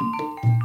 you 0.00 0.57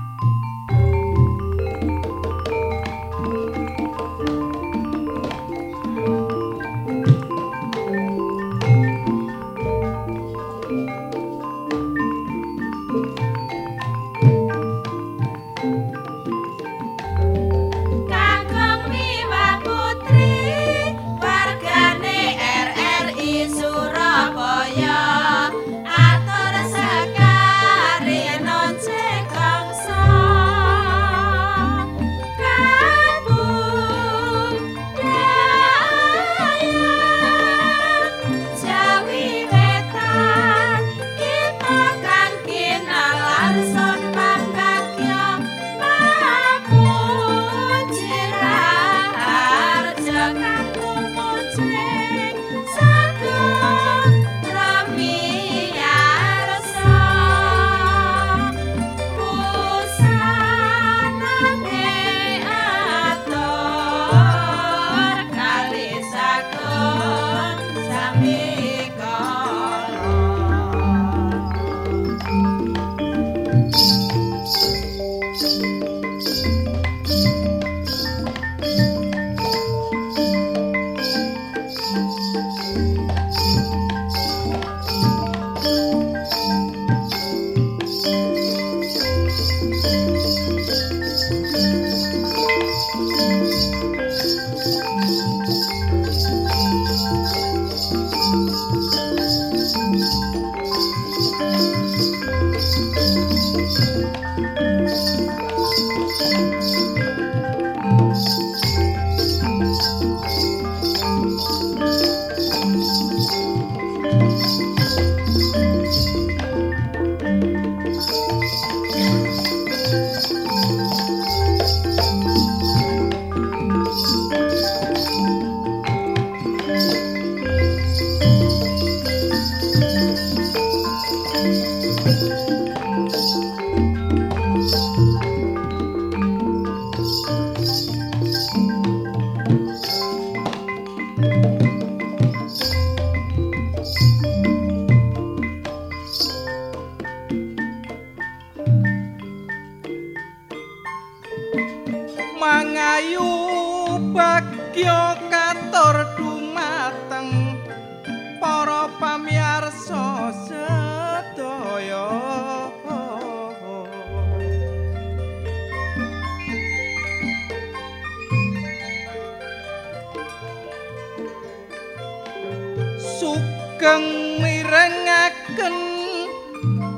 kang 173.83 174.39
mirengaken 174.39 175.75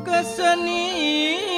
kesenian. 0.06 1.54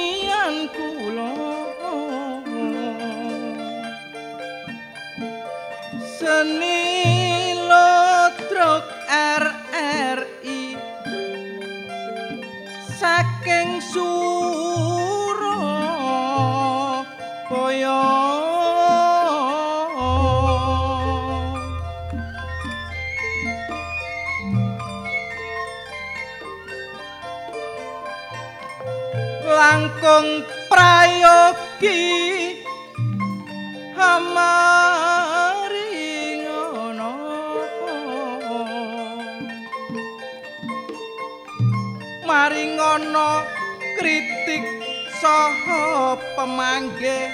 nggih 46.98 47.30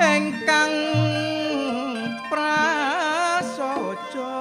engkang 0.00 0.72
prasaja. 2.32 4.40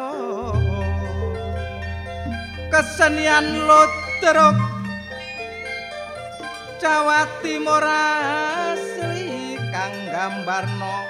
Kesenian 2.72 3.68
lodrok 3.68 4.56
Jawa 6.80 7.28
Timur 7.44 7.84
asli 7.84 9.60
kang 9.68 10.08
gambarno. 10.08 11.04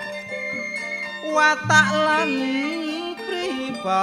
Watak 1.30 1.88
lan 1.94 2.34
pribadi. 3.30 3.94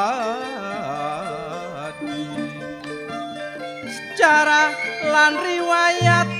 Secara 3.90 4.70
lan 5.10 5.34
riwayat 5.34 6.39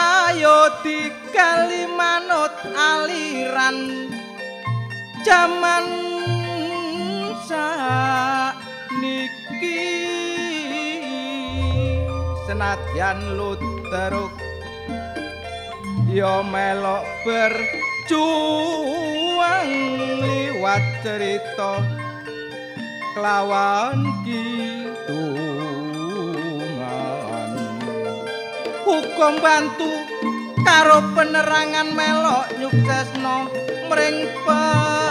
ayo 0.00 0.80
dikali 0.80 1.84
manut 1.92 2.56
aliran 2.72 4.08
jaman 5.20 5.84
niki 9.00 9.92
senadyan 12.48 13.36
luteruk 13.36 14.32
yo 16.08 16.40
melok 16.46 17.04
berjuang 17.28 18.10
liwat 20.24 20.84
cerita 21.04 21.84
kelawan 23.12 24.00
kita 24.24 24.69
uga 28.90 29.28
bantu 29.38 29.90
karo 30.66 30.98
penerangan 31.14 31.94
melok 31.94 32.50
nyuksesno 32.58 33.46
mring 33.86 34.26
pe 34.42 35.09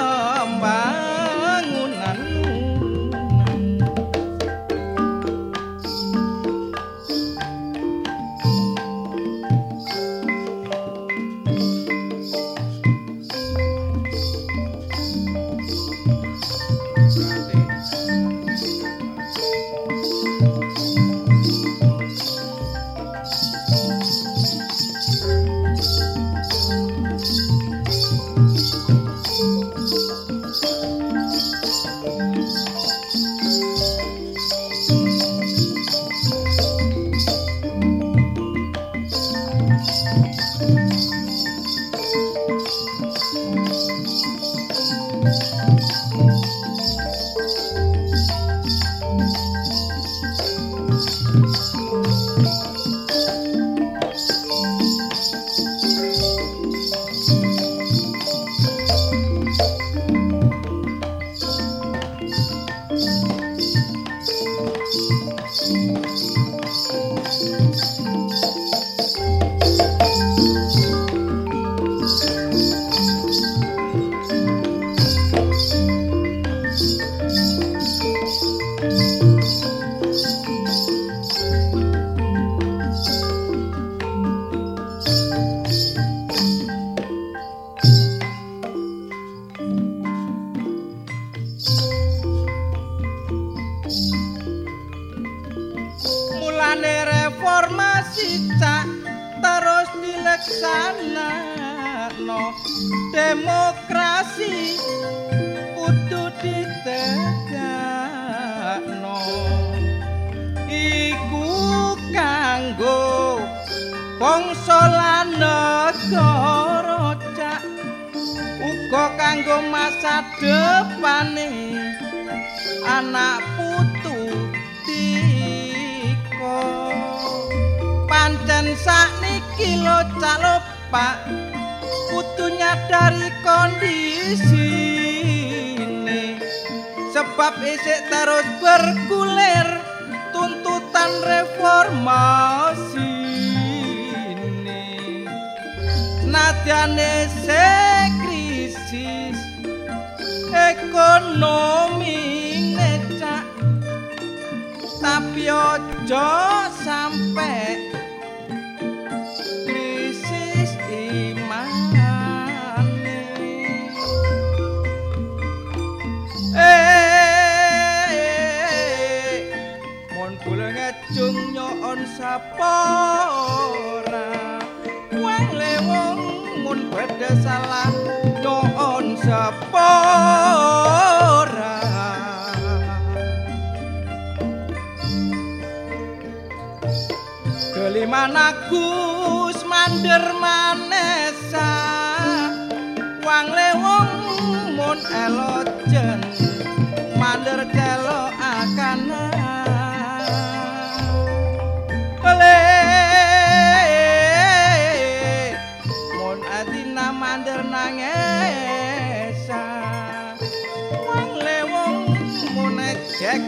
jek 213.29 213.45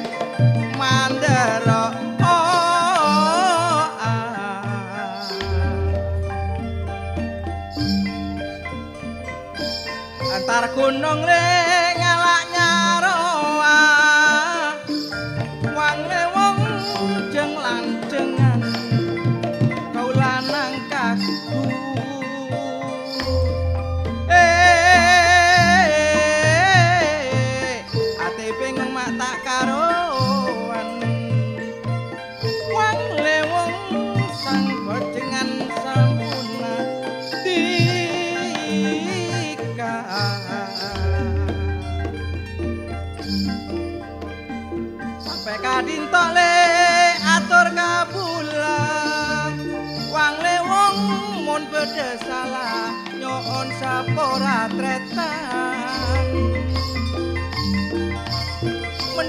mandara. 0.77 1.83
Oh, 2.21 3.81
ah. 3.97 5.25
Antar 10.37 10.65
gunung 10.77 11.25
le. 11.25 11.60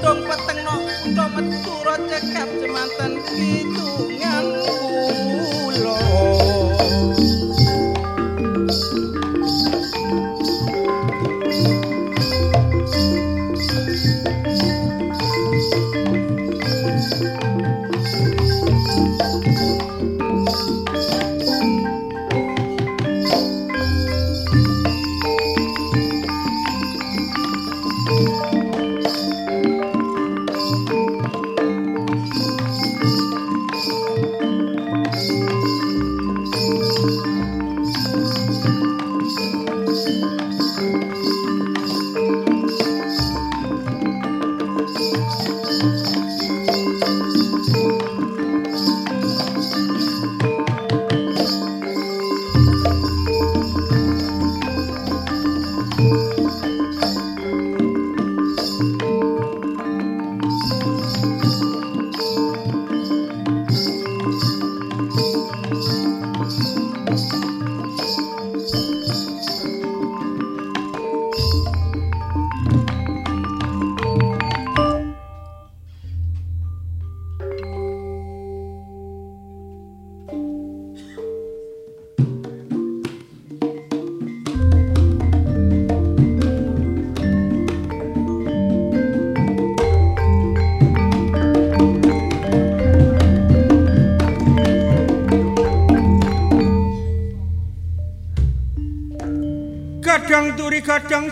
dong 0.02 0.26
peteng 0.26 0.60
no 0.66 0.82
untuk 1.06 1.30
cekap 2.10 2.50
semanten 2.58 3.22
hitungan 3.38 4.46
pulau. 4.58 6.02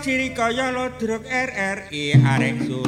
ciri 0.00 0.32
kaya 0.32 0.72
lodruk 0.72 1.22
RRI 1.28 2.16
arek 2.24 2.56
su 2.64 2.80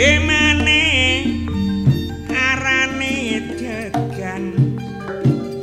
maneh 0.00 1.28
arane 2.32 3.16
degan 3.60 4.44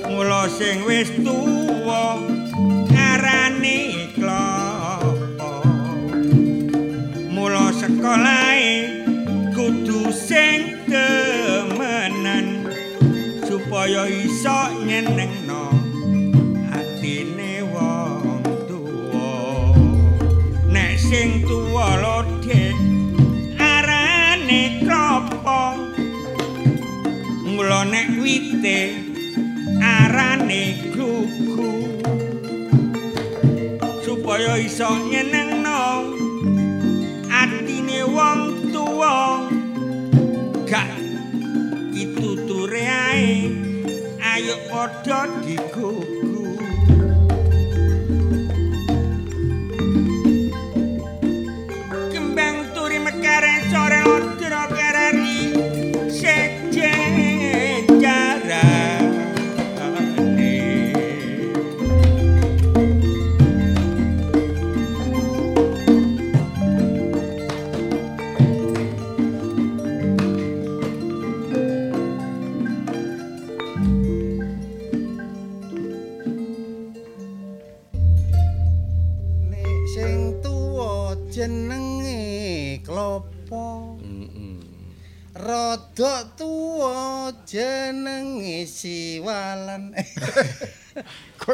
mula 0.06 0.46
sing 0.58 0.86
wis 0.86 1.10
tuwa 1.26 1.57
wite 28.58 28.96
arane 29.82 30.90
glugu 30.94 31.70
supaya 34.06 34.58
iso 34.58 34.90
nyenengno 35.10 35.47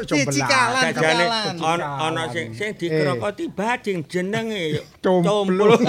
jombelan. 0.06 0.92
Jajane 0.94 1.26
Cikalan. 1.58 1.80
ana 1.82 2.24
sing 2.34 2.48
sing 2.54 2.72
dikrokoti 2.78 3.46
bading 3.52 4.00
jenenge 4.08 4.84
comblo. 5.02 5.74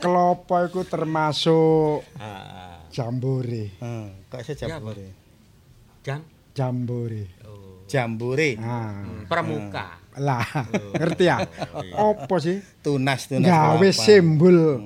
Klopo 0.00 0.56
iku 0.64 0.80
termasuk 0.88 2.00
Ah, 2.16 2.80
jambore. 2.88 3.76
Hmm, 3.76 4.24
kok 4.32 4.40
iso 4.40 4.52
jambore. 4.56 5.06
Jam 6.00 6.24
Jambore. 6.56 7.22
oh, 7.44 7.84
Jambore. 7.84 8.56
Ah. 8.56 9.04
pramuka. 9.28 10.00
Lah, 10.18 10.42
ngerti 10.96 11.28
ya? 11.28 11.44
Apa 11.94 12.34
sih? 12.42 12.58
Tunas 12.82 13.28
tunas 13.28 13.46
Gawe 13.46 13.88
simbol 13.92 14.80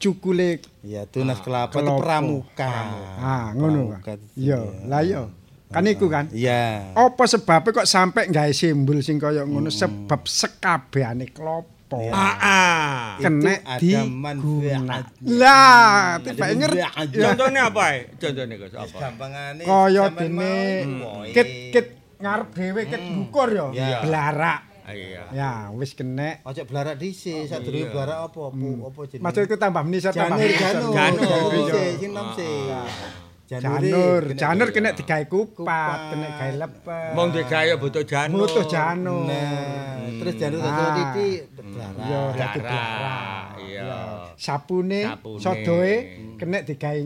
cukule. 0.00 0.64
Iya, 0.80 1.04
tunas 1.06 1.38
kelapa 1.44 1.76
itu 1.76 1.84
kelapa. 1.84 2.00
pramuka. 2.00 2.72
Ah, 3.20 3.52
ngono 3.52 4.00
iya. 4.34 4.58
lah 4.88 5.04
iya. 5.04 5.28
Kan 5.70 5.86
iku 5.86 6.10
kan. 6.10 6.26
Iya. 6.34 6.90
Apa 6.92 7.24
sebabnya 7.24 7.70
kok 7.72 7.86
sampai 7.86 8.26
gawe 8.26 8.50
simbol 8.50 8.98
sing 9.00 9.22
kaya 9.22 9.46
ngono 9.46 9.70
sebab 9.70 10.26
sekabehane 10.26 11.30
klopo. 11.30 11.78
Iya. 11.94 12.10
Ah, 12.10 12.34
ah. 12.38 12.98
Kena 13.18 13.54
Itu 13.78 13.94
ada 13.94 14.02
manfaatnya. 14.04 15.30
Lah, 15.30 16.18
tiba 16.18 16.46
ngerti. 16.50 16.78
Contohnya 17.14 17.62
apa? 17.66 17.84
ya? 17.88 18.00
Contohnya 18.18 18.54
Gus 18.56 18.74
apa? 18.74 18.96
Gampangane 18.98 19.62
Kaya 19.62 20.04
dene 20.10 20.52
mau, 20.90 21.22
woe. 21.22 21.30
kit 21.30 21.48
kit 21.70 21.86
ngarep 22.18 22.48
dhewe 22.50 22.82
kit 22.86 23.02
ngukur 23.02 23.48
ya. 23.50 23.66
Iya. 23.70 23.98
Blarak. 24.02 24.60
Iya. 24.90 25.22
Ya, 25.30 25.50
wis 25.70 25.94
kenek. 25.94 26.42
Ojo 26.42 26.66
blarak 26.66 26.98
dhisik, 26.98 27.46
sadurunge 27.46 27.94
blarak 27.94 28.26
apa 28.26 28.40
apa 28.50 28.66
apa 28.90 29.00
jenenge. 29.06 29.22
Maksudku 29.22 29.54
tambah 29.54 29.82
menisor 29.86 30.10
tambah 30.10 30.34
Janur, 30.34 30.50
janur, 30.50 30.90
Janur. 30.90 31.22
janur 31.22 31.50
Iya. 31.54 31.94
sing 31.94 32.10
nom 32.10 32.26
sih. 32.34 33.29
Janur, 33.50 34.22
janur 34.32 34.68
di- 34.70 34.74
kena 34.76 34.94
digawe 34.94 35.24
kupat, 35.26 35.98
kena 36.08 36.28
gawe 36.30 36.52
lepet. 36.56 37.12
Wong 37.12 37.28
digawe 37.34 37.72
butuh 37.76 38.04
janur. 38.04 38.46
Mutuh 38.46 38.62
janur. 38.64 39.26
Nah, 39.26 40.06
terus 40.22 40.34
janur 40.38 40.58
dadi 40.60 41.02
Ah. 41.02 41.10
Iya, 41.10 41.86
blarak. 41.90 42.36
dadi 42.36 42.58
Darah. 42.60 43.42
Iya. 43.58 43.90
Sapune, 44.36 45.02
Sapune. 45.02 45.42
sodoe 45.42 45.94
kena 46.38 46.62
digawe 46.62 47.00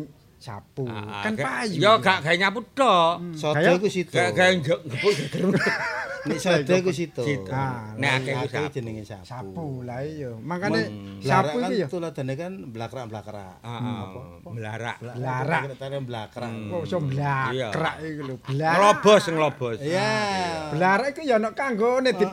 sapu. 0.44 0.84
Ah, 0.84 1.24
Kan 1.24 1.32
kayak- 1.32 1.48
payu. 1.64 1.80
Yo 1.80 1.92
gak 1.98 2.18
gawe 2.20 2.36
nyapu 2.36 2.60
tok. 2.70 3.12
Sodo 3.32 3.56
Kayak- 3.56 3.80
iku 3.80 3.88
situ. 3.88 4.12
Gak 4.12 4.30
gawe 4.30 4.52
ngepuk 4.54 5.12
geger. 5.16 5.44
Nek 6.24 6.38
sodo 6.38 6.72
iku 6.74 6.88
situ. 6.90 7.22
Ah, 7.48 7.92
Nek 7.94 8.10
akeh 8.18 8.32
ku 8.32 8.40
Akeh 8.42 8.60
sapu. 8.60 8.74
jenenge 8.74 9.02
sapu. 9.02 9.24
sapu 9.24 9.66
lah 9.82 10.00
iya. 10.00 10.30
Makane 10.36 10.80
Blarak 11.18 11.24
sapu 11.46 11.56
kan 11.58 11.68
iki 11.70 11.80
ya 11.80 11.86
tuladane 11.86 12.32
kan 12.34 12.52
blakrak-blakrak. 12.66 13.54
Heeh. 13.60 14.02
Melarak. 14.46 14.96
Blarak. 15.00 15.62
Tare 15.74 15.98
blakrak. 15.98 16.52
kok 16.66 16.80
iso 16.82 16.98
blakrak 17.00 17.94
iki 18.00 18.22
lho. 18.22 18.34
Blak. 18.42 18.72
Ngelobos 18.74 19.22
ngelobos. 19.26 19.76
Iya. 19.80 20.12
Blarak 20.70 21.08
iku 21.10 21.20
ya 21.22 21.36
ana 21.36 21.50
kanggone 21.50 22.12
di 22.12 22.26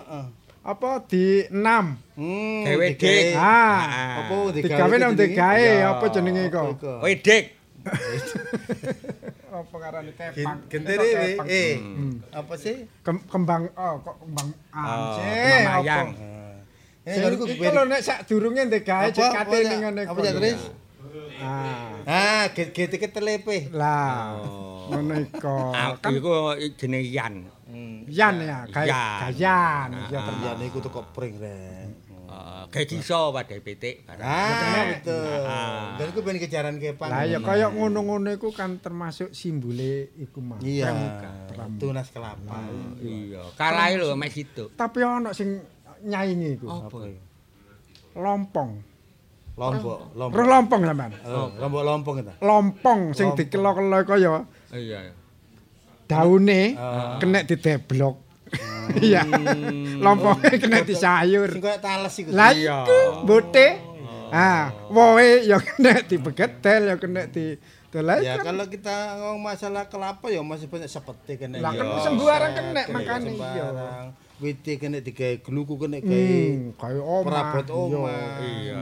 apa 0.61 0.91
di 1.05 1.25
enam. 1.49 1.97
Hmm. 2.13 2.63
Gawe 2.63 2.87
dik. 2.93 3.33
Ah. 3.33 3.81
Apa 4.21 4.35
Digawe 4.53 4.95
nang 4.95 5.11
jenenge? 5.11 5.33
digawe 5.33 5.67
Ya. 5.73 5.89
apa 5.89 6.05
jenenge 6.07 6.43
kok? 6.47 6.67
Iku. 6.75 6.91
Wedek. 7.01 7.43
Apa 9.51 9.75
karane 9.77 10.11
kepang? 10.13 10.57
Gentere 10.65 11.03
we. 11.03 11.27
Kepang. 11.35 11.47
eh. 11.47 11.73
Hmm. 11.77 12.13
Apa 12.31 12.53
sih? 12.55 12.87
Kem- 13.01 13.25
kembang 13.25 13.67
oh 13.73 13.93
kok 13.99 14.15
kembang 14.19 14.49
Oh, 14.71 14.79
anjing. 14.79 15.65
Mamayang. 15.65 16.07
Eh, 17.01 17.17
ku 17.33 17.45
iku 17.45 17.63
lho 17.67 17.83
nek 17.83 18.01
sak 18.01 18.19
durunge 18.25 18.61
digawe 18.69 19.09
Apa? 19.09 19.11
cek 19.11 19.25
Apa 19.25 19.37
kate 19.43 19.57
ya? 19.57 19.69
ning 19.69 19.79
ngene 19.83 20.01
Apa 20.05 20.19
ya, 20.21 20.33
Tris? 20.33 20.61
Ah, 21.41 21.97
Ah, 22.05 22.43
get 22.53 22.69
ketelepe. 22.71 23.73
lah. 23.73 24.37
Oh. 24.37 24.93
Ngono 24.93 25.17
iku. 25.17 25.57
Ah, 25.73 25.97
Kan 25.97 26.13
iku 26.13 26.53
jenenge 26.77 27.09
Yan. 27.09 27.35
Yan 28.05 28.35
ya, 28.37 28.67
Yan. 28.67 28.69
gayan. 28.69 29.89
Ya 30.13 30.19
Ah. 30.19 30.37
Ya 30.37 30.51
niku 30.55 30.77
teko 30.77 31.01
pring 31.09 31.41
rek. 31.41 31.80
Eh, 32.71 32.73
Kayak 32.73 32.87
kiso 32.89 33.35
pada 33.35 33.51
pitik. 33.53 34.07
Ah, 34.15 34.95
betul. 34.95 35.43
Ah. 35.43 35.99
Dan 35.99 36.07
iku 36.07 36.23
ben 36.23 36.39
kejaran 36.39 36.79
kepang. 36.79 37.11
Lah 37.11 37.27
ya 37.27 37.43
kaya 37.43 37.67
ngono-ngono 37.67 38.31
iku 38.31 38.55
kan 38.55 38.79
termasuk 38.79 39.35
simbole 39.35 40.15
iku 40.15 40.39
mah. 40.39 40.55
Iya. 40.63 40.87
Pramuka. 41.51 41.83
Tunas 41.83 42.07
kelapa. 42.07 42.63
Iya. 42.97 43.43
Kalahe 43.59 43.99
lho 43.99 44.15
mes 44.15 44.31
itu. 44.33 44.71
Tapi 44.71 45.03
ana 45.03 45.35
sing 45.35 45.59
nyaingi 46.01 46.55
iku. 46.55 46.71
Apa? 46.71 47.11
Lompong. 48.15 48.71
Lombok, 49.51 50.15
lombok. 50.15 50.31
Roh 50.31 50.47
lompong 50.47 50.81
sampean. 50.81 51.11
Oh, 51.27 51.51
lombok 51.59 51.83
lompong 51.83 52.15
itu. 52.23 52.33
Lompong 52.39 52.99
sing 53.11 53.35
dikelo-kelo 53.35 53.99
kaya 54.07 54.47
Iya. 54.71 55.11
daune 56.07 56.79
Ah. 56.79 57.19
kena 57.19 57.43
dideblok. 57.43 58.15
Iya. 59.07 59.23
Lompongnya 60.03 60.57
kena 60.59 60.83
disayur. 60.83 61.49
Sing 61.51 61.63
koyo 61.63 61.79
tales 61.79 62.15
iku. 62.19 62.29
Lah 62.35 62.51
iku 62.51 63.23
bote. 63.23 63.67
Ah, 64.31 64.71
wohe 64.87 65.43
ya 65.43 65.59
kena 65.59 65.99
dibegetel 66.07 66.87
ya 66.87 66.95
kena 66.95 67.27
di 67.27 67.59
dolai. 67.91 68.23
Ya 68.23 68.39
kalau 68.39 68.63
kita 68.71 69.19
ngomong 69.19 69.43
masalah 69.43 69.91
kelapa 69.91 70.31
ya 70.31 70.39
masih 70.39 70.71
banyak 70.71 70.87
seperti 70.87 71.35
kena. 71.35 71.59
Lah, 71.59 71.75
kan 71.75 71.85
sembarang 71.99 72.51
kena, 72.55 72.81
makanya 72.95 73.31
iya. 73.31 73.67
Witi 74.39 74.79
kena 74.79 75.03
digawe 75.03 75.43
gluku 75.43 75.75
kena 75.75 75.99
gawe. 75.99 76.15
Hmm, 76.15 76.73
kaya 76.79 77.01
omah. 77.03 77.27
Perabot 77.27 77.67
omah. 77.75 78.39
Iya, 78.39 78.75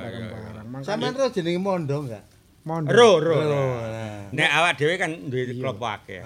Sampeyan 0.85 1.17
ro 1.17 1.27
jenenge 1.33 1.59
mondo 1.59 1.97
enggak? 2.05 2.38
Mondok. 2.65 2.95
Ro, 2.95 3.09
ro. 3.19 3.35
Nah. 3.39 4.09
Nek 4.29 4.49
awak 4.53 4.71
dhewe 4.77 4.93
kan 5.01 5.11
duwe 5.25 5.57
klopo 5.57 5.85
akeh. 5.89 6.21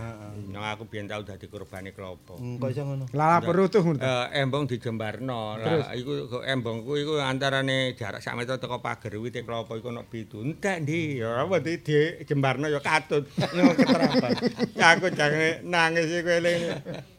Nang 0.51 0.63
aku 0.63 0.83
biyen 0.91 1.07
tau 1.07 1.23
dadi 1.23 1.47
korbane 1.47 1.95
klopo. 1.95 2.35
Hmm, 2.35 2.59
kok 2.59 2.69
iso 2.75 2.83
ngono? 2.83 3.07
Lah 3.15 3.39
perutuh 3.39 3.79
ngono. 3.79 4.03
Eh 4.03 4.43
embong 4.43 4.67
dijembarno. 4.67 5.55
Lah 5.55 5.95
iku 5.95 6.27
kok 6.27 6.43
embongku 6.43 6.99
iku 6.99 7.23
antarane 7.23 7.95
jarak 7.95 8.19
sak 8.19 8.35
meter 8.35 8.59
teko 8.59 8.83
pager 8.83 9.15
wite 9.23 9.47
klopo 9.47 9.79
iku 9.79 9.95
ono 9.95 10.03
pitu. 10.03 10.43
Entek 10.43 10.83
ndi? 10.83 11.23
Ya 11.23 11.47
apa 11.47 11.63
di 11.63 11.79
dijembarno 11.79 12.67
ya 12.67 12.83
katut. 12.83 13.23
Keterapan. 13.79 14.31
Aku 14.75 15.07
jange 15.15 15.63
nangis 15.63 16.11
iku 16.11 16.29
eling. 16.43 16.61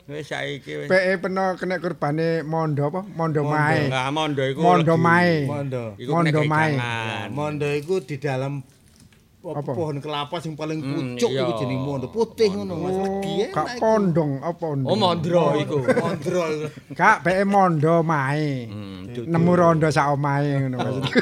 Wis 0.04 0.28
saiki 0.28 0.84
wis. 0.84 0.88
PE 0.92 1.16
peno 1.16 1.56
kena 1.56 1.80
kurbane 1.80 2.44
mondo 2.44 2.92
apa? 2.92 3.00
Mondo 3.08 3.40
mae. 3.40 3.88
Lah 3.88 4.12
mondo 4.12 4.44
iku. 4.44 4.60
Mondo 4.60 5.00
mae. 5.00 5.48
Mondo. 5.48 5.96
Mondo 5.96 6.40
mae. 6.44 6.76
Mondo 7.32 7.66
iku 7.72 8.04
di 8.04 8.20
dalam 8.20 8.60
apa, 9.44 9.70
pohon 9.70 10.00
kelapa 10.00 10.40
sing 10.40 10.56
paling 10.56 10.80
Hmm, 10.80 11.20
pucuk 11.20 11.28
iku 11.28 11.52
jenenge 11.60 11.84
mondo. 11.84 12.06
Putih 12.08 12.48
ngono, 12.48 12.74
Mas 12.80 12.96
legi 12.96 13.32
Oh, 13.34 13.52
gak 13.52 13.52
enak 13.52 13.66
iku. 13.68 13.80
pondong 13.84 14.32
apa 14.40 14.56
pondong? 14.56 14.88
Oh 14.88 14.96
mondro 14.96 15.44
iku. 15.60 15.76
Mondro. 15.84 16.42
Gak 16.96 17.16
PE 17.20 17.44
mondo 17.44 17.94
mae. 18.00 18.64
Hmm. 18.64 19.04
Nemu 19.12 19.52
rondo 19.52 19.86
sak 19.88 20.08
omahe 20.10 20.64
ngono 20.64 20.76
maksudku. 20.80 21.20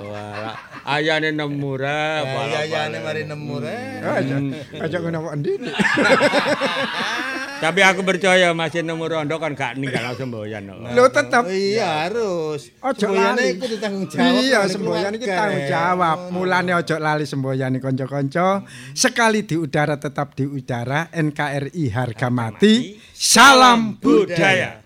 Walah, 0.00 0.56
ayane 0.88 1.28
nemu 1.30 1.70
ra. 1.76 2.24
Ya 2.24 2.62
ya 2.64 2.80
ya 2.88 2.98
mari 2.98 3.22
nemu. 3.22 3.54
Oh, 3.60 4.16
Aja 4.16 4.36
aja 4.80 4.96
ngono 4.96 5.18
kok 5.22 5.34
endi. 5.36 5.52
Tapi 7.62 7.78
aku 7.78 8.02
percaya 8.02 8.50
masih 8.50 8.82
nemu 8.82 9.06
rondo 9.06 9.38
kan 9.38 9.54
gak 9.54 9.78
ninggal 9.78 10.18
semboyan. 10.18 10.66
kok. 10.66 10.82
Lho 10.98 11.06
tetep 11.14 11.44
Iya 11.46 12.10
harus. 12.10 12.74
Ojo 12.82 13.06
Semboyane 13.06 13.38
lali. 13.38 13.54
iku 13.54 13.66
ditanggung 13.70 14.06
jawab. 14.10 14.34
Iya, 14.42 14.60
semboyan 14.66 15.12
iki 15.14 15.26
tanggung 15.30 15.64
jawab. 15.70 16.18
Mulane 16.34 16.72
ojo 16.74 16.96
lali 16.98 17.22
semboyan 17.22 17.78
kanca-kanca. 17.78 18.66
Sekali 18.98 19.46
di 19.46 19.54
udara 19.54 19.94
tetap 19.94 20.34
di 20.34 20.42
udara. 20.42 21.06
NKRI 21.14 21.84
harga 21.94 22.28
mati. 22.34 22.98
Salam 23.14 23.94
budaya. 24.02 24.81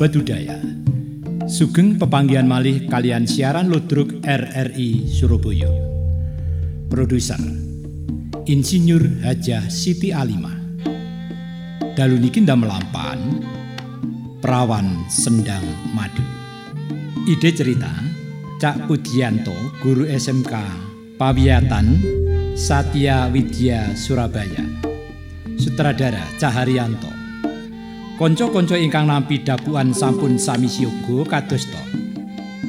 Sahabat 0.00 0.16
budaya, 0.16 0.56
sugeng 1.44 2.00
pepanggihan 2.00 2.48
malih 2.48 2.88
kalian 2.88 3.28
siaran 3.28 3.68
ludruk 3.68 4.24
RRI 4.24 5.04
Surabaya. 5.04 5.68
Produser 6.88 7.36
Insinyur 8.48 9.20
Hajah 9.20 9.68
Siti 9.68 10.08
Alimah. 10.08 10.56
Dalu 11.92 12.16
niki 12.16 12.40
melampan 12.40 13.44
Perawan 14.40 15.04
Sendang 15.12 15.68
Madu. 15.92 16.24
Ide 17.28 17.52
cerita 17.52 17.92
Cak 18.56 18.88
Pudianto, 18.88 19.52
guru 19.84 20.08
SMK 20.08 20.52
Pawiyatan 21.20 22.00
Satya 22.56 23.28
Widya 23.28 23.92
Surabaya. 23.92 24.64
Sutradara 25.60 26.24
Caharyanto. 26.40 27.19
Konco-konco 28.20 28.76
ingkang 28.76 29.08
nampi 29.08 29.40
dapuan 29.40 29.96
sampun 29.96 30.36
sami 30.36 30.68
siyoga 30.68 31.24
kados 31.24 31.64
to. 31.72 31.80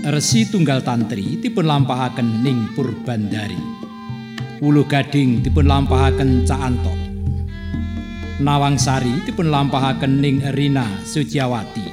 Resi 0.08 0.48
tunggal 0.48 0.80
tantri 0.80 1.44
dipun 1.44 1.68
lampahaken 1.68 2.40
ning 2.40 2.72
Purbandari. 2.72 3.60
Ulu 4.64 4.88
Gading 4.88 5.44
dipun 5.44 5.68
lampahaken 5.68 6.48
Cak 6.48 6.56
Anto. 6.56 6.96
Nawang 8.40 8.80
Sari 8.80 9.12
dipun 9.28 9.52
lampahaken 9.52 10.24
ning 10.24 10.40
Rina 10.56 10.88
Suciawati. 11.04 11.88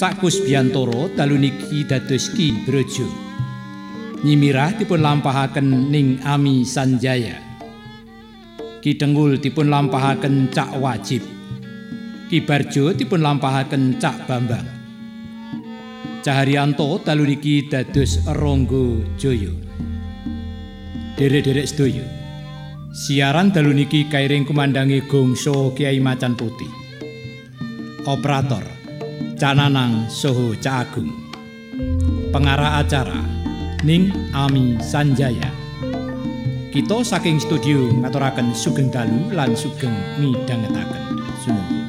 Cak 0.00 0.16
Kusbiantoro 0.16 1.12
dalu 1.12 1.44
niki 1.44 1.84
dados 1.84 2.32
Ki 2.32 2.56
Brojo. 2.64 3.04
Nyimirah 4.24 4.80
dipun 4.80 5.04
lampahaken 5.04 5.92
ning 5.92 6.24
Ami 6.24 6.64
Sanjaya. 6.64 7.36
Ki 8.80 8.96
Denggul 8.96 9.36
dipun 9.44 9.68
lampahaken 9.68 10.48
Cak 10.48 10.80
Wajib. 10.80 11.31
Ki 12.32 12.40
Barjo 12.40 12.96
dipun 12.96 13.20
lampahaken 13.20 14.00
Cak 14.00 14.24
Bambang. 14.24 14.64
Caharyanto 16.24 16.96
dalu 17.04 17.28
niki 17.28 17.68
dados 17.68 18.24
Ronggo 18.24 19.04
Joyo. 19.20 19.52
Derek-derek 21.20 21.68
sedaya. 21.68 22.00
Siaran 22.88 23.52
dalu 23.52 23.76
niki 23.76 24.08
kairing 24.08 24.48
kumandangi 24.48 25.04
Gongso 25.04 25.76
Kiai 25.76 26.00
Macan 26.00 26.32
Putih. 26.32 26.72
Operator 28.08 28.64
Cananang 29.36 30.08
Soho 30.08 30.56
Cak 30.56 30.88
Agung. 30.88 31.12
Pengarah 32.32 32.80
acara 32.80 33.20
Ning 33.84 34.08
Ami 34.32 34.80
Sanjaya. 34.80 35.52
Kita 36.72 37.04
saking 37.04 37.36
studio 37.44 37.92
ngaturaken 38.00 38.56
sugeng 38.56 38.88
dalu 38.88 39.36
lan 39.36 39.52
sugeng 39.52 39.92
midhangetaken. 40.16 41.20
Sumangga. 41.44 41.81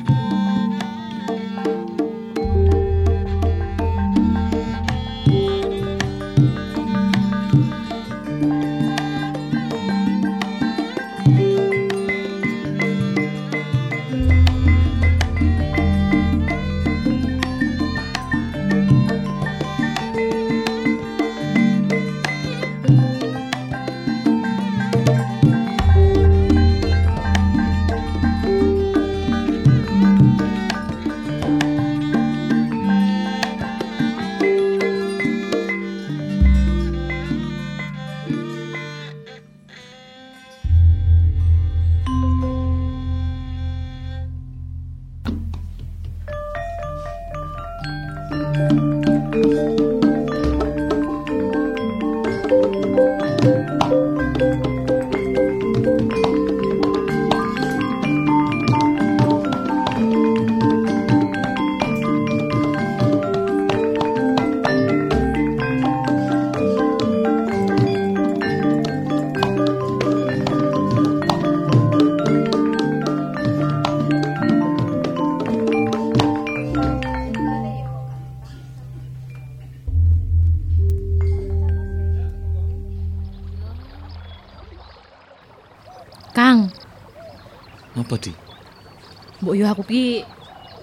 Aku 89.74 89.84
ki 89.90 90.22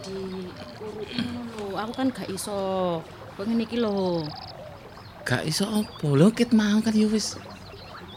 di 0.03 0.18
ngono 1.22 1.42
lho. 1.55 1.66
Aku 1.79 1.92
kan 1.94 2.11
gak 2.11 2.26
iso. 2.26 2.98
Pengen 3.38 3.62
iki 3.62 3.79
lho. 3.79 4.26
Gak 5.22 5.46
iso 5.46 5.64
apa? 5.70 6.07
Lho 6.11 6.35
ket 6.35 6.50
mau 6.50 6.83
kan 6.83 6.92
ya 6.92 7.07
wis 7.07 7.38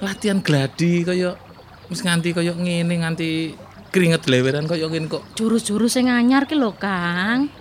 latihan 0.02 0.42
gladi 0.42 1.06
kaya 1.06 1.38
wis 1.88 2.02
nganti 2.02 2.34
kaya 2.34 2.58
ngene 2.58 3.06
nganti 3.06 3.56
keringet 3.94 4.26
leweran 4.26 4.66
kaya 4.66 4.90
ngene 4.90 5.08
kok. 5.08 5.24
Jurus-jurus 5.38 5.94
sing 5.94 6.10
anyar 6.10 6.50
ki 6.50 6.58
lho, 6.58 6.74
Kang. 6.74 7.54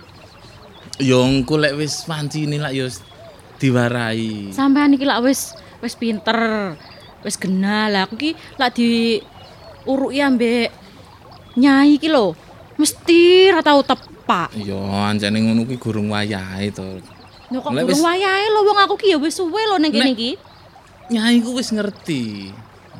Ya 0.97 1.21
engko 1.21 1.61
lek 1.61 1.77
wis 1.77 2.09
wancine 2.09 2.57
lak 2.57 2.73
ya 2.73 2.89
diwarai. 3.61 4.49
Sampean 4.49 4.97
iki 4.97 5.05
lak 5.05 5.21
wis 5.21 5.53
wis 5.79 5.93
pinter. 5.93 6.73
Wis 7.23 7.39
genah 7.39 7.87
lah 7.87 8.03
aku 8.09 8.19
ki 8.19 8.31
lak 8.59 8.75
di 8.75 9.21
uruki 9.87 10.19
ambek 10.19 10.73
nyai 11.55 12.01
ki 12.01 12.09
lho. 12.09 12.35
Mesti 12.73 13.51
ra 13.53 13.61
tau 13.61 13.85
tepak. 13.85 14.53
Ya 14.57 14.77
ancene 15.07 15.37
ngono 15.39 15.63
kuwi 15.63 15.77
gurung 15.77 16.09
wayahe 16.09 16.73
to. 16.73 16.81
Lho 17.53 17.59
kok 17.61 17.71
Lek 17.71 17.85
wis- 17.85 18.01
wayahe 18.01 18.45
lho 18.49 18.61
wong 18.65 18.79
aku 18.81 18.95
ki 18.97 19.13
ya 19.13 19.17
wis 19.21 19.37
suwe 19.37 19.61
lho 19.61 19.77
ning 19.77 19.93
kene 19.93 20.11
iki. 20.11 20.31
Nyai 21.13 21.37
ku 21.39 21.53
wis 21.53 21.69
ngerti. 21.69 22.49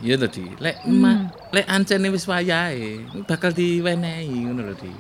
Ya 0.04 0.20
tadi, 0.20 0.44
lek 0.60 0.84
ma, 0.84 1.32
lek 1.50 1.64
ancene 1.64 2.12
wis 2.12 2.28
wayahe 2.28 3.08
bakal 3.24 3.56
diwenehi 3.56 4.44
ngono 4.44 4.68
lho, 4.68 4.76
Di. 4.76 4.92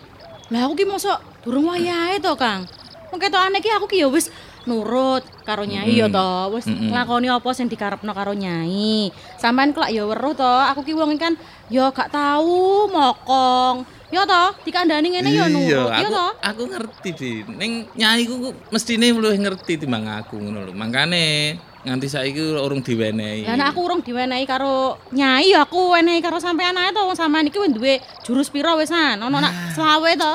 Lah 0.47 0.63
aku 0.63 0.79
ki 0.79 0.85
mosok 0.87 1.19
durung 1.43 1.67
wayahe 1.67 2.23
to, 2.23 2.31
Kang. 2.39 2.63
Wong 3.11 3.19
ketokane 3.19 3.59
ki 3.59 3.67
aku 3.69 3.85
ki 3.85 3.99
ya 3.99 4.07
wis 4.07 4.31
nurut 4.63 5.27
karo 5.43 5.67
nyai 5.67 5.91
ya 5.91 6.07
to, 6.07 6.55
wis 6.55 6.63
Mm-mm. 6.65 6.87
nglakoni 6.87 7.27
apa 7.27 7.51
sing 7.51 7.67
dikarepno 7.67 8.15
karo 8.15 8.31
nyai. 8.31 9.11
Sampean 9.35 9.75
kelak 9.75 9.91
ya 9.91 10.07
weruh 10.07 10.31
to, 10.31 10.47
aku 10.71 10.81
ki 10.81 10.95
wong 10.95 11.19
kan 11.19 11.35
ya 11.67 11.91
gak 11.91 12.07
tau 12.09 12.87
mokong. 12.87 13.83
Ya 14.13 14.29
to, 14.29 14.43
dikandani 14.61 15.09
ngene 15.09 15.29
ya 15.33 15.49
nurut, 15.49 15.89
ya 15.89 16.05
to. 16.05 16.27
aku 16.37 16.63
ngerti 16.69 17.09
di. 17.17 17.31
Ning 17.49 17.89
nyai 17.97 18.29
ku 18.29 18.53
mestine 18.69 19.09
luwih 19.09 19.41
ngerti 19.41 19.81
timbang 19.81 20.05
aku 20.05 20.37
ngono 20.37 20.69
lho. 20.69 20.71
Mangkane 20.77 21.57
nganti 21.81 22.07
saiki 22.13 22.53
urung 22.53 22.85
diwenehi. 22.85 23.49
Lah 23.49 23.57
nek 23.57 23.73
aku 23.73 23.79
urung 23.89 24.05
diwenehi 24.05 24.45
karo 24.45 25.01
nyai 25.09 25.49
ya 25.49 25.65
aku 25.65 25.97
wenehi 25.97 26.21
karo 26.21 26.37
sampean 26.37 26.77
ae 26.77 26.93
to, 26.93 27.01
wong 27.01 27.17
sampean 27.17 27.49
iki 27.49 27.57
wis 27.57 27.73
duwe 27.73 27.93
jurus 28.21 28.53
pira 28.53 28.77
wisan? 28.77 29.17
Ono 29.17 29.33
nak 29.41 29.73
selawe 29.73 30.11
to. 30.13 30.33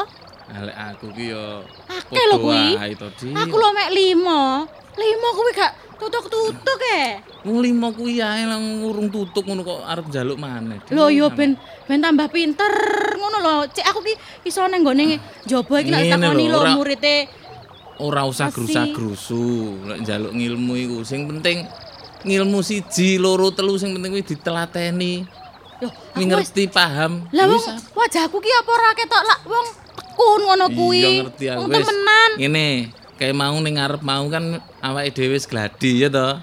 Ah, 0.50 0.60
lek 0.66 0.74
aku 0.74 1.06
ki 1.14 1.24
yo 1.30 1.62
Akeh 1.86 2.24
lho 2.34 2.36
kuwi. 2.42 2.74
Aku 3.30 3.54
lho 3.62 3.68
mek 3.78 3.94
5. 3.94 4.26
5 4.98 5.38
kuwi 5.38 5.50
gak 5.54 5.72
tutuk-tutuk 6.02 6.80
e. 6.98 7.22
Wong 7.46 7.62
limo 7.62 7.94
kuwi 7.94 8.18
ae 8.18 8.42
lang 8.50 8.82
urung 8.82 9.14
tutuk 9.14 9.46
ngono 9.46 9.62
kok 9.62 9.80
arep 9.86 10.10
njaluk 10.10 10.38
maneh. 10.42 10.82
Lho 10.90 11.06
yo 11.06 11.30
ben 11.30 11.54
ben 11.86 12.02
tambah 12.02 12.26
pinter 12.34 12.72
ngono 13.14 13.38
lho. 13.38 13.54
Cek 13.70 13.86
aku 13.86 14.00
ki 14.02 14.14
iso 14.50 14.66
nang 14.66 14.82
nggone 14.82 15.22
njaba 15.46 15.74
iki 15.78 15.90
Ngene 15.94 16.10
takoni 16.10 16.44
lho, 16.50 16.60
murite. 16.74 17.16
ora 17.98 18.22
usah 18.26 18.54
grusa-grusu 18.54 19.74
lek 19.86 19.98
njaluk 20.02 20.32
ngilmu 20.34 20.72
iku. 20.82 20.98
Sing 21.06 21.30
penting 21.30 21.62
ngilmu 22.26 22.58
siji, 22.66 23.18
loro, 23.22 23.54
telu 23.54 23.78
sing 23.78 23.94
penting 23.94 24.10
kuwi 24.18 24.24
ditelateni. 24.26 25.22
Yo, 25.78 25.88
ngerti 26.18 26.66
paham. 26.66 27.30
Lah 27.30 27.46
wong 27.46 27.62
ah. 27.70 27.78
wajahku 27.94 28.42
ki 28.42 28.50
apa 28.50 28.70
ora 28.74 28.90
ketok 28.98 29.22
lak 29.22 29.40
wong 29.46 29.66
tekun 29.94 30.40
ngono 30.42 30.66
kuwi. 30.74 30.98
Iya 30.98 31.10
ngerti 31.22 31.44
aku. 31.54 31.60
Wong 31.62 31.70
temenan. 31.70 32.30
Ngene, 32.34 32.68
kayak 33.18 33.34
mau 33.34 33.58
ning 33.58 33.74
ngarep 33.76 34.00
mau 34.06 34.24
kan 34.30 34.62
awake 34.78 35.10
dhewe 35.10 35.34
wis 35.34 35.50
gladi 35.50 36.06
ya 36.06 36.08
to. 36.08 36.38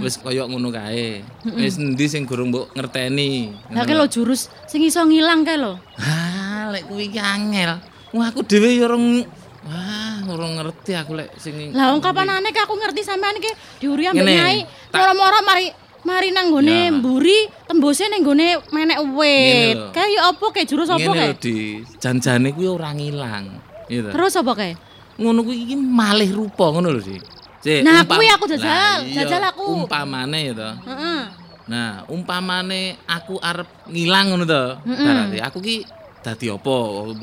Wis 0.00 0.16
koyo 0.22 0.46
ngono 0.46 0.70
kae. 0.70 1.26
Wis 1.58 1.76
endi 1.76 2.06
sing 2.06 2.22
gurung 2.24 2.54
mbok 2.54 2.70
ngerteni. 2.78 3.50
Lah 3.74 3.82
ki 3.82 3.94
lho 3.98 4.06
jurus 4.06 4.46
sing 4.70 4.86
iso 4.86 5.02
ngilang 5.02 5.42
kae 5.42 5.58
lho. 5.58 5.74
Ha, 5.98 6.70
lek 6.70 6.86
kuwi 6.86 7.10
ki 7.10 7.18
angel. 7.18 7.82
Wah, 8.14 8.30
aku 8.30 8.46
dhewe 8.46 8.78
ya 8.78 8.86
orang 8.90 9.26
Wah, 9.60 10.24
ora 10.24 10.46
ngerti 10.56 10.96
aku 10.96 11.12
lek 11.20 11.36
sing 11.36 11.76
Lah 11.76 11.92
wong 11.92 12.00
kapanane 12.00 12.48
aku 12.48 12.74
ngerti 12.80 13.04
sampean 13.04 13.36
iki 13.36 13.52
diuri 13.84 14.08
ambek 14.08 14.24
Ngene, 14.24 14.34
nyai. 14.40 14.58
Moro-moro 14.94 15.38
mari 15.44 15.66
mari 16.00 16.32
nang 16.32 16.48
nggone 16.48 16.88
Ya. 16.88 16.94
mburi 16.96 17.38
tembuse 17.68 18.08
ning 18.08 18.24
nggone 18.24 18.56
menek 18.72 18.98
Ngene 18.98 19.14
wit. 19.18 19.78
Kayak 19.92 20.10
ya 20.16 20.20
apa 20.32 20.46
kayak 20.48 20.66
jurus 20.70 20.88
apa 20.88 20.96
ngene 20.96 21.12
lho 21.12 21.22
kayak? 21.36 21.38
di 21.44 21.56
janjane 22.00 22.48
kuwi 22.56 22.66
ora 22.72 22.90
ngilang. 22.96 23.46
Gitu. 23.90 24.08
Terus 24.08 24.32
apa 24.40 24.52
kayak? 24.56 24.76
Ngono 25.20 25.44
kuwi 25.44 25.68
iki 25.68 25.76
malih 25.76 26.32
rupa 26.32 26.72
ngono 26.72 26.88
lho, 26.88 27.00
Di. 27.04 27.16
Cek, 27.60 27.84
Nah, 27.84 28.08
kuwi 28.08 28.24
aku 28.32 28.48
jajal, 28.48 28.64
Lah, 28.64 28.96
iya, 29.04 29.20
jajal 29.20 29.52
aku. 29.52 29.84
Umpamane 29.84 30.48
ya 30.48 30.52
to. 30.56 30.70
Heeh. 30.88 31.20
Nah, 31.68 32.08
umpamane 32.08 32.96
aku 33.04 33.36
arep 33.36 33.68
ngilang 33.84 34.32
ngono 34.32 34.44
to. 34.48 34.64
Berarti 34.80 35.38
aku 35.44 35.58
ki 35.60 35.76
dadi 36.24 36.48
apa? 36.48 36.76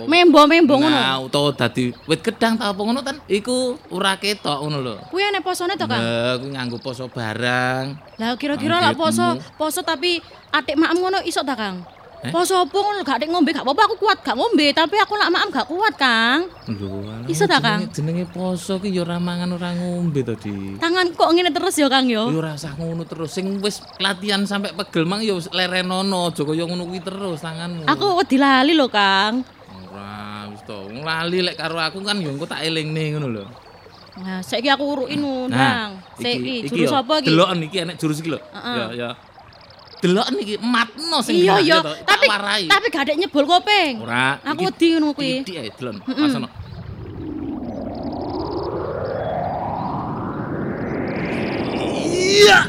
Membo-membo 0.05 0.77
ngono. 0.77 0.93
Nah, 0.93 1.17
utawa 1.25 1.49
dadi 1.57 1.89
wit 2.05 2.21
gedang 2.21 2.53
ta 2.53 2.69
apa 2.69 2.77
ngono 2.77 3.01
kan 3.01 3.17
iku 3.25 3.81
ora 3.89 4.13
ketok 4.13 4.61
ngono 4.61 4.77
lho. 4.85 4.95
Kuwi 5.09 5.25
enek 5.25 5.41
posone 5.41 5.73
to, 5.73 5.89
Kang? 5.89 5.97
Lah, 5.97 6.37
kuwi 6.37 6.53
nganggo 6.53 6.77
poso 6.77 7.09
barang. 7.09 7.85
Lah 8.21 8.37
kira-kira 8.37 8.77
lak 8.77 8.93
Anggitmu. 8.93 9.01
poso, 9.09 9.25
poso 9.57 9.81
tapi 9.81 10.21
atik 10.53 10.77
maem 10.77 11.01
ngono 11.01 11.17
iso 11.25 11.41
ta, 11.41 11.57
Kang? 11.57 11.81
Eh? 12.17 12.33
Poso 12.33 12.57
apa 12.57 12.73
ngono 12.73 13.05
gak 13.05 13.21
atik 13.21 13.29
ngombe 13.29 13.53
gak 13.53 13.61
apa-apa 13.61 13.93
aku 13.93 13.95
kuat 14.01 14.25
gak 14.25 14.33
ngombe, 14.33 14.73
tapi 14.73 14.97
aku 14.97 15.13
lak 15.13 15.29
maem 15.29 15.53
gak 15.53 15.69
kuat, 15.69 15.93
Kang. 15.93 16.49
Lho, 16.65 17.05
Iso 17.29 17.45
ta, 17.45 17.61
Kang? 17.61 17.85
jenenge- 17.93 18.25
poso 18.25 18.81
ki 18.81 18.89
ya 18.89 19.05
ora 19.05 19.21
mangan 19.21 19.53
ora 19.53 19.69
ngombe 19.77 20.25
to, 20.25 20.33
Di. 20.33 20.81
Tangan 20.81 21.13
kok 21.13 21.29
ngene 21.29 21.53
terus 21.53 21.77
ya, 21.77 21.85
Kang 21.85 22.09
yo. 22.09 22.33
Ya 22.33 22.37
ora 22.41 22.51
usah 22.57 22.73
ngono 22.73 23.05
terus. 23.05 23.37
Sing 23.37 23.61
wis 23.61 23.85
latihan 24.01 24.41
sampai 24.49 24.73
pegel 24.73 25.05
mang 25.05 25.21
ya 25.21 25.37
lerenono, 25.53 26.33
aja 26.33 26.41
kaya 26.41 26.65
ngono 26.65 26.89
kuwi 26.89 27.05
terus 27.05 27.37
tanganmu. 27.45 27.85
Aku 27.85 28.17
wedi 28.17 28.41
lali 28.41 28.73
lho, 28.73 28.89
Kang. 28.89 29.45
ora 29.93 30.49
wis 30.49 30.65
to. 30.65 30.89
Lali 30.89 31.45
lek 31.45 31.53
karo 31.53 31.77
aku 31.77 32.01
kan 32.01 32.17
ya 32.17 32.33
engko 32.33 32.49
tak 32.49 32.65
elingne 32.65 33.13
ngono 33.13 33.29
lho. 33.29 33.45
Nah, 34.17 34.41
saiki 34.41 34.73
aku 34.73 34.81
uruki 34.81 35.13
nundang. 35.13 36.01
Saiki 36.17 36.65
jurus 36.65 36.89
ya, 36.89 37.05
apa 37.05 37.21
iki? 37.21 37.29
Deloken 37.29 37.59
iki 37.61 37.77
enek 37.85 37.95
jurus 38.01 38.17
iki 38.17 38.33
lho. 38.33 38.41
Ya 38.57 38.85
ya. 38.89 39.09
Deloken 39.97 40.35
iki 40.37 40.55
matno 40.61 41.17
sing 41.25 41.41
Iya, 41.41 41.57
iya. 41.57 41.77
Tapi 41.81 42.25
warai. 42.29 42.63
tapi 42.69 42.85
gak 42.93 43.03
ada 43.09 43.13
nyebul 43.17 43.45
kopeng. 43.49 44.05
ora. 44.05 44.37
Aku 44.45 44.69
wedi 44.69 44.93
ngono 44.93 45.17
kuwi. 45.17 45.41
Titik 45.41 45.57
ae 45.57 45.69
delon. 45.73 45.97
Mm-mm. 46.05 46.21
Pasono. 46.21 46.47
Iya. 52.07 52.59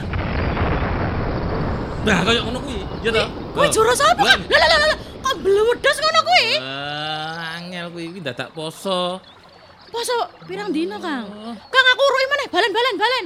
Nah, 2.08 2.18
kaya 2.24 2.40
ngono 2.40 2.58
kuwi, 2.64 2.80
ya 3.04 3.10
to. 3.12 3.24
Kuwi 3.52 3.66
jurus 3.68 4.00
apa? 4.00 4.22
Lah 4.24 4.36
lah 4.40 4.68
lah 4.72 4.88
lah. 4.88 4.98
Kok 5.20 5.34
blewedes 5.44 5.96
ngono 6.00 6.20
kuwi? 6.24 6.46
Angel 7.52 7.86
kuwi 7.92 8.04
iki 8.16 8.20
dadak 8.24 8.48
poso. 8.56 9.20
Poso 9.88 10.16
pirang 10.48 10.72
dino, 10.72 10.96
Kang? 11.00 11.24
Kang 11.68 11.86
aku 11.92 12.02
uruki 12.04 12.26
meneh, 12.28 12.48
balen 12.48 12.72
balen 12.72 12.96
balen. 12.96 13.24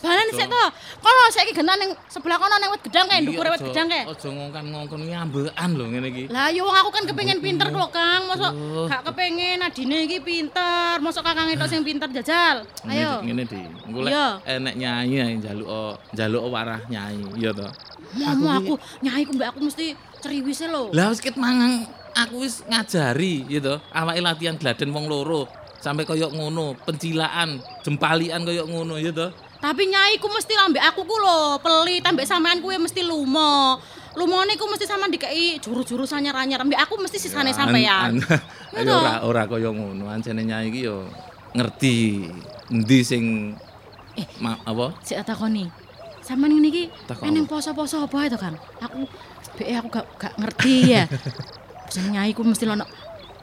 Balen 0.00 0.28
sik 0.32 0.48
to. 0.48 0.64
Kono 1.04 1.22
saiki 1.28 1.52
genah 1.52 1.76
ning 1.76 1.92
sebelah 2.08 2.40
kono 2.40 2.56
ning 2.56 2.72
wit 2.72 2.82
gedang 2.88 3.06
kae, 3.08 3.20
ndukur 3.20 3.46
wit 3.52 3.60
gedang 3.60 3.88
kae. 3.88 4.08
Aja 4.08 4.28
ngongkon-ngongkon 4.32 5.00
nyambekan 5.04 5.70
lho 5.76 5.84
ngene 5.92 6.08
iki. 6.08 6.24
Lah 6.32 6.48
yo 6.48 6.64
wong 6.64 6.76
aku 6.76 6.90
kan 6.92 7.04
kepengin 7.04 7.38
pinter 7.44 7.68
lho, 7.68 7.84
Kang. 7.92 8.24
Mosok 8.28 8.52
gak 8.88 9.02
kepengin 9.12 9.60
adine 9.60 10.08
iki 10.08 10.18
pinter. 10.24 10.96
Mosok 11.04 11.20
Kakang 11.20 11.52
itu 11.52 11.64
sing 11.68 11.84
pinter 11.84 12.08
jajal. 12.08 12.64
Ayo. 12.88 13.20
Ngene 13.20 13.44
di. 13.44 13.60
Engko 13.60 14.00
lek 14.08 14.12
enek 14.48 14.74
nyanyi 14.80 15.16
ae 15.20 15.32
njaluk 15.36 15.68
njaluk 16.16 16.42
warah 16.48 16.80
nyanyi, 16.88 17.28
iya 17.36 17.52
to. 17.52 17.68
Mau 18.16 18.50
aku 18.56 18.74
nyai 19.04 19.22
ku 19.28 19.36
mbak 19.36 19.52
aku 19.54 19.68
mesti 19.68 19.92
ceriwise 20.24 20.66
lho. 20.66 20.90
Lah 20.96 21.12
wis 21.12 21.20
ket 21.20 21.36
mangang 21.36 21.84
aku 22.16 22.42
wis 22.42 22.64
ngajari 22.64 23.44
ya 23.52 23.60
to. 23.60 23.76
Awake 23.92 24.20
latihan 24.24 24.56
gladen 24.56 24.90
wong 24.96 25.06
loro. 25.12 25.44
Sampai 25.80 26.04
koyok 26.04 26.36
ngono, 26.36 26.76
pencilaan, 26.84 27.56
jempalian 27.80 28.44
koyok 28.44 28.68
ngono 28.68 29.00
ya 29.00 29.16
to. 29.16 29.32
Tapi 29.60 29.82
nyai 29.86 30.16
ku 30.16 30.32
mesti 30.32 30.56
lambe 30.56 30.80
aku 30.80 31.04
ku 31.04 31.16
lho, 31.20 31.60
pelit 31.60 32.00
ambek 32.00 32.24
sampean 32.24 32.64
kuwi 32.64 32.80
mesti 32.80 33.04
lumo. 33.04 33.76
Lumone 34.16 34.56
ku 34.56 34.64
mesti 34.66 34.88
sampean 34.88 35.12
dikei 35.12 35.60
jurus-jurus 35.60 36.16
anyar-anyar. 36.16 36.64
Ambek 36.64 36.80
aku 36.80 36.96
mesti 36.96 37.20
sisane 37.20 37.52
sampean. 37.52 38.16
Ayo 38.76 38.96
ora 38.96 39.14
ora 39.22 39.42
koyo 39.44 39.76
ngono. 39.76 40.08
Ancene 40.08 40.48
nyai 40.48 40.72
iki 40.72 40.88
yo 40.88 41.04
ngerti 41.52 42.24
endi 42.72 42.98
sing 43.04 43.24
Eh. 44.18 44.26
ma, 44.42 44.58
apa? 44.66 44.96
Sik 45.06 45.22
tak 45.22 45.36
takoni. 45.36 45.68
Sampean 46.24 46.56
ngene 46.56 46.68
iki 46.72 46.84
meneng 47.22 47.44
poso-poso 47.46 48.00
apa 48.02 48.26
itu 48.26 48.40
kan? 48.40 48.56
Aku 48.80 49.06
be 49.60 49.70
aku 49.76 49.88
gak 49.92 50.06
gak 50.16 50.34
ngerti 50.40 50.74
ya. 50.88 51.04
Sing 51.94 52.10
nyai 52.14 52.32
ku 52.32 52.42
mesti 52.46 52.64
lono 52.64 52.86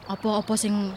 apa-apa 0.08 0.56
sing 0.56 0.92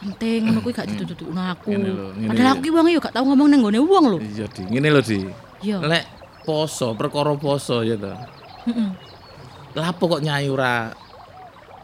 penting 0.00 0.48
ngono 0.48 0.58
kuwi 0.64 0.72
gak 0.72 0.88
aku. 0.88 1.68
Ngene 1.76 1.90
lho, 1.92 2.06
ngene 2.16 2.30
Padahal 2.32 2.48
aku 2.56 2.60
ki 2.64 2.70
wong 2.72 2.86
yo 2.88 3.00
gak 3.04 3.12
tau 3.12 3.24
ngomong 3.28 3.48
nang 3.52 3.60
nggone 3.60 3.80
wong 3.84 4.04
lho. 4.08 4.18
Iya, 4.24 4.46
Di. 4.48 4.62
Ngene 4.64 4.88
lho, 4.88 5.00
Di. 5.04 5.20
Lek 5.68 6.04
poso, 6.48 6.96
perkara 6.96 7.36
poso 7.36 7.84
ya 7.84 8.00
to. 8.00 8.12
Heeh. 8.64 8.90
Lapo 9.76 10.04
kok 10.08 10.24
nyai 10.24 10.48
ora 10.48 10.88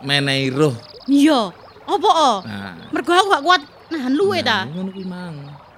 menehi 0.00 0.48
roh? 0.48 0.72
Iya. 1.06 1.52
Apa 1.86 2.08
oh? 2.10 2.36
Nah, 2.42 2.74
Mergo 2.90 3.12
aku 3.14 3.28
gak 3.30 3.44
kuat 3.44 3.62
nahan 3.92 4.12
luwe 4.16 4.40
ta. 4.42 4.64
Nah, 4.64 4.74
ngono 4.74 4.90
kuwi 4.90 5.06
mang. 5.06 5.36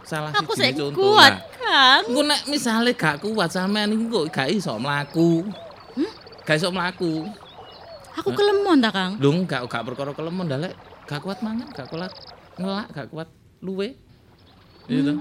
Salah 0.08 0.32
Aku 0.32 0.56
sik 0.56 0.72
contoh. 0.72 0.96
kuat, 0.96 1.36
Kang. 1.60 2.00
Engko 2.08 2.22
nek 2.24 2.40
misale 2.48 2.96
gak 2.96 3.20
kuat 3.20 3.52
sampean 3.52 3.92
iki 3.92 4.08
kok 4.08 4.24
gak 4.32 4.48
iso 4.48 4.72
mlaku. 4.80 5.44
Hmm? 5.92 6.10
Gak 6.48 6.56
iso 6.56 6.72
mlaku. 6.72 7.28
Aku 8.16 8.32
kelemon 8.32 8.80
ta, 8.80 8.88
Kang. 8.88 9.20
Lho 9.20 9.28
gak 9.44 9.68
gak 9.68 9.84
perkara 9.84 10.16
kelemon 10.16 10.48
dah 10.48 10.56
gak 11.08 11.24
kuat 11.24 11.40
mangan, 11.40 11.68
gak 11.72 11.88
kuat 11.88 12.12
ngelak, 12.60 12.86
gak 12.92 13.08
kuat 13.08 13.28
luwe. 13.64 13.96
Iya 14.92 15.00
to. 15.08 15.14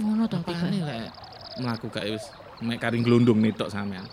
Ngono 0.00 0.24
to, 0.24 0.40
Apane 0.40 0.80
lek 0.80 1.12
mlaku 1.60 1.86
gak 1.92 2.08
wis 2.08 2.24
mek 2.64 2.80
karing 2.80 3.04
glondong 3.04 3.38
nitok 3.38 3.68
sampean. 3.68 4.08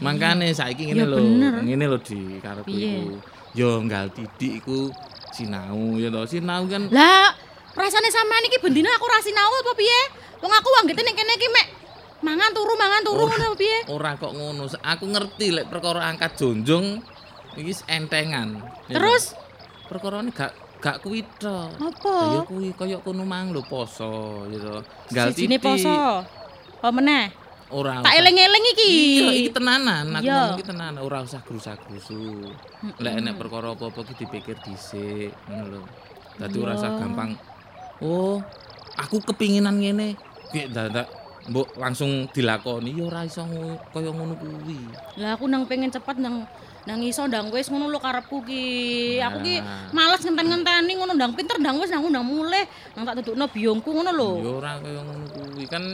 Mangkane 0.00 0.54
saiki 0.54 0.88
ngene 0.88 1.04
Ya 1.04 1.06
lho, 1.10 1.18
ngene 1.60 1.84
lho 1.84 1.98
di 2.00 2.40
karepku 2.40 2.72
iku. 2.72 3.20
Yo 3.52 3.82
nggal 3.84 4.14
didik 4.16 4.64
iku 4.64 4.88
sinau 5.36 6.00
ya 6.00 6.08
to. 6.08 6.24
Sinau 6.24 6.64
kan 6.70 6.88
Lah, 6.88 7.34
rasane 7.76 8.08
sampean 8.08 8.48
iki 8.48 8.58
bendina 8.64 8.88
aku 8.96 9.04
ra 9.04 9.20
sinau 9.20 9.52
apa 9.52 9.72
piye? 9.76 10.00
Wong 10.40 10.52
aku 10.54 10.68
wanggete 10.80 11.04
ning 11.04 11.16
kene 11.18 11.32
iki 11.36 11.48
mek 11.52 11.66
mangan 12.18 12.50
turu 12.50 12.74
mangan 12.74 13.02
turu 13.06 13.24
ngono 13.28 13.44
apa 13.52 13.56
piye? 13.58 13.78
ora 13.92 14.16
kok 14.16 14.32
ngono. 14.32 14.64
Aku 14.70 15.04
ngerti 15.10 15.46
lek 15.52 15.66
perkara 15.68 16.08
angkat 16.08 16.38
jonjong 16.38 17.02
iki 17.58 17.74
entengan. 17.90 18.62
Ya. 18.86 19.02
Terus 19.02 19.34
perkara 19.34 19.47
ini 19.88 20.30
gak 20.36 20.52
gak 20.78 20.96
kuwi 21.02 21.24
tok. 21.40 21.74
apa? 21.80 22.14
Ya 22.38 22.40
kuwi 22.46 22.68
kaya 22.76 22.96
kono 23.02 23.24
mang 23.24 23.50
lho 23.50 23.64
poso 23.66 24.44
ya 24.52 24.58
to. 24.60 24.74
Sijine 25.32 25.58
titik. 25.58 25.64
poso. 25.64 26.22
Apa 26.78 26.90
meneh? 26.94 27.32
Ora. 27.68 28.00
Tak 28.00 28.14
eling-eling 28.16 28.64
iki. 28.72 28.92
Iya, 29.20 29.30
iki 29.44 29.50
tenanan. 29.52 30.08
Aku 30.16 30.24
ngomong 30.24 30.56
iki 30.56 30.64
tenanan, 30.64 31.00
ora 31.04 31.20
usah 31.20 31.44
gerusak-gerusu. 31.44 32.48
Lek 32.96 33.12
enek 33.20 33.36
perkara 33.36 33.76
apa-apa 33.76 34.08
ki 34.08 34.24
dipikir 34.24 34.56
dhisik, 34.64 35.36
ngono 35.44 35.64
lho. 35.76 35.80
Dadi 36.40 36.56
ora 36.56 36.72
usah 36.80 36.96
gampang. 36.96 37.36
Oh, 38.00 38.40
aku 38.96 39.20
kepinginan 39.20 39.76
ngene. 39.76 40.16
Ki 40.48 40.64
dadak 40.72 41.12
mbok 41.48 41.76
langsung 41.80 42.28
dilakoni 42.32 42.92
ya 42.92 43.04
ora 43.08 43.24
iso 43.28 43.44
kaya 43.92 44.10
ngono 44.16 44.32
kuwi. 44.40 44.80
Lah 45.20 45.36
aku 45.36 45.44
nang 45.44 45.68
pengen 45.68 45.92
cepet 45.92 46.16
nang 46.24 46.48
nang 46.88 47.04
iso 47.04 47.28
ndang 47.28 47.52
wis 47.52 47.68
ngono 47.68 47.92
lho 47.92 48.00
karepku 48.00 48.40
ki. 48.48 48.62
Aku 49.20 49.44
ki 49.44 49.60
Nah. 49.60 49.92
males 49.92 50.24
ngenten-ngenteni 50.24 50.96
ngono 50.96 51.12
ndang 51.12 51.36
pinter 51.36 51.60
ndang 51.60 51.76
wis 51.76 51.92
ndang 51.92 52.08
ndang 52.08 52.24
mulih 52.24 52.64
nang 52.96 53.04
tak 53.04 53.20
tutupno 53.20 53.44
biungku 53.52 53.92
ngono 53.92 54.10
lho. 54.16 54.30
Ya 54.40 54.50
ora 54.56 54.72
kaya 54.80 55.00
ngono 55.04 55.24
kuwi 55.28 55.64
kan 55.68 55.84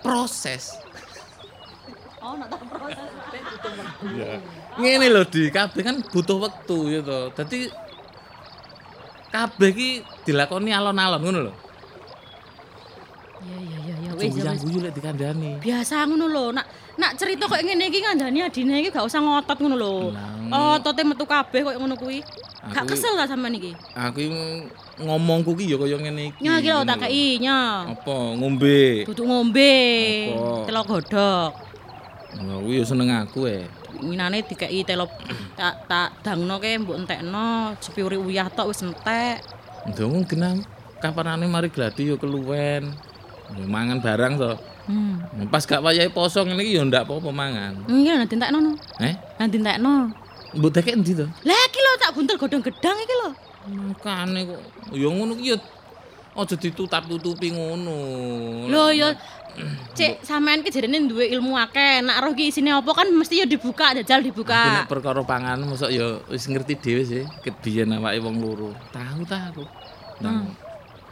proses. 0.00 0.64
Oh, 2.22 2.38
nak 2.38 2.54
tak 2.54 2.62
proses. 2.70 3.02
Ngene 4.78 5.06
lho 5.10 5.22
di 5.26 5.50
kabeh 5.50 5.82
kan 5.82 5.96
butuh 6.06 6.38
wektu 6.38 6.78
ya 6.86 7.00
to. 7.02 7.18
Dadi 7.34 7.66
kabeh 9.28 9.70
ki 9.74 9.88
dilakoni 10.22 10.70
alon-alon 10.70 11.18
ngono 11.18 11.38
lho. 11.50 11.52
Wis 14.16 14.36
ya, 14.36 14.52
wis. 14.52 14.62
guyu 14.62 14.78
lek 14.84 14.92
dikandani. 14.92 15.58
Biasa 15.62 16.04
ngono 16.04 16.26
lho. 16.28 16.44
Nak 16.52 16.66
nak 17.00 17.16
cerita 17.16 17.48
kok 17.48 17.60
ngene 17.60 17.88
iki 17.88 18.04
ngandani 18.04 18.38
adine 18.44 18.74
iki 18.84 18.90
gak 18.92 19.06
usah 19.08 19.20
ngotot 19.24 19.58
ngono 19.60 19.76
lho. 19.76 19.94
Otote 20.52 21.02
metu 21.04 21.24
kabeh 21.24 21.60
kok 21.64 21.76
ngono 21.80 21.96
kuwi. 21.96 22.20
Gak 22.72 22.84
kesel 22.86 23.16
ta 23.16 23.24
sampean 23.24 23.56
iki? 23.56 23.72
Aku 23.96 24.20
ngomongku 25.00 25.56
ki 25.56 25.72
ya 25.72 25.76
kaya 25.80 25.96
ngene 25.96 26.22
iki. 26.30 26.40
Nya 26.44 26.52
iki 26.60 26.70
lho 26.70 26.82
tak 26.84 26.98
kei 27.08 27.40
nya. 27.40 27.88
Apa 27.88 28.16
ngombe? 28.36 29.08
Duduk 29.08 29.26
ngombe. 29.26 29.74
Apa? 30.36 30.68
Telo 30.68 30.82
godhog. 30.84 31.52
Lah 32.32 32.58
kuwi 32.64 32.80
ya 32.80 32.84
seneng 32.84 33.08
aku 33.12 33.48
e. 33.48 33.64
Minane 34.02 34.42
dikei 34.42 34.82
telo 34.84 35.06
tak 35.56 35.84
tak 35.88 36.08
dangno 36.24 36.58
ke 36.58 36.74
mbok 36.80 36.96
entekno 37.04 37.76
sepiuri 37.80 38.16
uyah 38.18 38.48
tok 38.52 38.72
wis 38.72 38.84
entek. 38.84 39.44
Ndong 39.88 40.24
genang 40.26 40.64
kapanane 41.02 41.44
mari 41.50 41.68
gladi 41.68 42.10
ya 42.12 42.16
keluwen. 42.16 42.94
Mangan 43.68 43.98
barang 44.00 44.32
to. 44.40 44.52
Hmm. 44.86 45.22
Pas 45.46 45.62
gak 45.62 45.78
wayahe 45.78 46.10
poso 46.10 46.42
ngene 46.42 46.62
iki 46.62 46.78
ya 46.78 46.82
ndak 46.82 47.06
apa-apa 47.06 47.30
mangan. 47.30 47.72
Iki 47.86 48.10
lho 48.10 48.26
dintekno 48.26 48.58
no. 48.58 48.72
Eh? 48.98 49.14
Lah 49.38 49.46
dintekno. 49.46 50.10
Mbok 50.58 50.70
deke 50.74 50.90
endi 50.92 51.12
to? 51.14 51.26
Lah 51.46 51.58
iki 51.70 51.78
lho 51.78 51.92
tak 52.02 52.10
buntel 52.18 52.36
godhong 52.40 52.64
gedang 52.64 52.98
iki 52.98 53.14
lho. 53.14 53.30
Makane 53.62 54.40
kok 54.42 54.60
ya 54.90 55.08
ngono 55.08 55.32
ki 55.38 55.54
ya 55.54 55.56
aja 56.32 56.54
ditutup-tutupi 56.58 57.54
ngono. 57.54 57.96
Lho 58.66 58.84
ya 58.90 59.08
Cek 59.92 60.24
sampean 60.24 60.64
ki 60.64 60.72
jarene 60.72 61.04
duwe 61.04 61.28
ilmu 61.28 61.60
akeh. 61.60 62.00
Nak 62.00 62.24
roh 62.24 62.32
ki 62.32 62.48
isine 62.48 62.72
apa 62.72 62.88
kan 62.96 63.04
mesti 63.12 63.44
ya 63.44 63.46
dibuka, 63.46 63.92
jajal 63.92 64.24
dibuka. 64.24 64.80
nek 64.80 64.88
perkara 64.88 65.20
pangan 65.20 65.60
mosok 65.68 65.92
ya 65.92 66.24
wis 66.32 66.48
ngerti 66.48 66.80
dhewe 66.80 67.02
sih. 67.04 67.24
Ket 67.44 67.60
biyen 67.60 67.92
awake 67.92 68.24
wong 68.24 68.40
loro. 68.40 68.72
Tahu 68.90 69.20
ta 69.28 69.52
aku. 69.52 69.68
Ndang 70.24 70.56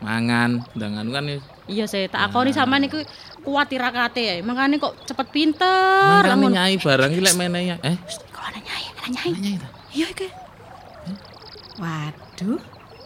mangan, 0.00 0.64
ndangan 0.72 1.06
kan 1.08 1.24
ya 1.26 1.38
Iya 1.70 1.84
sih, 1.86 2.10
tak 2.10 2.26
akoni 2.26 2.50
sampean 2.50 2.82
iku 2.82 2.98
kuat 3.40 3.70
tirakate 3.70 4.18
ya. 4.20 4.34
Makane 4.42 4.76
kok 4.76 5.06
cepet 5.06 5.30
pinter. 5.30 6.18
Mangane 6.18 6.34
lamun- 6.34 6.50
nyai 6.50 6.74
barang 6.74 7.14
lek 7.14 7.34
menehi. 7.38 7.78
Eh, 7.78 7.94
Kok 8.26 8.42
ana 8.42 8.58
nyai, 8.58 8.84
ana 8.90 9.06
nyai. 9.06 9.30
nyai 9.32 9.54
ta? 9.54 9.68
Iya 9.94 10.06
iki. 10.10 10.28
Waduh, 11.78 12.58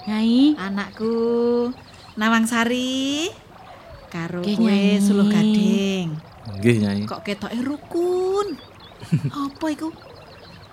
Nyai. 0.04 0.56
anakku 0.56 1.14
Nawang 2.14 2.46
Sari 2.46 3.28
karo 4.08 4.40
kowe. 4.40 4.80
Suluh 4.98 5.28
Gading. 5.28 6.08
Nggih, 6.56 6.76
nyai. 6.80 7.00
Kok 7.04 7.20
ketoke 7.20 7.58
rukun? 7.60 8.48
Apa 9.44 9.66
iku? 9.68 9.92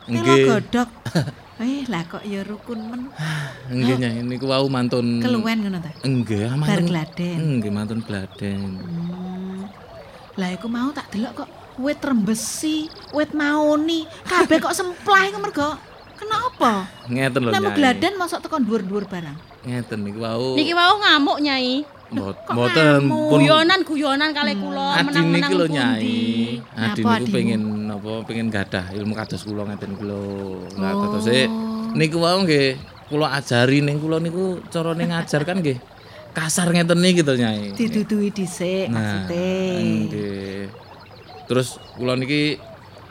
Telo 0.08 0.16
Nggih. 0.16 0.46
godhog. 0.48 0.90
Eh, 1.62 1.86
lah 1.86 2.02
kok 2.10 2.26
ya 2.26 2.42
rukun 2.42 2.80
men. 2.90 3.02
Nggih, 3.70 3.96
nyai. 4.02 4.26
Niku 4.26 4.50
wau 4.50 4.66
mantun 4.66 5.22
Keluwen 5.22 5.62
ngono 5.62 5.78
ta? 5.78 5.94
Nggih, 6.02 6.50
ah, 6.50 6.58
Bar 6.58 6.82
mantun. 6.82 6.86
gladen. 6.90 7.38
Nggih, 7.62 7.72
mantun 7.72 8.00
gladen. 8.02 8.60
Hmm. 8.82 9.62
Lah 10.42 10.50
iku 10.58 10.66
mau 10.66 10.90
tak 10.90 11.14
delok 11.14 11.46
kok 11.46 11.50
wit 11.78 12.02
rembesi, 12.02 12.90
wit 13.14 13.32
maoni, 13.38 14.10
kabeh 14.26 14.58
kok 14.58 14.74
semplah 14.74 15.30
iku 15.30 15.38
mergo 15.38 15.70
kena 16.18 16.38
apa? 16.50 16.74
Ngeten 17.10 17.42
lho, 17.46 17.52
nyai. 17.54 17.78
gladen 17.78 18.14
mosok 18.18 18.40
tekan 18.42 18.62
dhuwur-dhuwur 18.66 19.06
barang. 19.06 19.38
Ngeten 19.66 20.00
niku 20.02 20.26
wau. 20.26 20.58
Niki 20.58 20.74
wau 20.74 20.98
ngamuk 20.98 21.38
nyai. 21.46 21.86
Mboten 22.12 23.08
ngamuk? 23.08 23.30
pun 23.32 23.40
Guyonan-guyonan 23.40 24.30
kalih 24.32 24.56
kula 24.58 24.88
menang-menang 25.02 25.52
lho 25.52 25.66
pundi. 25.66 25.76
nyai. 25.76 26.16
Adi 26.70 27.02
Napa 27.02 27.16
niku 27.16 27.24
adimu? 27.24 27.32
pengen 27.32 27.62
napa 27.88 28.12
pengen 28.28 28.48
gadah 28.48 28.86
ilmu 28.92 29.14
kados 29.16 29.42
kula 29.42 29.64
ngeten 29.66 29.96
lho. 29.98 30.24
Lah 30.76 30.92
Oh. 30.92 31.02
terus 31.16 31.28
niku 31.94 32.20
wau 32.20 32.44
nggih 32.44 32.76
kula 33.08 33.28
ajari 33.34 33.80
ning 33.80 33.98
kula 33.98 34.20
niku 34.20 34.44
carane 34.68 35.04
ngajar 35.06 35.42
kan 35.42 35.60
nggih 35.60 35.80
kasar 36.32 36.68
ngeten 36.70 37.00
niki 37.00 37.24
to 37.24 37.34
nyai. 37.34 37.72
Didudui 37.72 38.28
dhisik 38.30 38.92
Nah, 38.92 39.00
maksude. 39.24 39.48
nggih. 40.06 40.62
Terus 41.48 41.68
kula 41.96 42.16
niki 42.16 42.60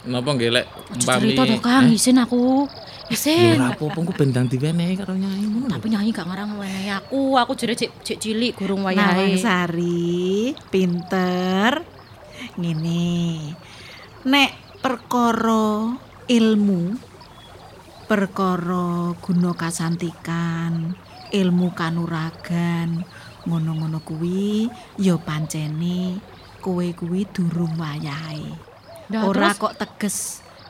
napa 0.04 0.28
nggih 0.30 0.50
lek 0.50 0.66
Cerita 0.96 1.44
to 1.46 1.56
Kang, 1.58 1.88
isin 1.88 2.18
aku. 2.18 2.68
Ya 3.10 3.18
Isin. 3.18 3.58
ora 3.58 3.74
apa-apa 3.74 3.98
engko 4.06 4.14
bendang 4.14 4.46
diwenehi 4.46 4.94
karo 4.94 5.18
nyai 5.18 5.42
ngono. 5.42 5.66
Tapi 5.66 5.90
nyai 5.90 6.14
gak 6.14 6.30
ngarang 6.30 6.54
wenehi 6.62 6.94
aku. 6.94 7.34
Aku 7.42 7.58
jere 7.58 7.74
cek 7.74 8.06
cek 8.06 8.18
cilik 8.22 8.54
gurung 8.54 8.86
Nawang 8.86 8.94
wayahe. 8.94 9.34
Sari, 9.34 10.54
pinter. 10.70 11.82
Ngene. 12.54 13.50
Nek 14.30 14.50
perkara 14.78 15.90
ilmu, 16.30 16.82
perkara 18.06 19.10
guna 19.18 19.50
kasantikan, 19.58 20.94
ilmu 21.34 21.74
kanuragan, 21.74 23.02
ngono-ngono 23.42 23.98
kuwi 24.06 24.70
ya 25.02 25.18
pancene 25.18 26.22
kowe 26.62 26.86
kuwi 26.94 27.26
durung 27.26 27.74
wayahe. 27.74 28.54
Ora 29.18 29.50
terus? 29.50 29.58
kok 29.58 29.74
teges 29.74 30.16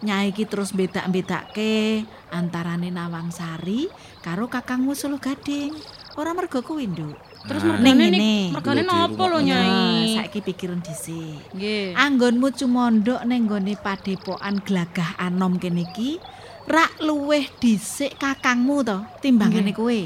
nyai 0.01 0.33
iki 0.33 0.49
terus 0.49 0.73
bedak-bedake 0.73 2.05
antarane 2.33 2.89
Nawang 2.89 3.29
Sari 3.29 3.89
karo 4.25 4.49
Kakangmu 4.49 4.97
Suluh 4.97 5.21
Gading. 5.21 5.77
Ora 6.19 6.35
mergo 6.35 6.61
kuwi, 6.65 6.91
Nduk. 6.91 7.15
Terus 7.41 7.63
Nah, 7.65 7.81
mergane 7.81 7.97
Ning 7.97 8.13
ngene. 8.13 8.35
mergane 8.53 8.83
napa 8.85 9.25
lho 9.29 9.39
nyai? 9.41 10.17
saiki 10.21 10.41
pikiran 10.45 10.81
dhisik. 10.85 11.41
Nggih. 11.57 11.97
Anggonmu 11.97 12.53
cumondhok 12.53 13.25
ning 13.25 13.49
gone 13.49 13.73
padepokan 13.81 14.61
Glagah 14.61 15.17
Anom 15.17 15.57
kene 15.57 15.89
iki 15.89 16.21
rak 16.69 17.01
luweh 17.01 17.49
dhisik 17.61 18.21
kakangmu 18.21 18.85
to 18.85 18.99
timbangane 19.25 19.73
kowe. 19.73 20.01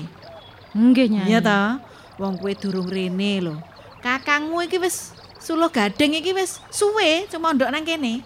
Nggih 0.79 1.07
nyai. 1.11 1.27
Iya 1.27 1.39
to? 1.43 1.61
Wong 2.23 2.39
kowe 2.39 2.53
durung 2.55 2.87
rene 2.87 3.43
lho. 3.43 3.59
Kakangmu 3.99 4.63
iki 4.71 4.79
wis 4.79 5.11
suluh 5.43 5.71
gading 5.75 6.15
iki 6.15 6.31
wis 6.39 6.63
suwe 6.71 7.27
cumondhok 7.27 7.71
nang 7.75 7.83
kene. 7.83 8.23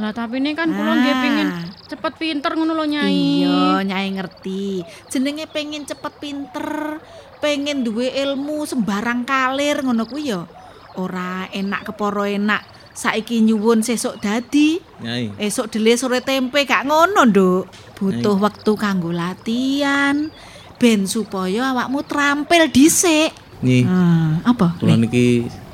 Lah 0.00 0.16
tapi 0.16 0.40
ini 0.40 0.56
kan 0.56 0.72
kula 0.72 0.96
nggih 0.96 1.12
Ah. 1.12 1.20
pengin 1.20 1.48
cepet 1.84 2.12
pinter 2.16 2.56
ngono 2.56 2.72
lho 2.72 2.88
nyai. 2.88 3.12
Iya, 3.44 3.84
nyai 3.84 4.08
ngerti. 4.10 4.80
Jenenge 5.06 5.44
pengen 5.44 5.84
cepet 5.84 6.16
pinter, 6.16 6.98
pengen 7.38 7.84
duwe 7.84 8.08
ilmu 8.08 8.64
sembarang 8.64 9.22
kalir 9.22 9.84
ngono 9.84 10.08
kuwi 10.08 10.32
ya. 10.32 10.48
Ora 10.96 11.44
enak 11.50 11.84
keporo 11.84 12.24
enak. 12.24 12.64
Saiki 12.90 13.38
nyuwun 13.40 13.80
sesuk 13.80 14.18
dadi, 14.18 14.80
Nyai. 14.98 15.36
esuk 15.38 15.70
dele 15.70 15.94
sore 15.94 16.20
tempe 16.20 16.64
gak 16.64 16.82
ngono, 16.82 17.22
Nduk. 17.22 17.64
Butuh 17.94 18.36
wektu 18.36 18.74
kanggo 18.74 19.12
latihan 19.12 20.32
ben 20.74 21.04
supaya 21.04 21.70
awakmu 21.70 22.00
trampil 22.02 22.66
dhisik. 22.66 23.30
Nyi, 23.60 23.84
Hmm, 23.84 24.40
apa? 24.42 24.80
kula 24.80 24.96
Nih, 24.96 25.04
niki 25.04 25.26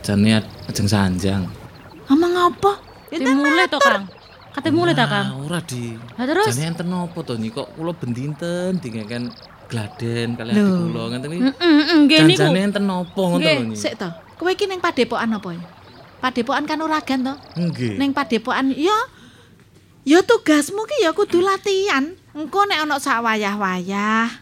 jane 0.03 0.43
ajeng 0.67 0.91
sanjang. 0.91 1.47
ngomong 2.07 2.35
apa? 2.51 2.83
Kate 3.07 3.31
mulai 3.33 3.67
to 3.67 3.79
Kang. 3.79 4.03
Kate 4.57 4.73
mulai 4.73 4.97
ta 4.97 5.05
Kang. 5.05 5.37
Ah, 5.37 5.45
ora 5.45 5.61
di. 5.61 5.93
Lah 6.17 6.25
terus? 6.25 6.49
Jane 6.49 6.73
enten 6.73 6.89
napa 6.89 7.21
to 7.21 7.37
nyi 7.37 7.53
kok 7.53 7.77
kula 7.77 7.93
bendinten 7.93 8.81
dingeken 8.81 9.29
gladen 9.69 10.33
kali 10.33 10.51
ati 10.51 10.65
kula 10.65 11.03
ngenten 11.13 11.29
iki. 11.29 11.41
Heeh, 11.45 11.53
heeh, 11.77 11.97
nggih 12.03 12.19
niku. 12.25 12.41
Janjane 12.41 12.61
enten 12.65 12.85
napa 12.89 13.21
ngoten 13.21 13.45
Nggih, 13.45 13.57
lho 13.61 13.69
nyi. 13.69 13.77
Sik 13.77 13.95
to. 14.01 14.09
Kowe 14.37 14.49
iki 14.49 14.65
ning 14.65 14.81
padepokan 14.81 15.29
apa 15.29 15.49
ya? 15.53 15.61
Padepokan 16.19 16.65
kanuragan 16.65 17.21
to? 17.21 17.35
Nggih. 17.55 18.01
Ning 18.01 18.11
padepokan 18.17 18.73
ya 18.73 18.97
ya 20.09 20.25
tugasmu 20.25 20.89
ki 20.89 21.05
ya 21.05 21.13
kudu 21.13 21.45
latihan. 21.45 22.17
Engko 22.33 22.65
nek 22.65 22.81
ana 22.81 22.97
sak 22.97 23.21
wayah-wayah 23.21 24.33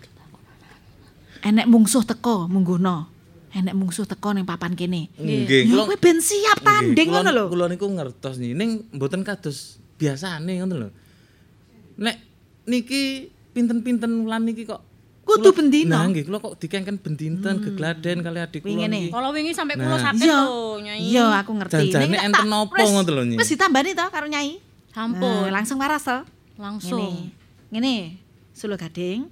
enek 1.42 1.66
mungsuh 1.66 2.06
teko 2.06 2.46
mungguhno. 2.46 3.10
Enek 3.50 3.74
mungsuh 3.74 4.06
teko 4.06 4.30
ning 4.30 4.46
papan 4.46 4.78
kene. 4.78 5.10
Nggih, 5.14 5.66
Ya 5.68 5.82
kowe 5.82 5.96
ben 5.98 6.18
siap 6.18 6.62
tanding 6.62 6.94
Nggih, 6.94 7.06
ngono 7.10 7.26
kula- 7.26 7.34
lho. 7.34 7.44
Kula 7.50 7.66
niku 7.66 7.86
ngertos 7.90 8.38
ning 8.38 8.86
mboten 8.94 9.26
kados 9.26 9.82
biasane 9.96 10.52
ngoten 10.60 10.76
lho. 10.80 10.90
Nek 12.00 12.16
niki 12.66 13.28
pinten-pinten 13.54 14.10
wulan 14.24 14.42
niki 14.42 14.66
kok 14.66 14.82
Kudu 15.24 15.56
bendina. 15.56 16.04
Nah, 16.04 16.12
nggih, 16.12 16.28
kula 16.28 16.36
kok 16.36 16.60
dikengken 16.60 17.00
bendinten 17.00 17.56
gegladen 17.56 18.20
kali 18.20 18.38
adik 18.44 18.60
kula 18.60 18.76
niki. 18.76 18.92
nih. 18.92 19.04
Kalau 19.08 19.32
wingi 19.32 19.56
sampai 19.56 19.80
kula 19.80 19.96
Nah. 19.96 20.04
sakit 20.12 20.20
Iya. 20.20 20.36
lho 20.36 20.60
nyai. 20.84 21.00
Iya, 21.00 21.26
aku 21.40 21.50
ngerti. 21.56 21.84
Tak- 21.88 22.24
enten 22.28 22.44
napa 22.44 22.76
ngoten 22.84 23.12
lho, 23.16 23.22
Nyi? 23.24 23.36
Wis 23.40 23.48
ditambani 23.48 23.96
to 23.96 24.04
karo 24.12 24.26
Nyai. 24.28 24.60
Sampun. 24.92 25.48
Nah, 25.48 25.48
langsung 25.48 25.80
waras 25.80 26.04
to. 26.04 26.18
Langsung. 26.60 27.32
Ngene. 27.72 27.72
Ngene, 27.72 27.94
Suluh 28.52 28.76
Gading. 28.76 29.24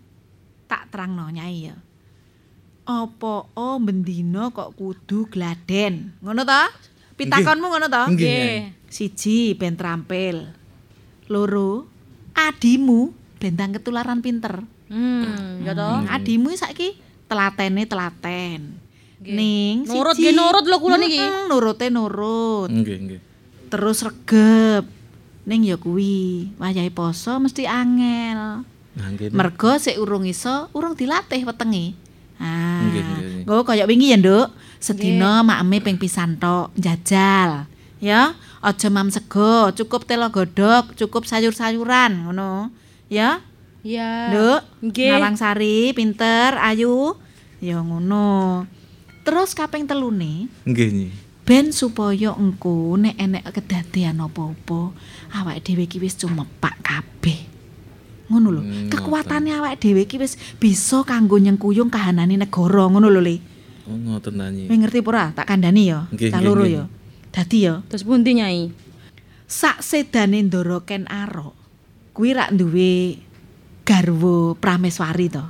Tak 0.65 0.89
terangno 0.89 1.29
Nyai 1.29 1.69
ya. 1.69 1.77
Apa 2.83 3.53
oh 3.53 3.77
bendina 3.77 4.49
kok 4.49 4.73
kudu 4.73 5.29
gladen? 5.29 6.17
Ngono 6.25 6.43
to? 6.43 6.63
Pitakonmu 7.21 7.69
ngono 7.69 7.87
to? 7.87 8.03
Nggih. 8.17 8.81
Siji 8.93 9.57
ben 9.57 9.73
trampil. 9.73 10.53
Loro, 11.33 11.89
adimu 12.37 13.09
bentang 13.41 13.73
ketularan 13.73 14.21
pinter. 14.21 14.61
Hmm, 14.93 15.65
ya 15.65 15.73
toh. 15.73 16.05
Adimu 16.13 16.53
saiki 16.53 17.01
telatene 17.25 17.89
telaten. 17.89 18.77
Nggih. 19.17 19.33
Ning 19.33 19.75
Nurut 19.89 20.13
nggih, 20.13 20.37
nurut 20.37 20.65
lho 20.69 20.77
kula 20.77 21.01
niki. 21.01 21.17
Mm-mm, 21.17 21.49
nurute 21.49 21.87
nurut. 21.89 22.69
Nggih, 22.69 22.97
nggih. 23.09 23.21
Terus 23.73 24.05
regep. 24.05 24.85
Ning 25.49 25.65
ya 25.65 25.81
kuwi, 25.81 26.53
wayahe 26.61 26.93
poso 26.93 27.41
mesti 27.41 27.65
angel. 27.65 28.69
Nah, 28.93 29.09
nggih. 29.09 29.33
Mergo 29.33 29.73
sik 29.81 29.97
urung 29.97 30.29
iso, 30.29 30.69
urung 30.77 30.93
dilatih 30.93 31.49
wetenge. 31.49 31.97
Ah. 32.37 32.85
Nggih, 32.85 33.03
nggih. 33.03 33.43
Nggo 33.49 33.65
kaya 33.65 33.89
wingi 33.89 34.13
ya, 34.13 34.21
Nduk. 34.21 34.53
Sedina 34.83 35.41
makeme 35.41 35.81
ping 35.81 35.97
pisan 35.97 36.37
tok 36.37 36.77
njajal. 36.77 37.65
Ya, 38.03 38.35
aja 38.63 38.89
mam 38.89 39.11
sego, 39.11 39.69
cukup 39.73 40.07
telo 40.07 40.31
godhog, 40.31 40.95
cukup 40.95 41.27
sayur-sayuran 41.27 42.25
ngono. 42.25 42.71
Ya, 43.07 43.43
Iya. 43.83 44.31
Nduk. 44.31 44.61
Nggih. 44.81 45.11
Nawang 45.11 45.35
Sari, 45.35 45.91
pinter, 45.91 46.55
ayu. 46.55 47.19
Ya 47.59 47.83
ngono. 47.83 48.63
Terus 49.23 49.53
kaping 49.53 49.85
telune, 49.85 50.47
Nggih, 50.63 50.89
Nyi. 50.93 51.09
ben 51.43 51.71
supaya 51.71 52.31
engko 52.33 52.95
nek 52.95 53.15
enek 53.17 53.43
kedadean 53.51 54.19
apa-apa, 54.19 54.95
awake 55.33 55.61
dhewe 55.61 55.83
iki 55.85 55.99
wis 55.99 56.15
cumepak 56.15 56.79
kabeh. 56.79 57.43
Ngono 58.27 58.49
lho. 58.51 58.63
Hmm, 58.63 58.87
Kekuatane 58.87 59.51
awake 59.53 59.79
dhewe 59.79 60.07
iki 60.07 60.15
wis 60.17 60.39
bisa 60.57 61.03
kanggo 61.03 61.35
nyengkuyung 61.37 61.91
kahanane 61.91 62.39
negara 62.39 62.87
ngono 62.87 63.07
lho, 63.09 63.19
Le. 63.19 63.37
Oh, 63.83 63.99
ngoten 63.99 64.33
ta, 64.33 64.47
Nyi. 64.47 64.71
Ngerti 64.71 65.03
apa 65.03 65.09
ora? 65.11 65.25
Tak 65.35 65.47
kandhani 65.49 65.83
ya. 65.85 66.07
Nggih, 66.07 66.31
Tak 66.31 66.39
nggih, 66.39 66.47
loro 66.47 66.63
nggih. 66.63 66.75
ya. 66.79 66.85
Dadi 67.33 67.65
ya, 67.65 67.81
Terus 67.89 68.05
pundi 68.05 68.37
nyai? 68.37 68.69
sak 69.49 69.85
sedane 69.85 70.41
Ndara 70.41 70.81
Ken 70.81 71.05
Arok 71.13 71.53
kuwi 72.13 72.33
rak 72.33 72.57
duwe 72.57 73.21
garwa 73.85 74.57
Prameswari 74.57 75.29
to. 75.29 75.45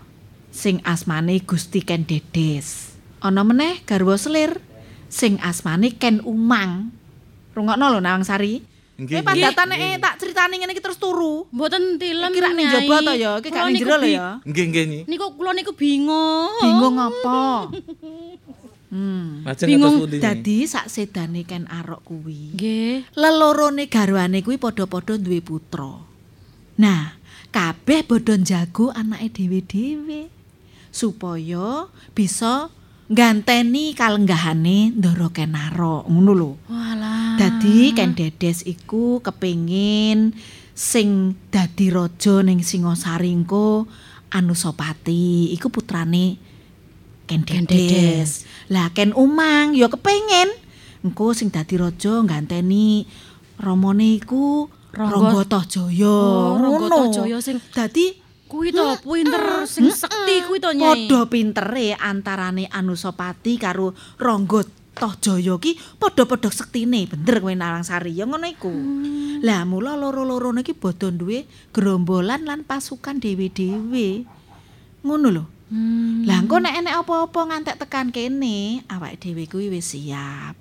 sing 0.51 0.83
asmane 0.85 1.39
Gusti 1.43 1.80
Ken 1.80 2.03
Dedes. 2.05 2.93
Ana 3.22 3.41
meneh 3.41 3.80
garwa 3.87 4.18
selir 4.18 4.59
sing 5.07 5.39
asmane 5.41 5.95
Ken 5.97 6.18
Umang. 6.22 6.91
Rungokno 7.55 7.89
lho 7.89 8.01
Nawang 8.03 8.26
Sari. 8.26 8.61
Nggih, 8.99 9.22
Kowe 9.22 9.24
padatan 9.24 9.66
nek 9.72 9.99
tak 10.05 10.14
critani 10.20 10.61
ngene 10.61 10.76
iki 10.76 10.83
terus 10.85 11.01
turu. 11.01 11.49
Mboten 11.49 11.97
tilem. 11.97 12.28
Iki 12.28 12.41
rak 12.43 12.53
ning 12.53 12.66
Nyai. 12.68 12.74
jaba 12.85 12.97
to 13.01 13.12
ya, 13.16 13.33
iki 13.41 13.49
gak 13.49 13.64
ning 13.64 13.76
jero 13.80 13.97
lho 13.97 14.09
ya. 14.11 14.28
Nggih, 14.45 14.64
nggih. 14.68 14.85
Niku 15.09 15.26
kula 15.35 15.51
niku 15.57 15.72
bingung. 15.72 16.53
Bingung 16.61 16.97
apa? 17.01 17.70
Hmm. 18.93 19.49
Bingung 19.64 20.05
dadi 20.20 20.68
sak 20.68 20.93
sedane 20.93 21.49
Ken 21.49 21.64
Arok 21.64 22.05
kuwi. 22.05 22.53
Nggih. 22.53 23.09
lelorone 23.16 23.88
garwane 23.88 24.45
kuwi 24.45 24.61
padha-padha 24.61 25.16
duwe 25.16 25.40
putra. 25.40 25.97
Nah, 26.76 27.16
kabeh 27.49 28.05
bodho 28.05 28.36
jago 28.36 28.93
anake 28.93 29.32
dhewe-dhewe 29.32 30.28
supaya 30.93 31.88
bisa 32.12 32.68
nganteni 33.09 33.97
kalenggahane 33.97 34.93
Ndara 34.93 35.32
Kenaro, 35.32 36.05
ngono 36.05 36.32
lho. 36.36 36.53
Walah. 36.68 37.40
Dadi 37.40 37.97
Ken 37.97 38.12
Dedes 38.12 38.61
iku 38.68 39.24
kepengin 39.24 40.36
sing 40.76 41.32
dadi 41.49 41.88
raja 41.88 42.45
ning 42.45 42.61
Singosari 42.61 43.32
engko 43.32 43.88
Anusapati, 44.32 45.53
iku 45.53 45.68
putrane 45.68 46.51
Ken 47.27 47.43
Dedes. 47.47 48.45
Lah 48.68 48.91
Ken 48.93 49.12
Umang 49.14 49.73
ya 49.73 49.89
kepengin 49.89 50.51
engko 51.03 51.35
sing 51.35 51.51
dadi 51.51 51.75
raja 51.79 52.23
nganteni 52.23 53.07
ramane 53.59 54.18
iku 54.23 54.68
Rangga- 54.93 55.49
Tajaya. 55.49 56.05
Oh, 56.05 56.61
Rangga. 56.61 56.87
Tajaya 57.09 57.39
sing 57.41 57.57
dadi 57.73 58.20
kuwi 58.45 58.68
to 58.68 58.85
pinter 59.01 59.64
sing 59.64 59.89
sekti 59.89 60.45
kuwi 60.45 60.61
to 60.61 60.70
Nyai. 60.77 61.09
Padha 61.09 61.20
pintere 61.27 61.97
antarane 61.97 62.68
Anusapati 62.68 63.57
karo 63.57 63.97
Rangga 64.20 64.61
Tajaya 64.93 65.57
ki 65.57 65.73
padha-padha 65.97 66.53
sektine, 66.53 67.09
bener 67.09 67.41
kowe 67.41 67.49
Narangsari 67.57 68.12
ya 68.12 68.29
ngono 68.29 68.45
iku. 68.45 68.68
Lah 69.41 69.64
mula 69.64 69.97
loro-lorone 69.97 70.61
iki 70.61 70.77
bodho 70.77 71.09
duwe 71.09 71.49
gerombolan 71.73 72.45
lan 72.45 72.61
pasukan 72.68 73.16
dhewe-dhewe. 73.16 74.29
Ngono 75.01 75.29
lho. 75.33 75.45
Lah 76.29 76.45
engko 76.45 76.61
nek 76.61 76.85
enek 76.85 77.01
apa-apa 77.01 77.41
ngantek 77.49 77.81
tekan 77.81 78.12
kene, 78.12 78.85
awake 78.93 79.16
dhewe 79.16 79.49
kuwi 79.49 79.73
wis 79.73 79.97
siap. 79.97 80.53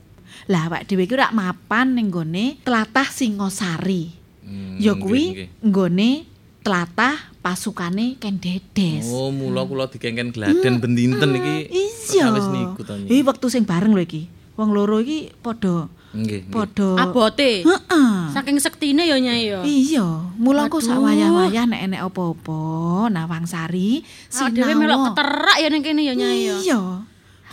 Lah 0.48 0.72
awake 0.72 0.88
dhewe 0.88 1.04
kuwi 1.04 1.20
rak 1.20 1.36
mapan 1.36 2.00
ning 2.00 2.08
gone 2.08 2.56
tlatah 2.64 3.08
Singosari. 3.12 4.16
Hmm, 4.42 4.80
Ya 4.80 4.96
kuwi 4.96 5.52
nggone 5.60 6.24
tlatah 6.64 7.36
pasukane 7.44 8.16
Ken 8.24 8.40
Dedes. 8.40 9.12
Oh, 9.12 9.36
mula 9.36 9.68
kula 9.68 9.92
dikengken 9.92 10.32
gladen 10.32 10.80
ben 10.80 10.96
dinten 10.96 11.36
iki. 11.36 11.56
Iya. 11.68 12.32
perkawis 12.32 12.48
niku 12.54 12.82
to. 12.88 12.94
Iki 13.12 13.22
wektu 13.28 13.48
sing 13.52 13.64
bareng 13.68 13.92
lho 13.92 14.04
iki. 14.04 14.41
Wong 14.60 14.70
loro 14.76 15.00
iki 15.00 15.32
padha 15.40 15.88
Nggih. 16.12 16.52
padha 16.52 17.00
Abote. 17.00 17.64
Heeh. 17.64 18.12
Saking 18.36 18.60
sektine 18.60 19.08
ya 19.08 19.16
Nyai 19.16 19.48
ya. 19.48 19.60
Iya, 19.64 20.08
mula 20.36 20.68
kok 20.68 20.84
sak 20.84 21.00
wayah-wayah 21.00 21.64
nek 21.72 21.82
enek 21.88 22.02
apa-apa, 22.04 23.08
Nawang 23.08 23.48
Sari 23.48 24.04
Awak 24.36 24.52
dhewe 24.52 24.74
melok 24.76 25.16
keterak 25.16 25.58
ya 25.60 25.68
ning 25.72 25.84
kene 25.84 26.02
ya 26.04 26.14
Nyai 26.16 26.40
ya. 26.52 26.56
Iya. 26.60 26.80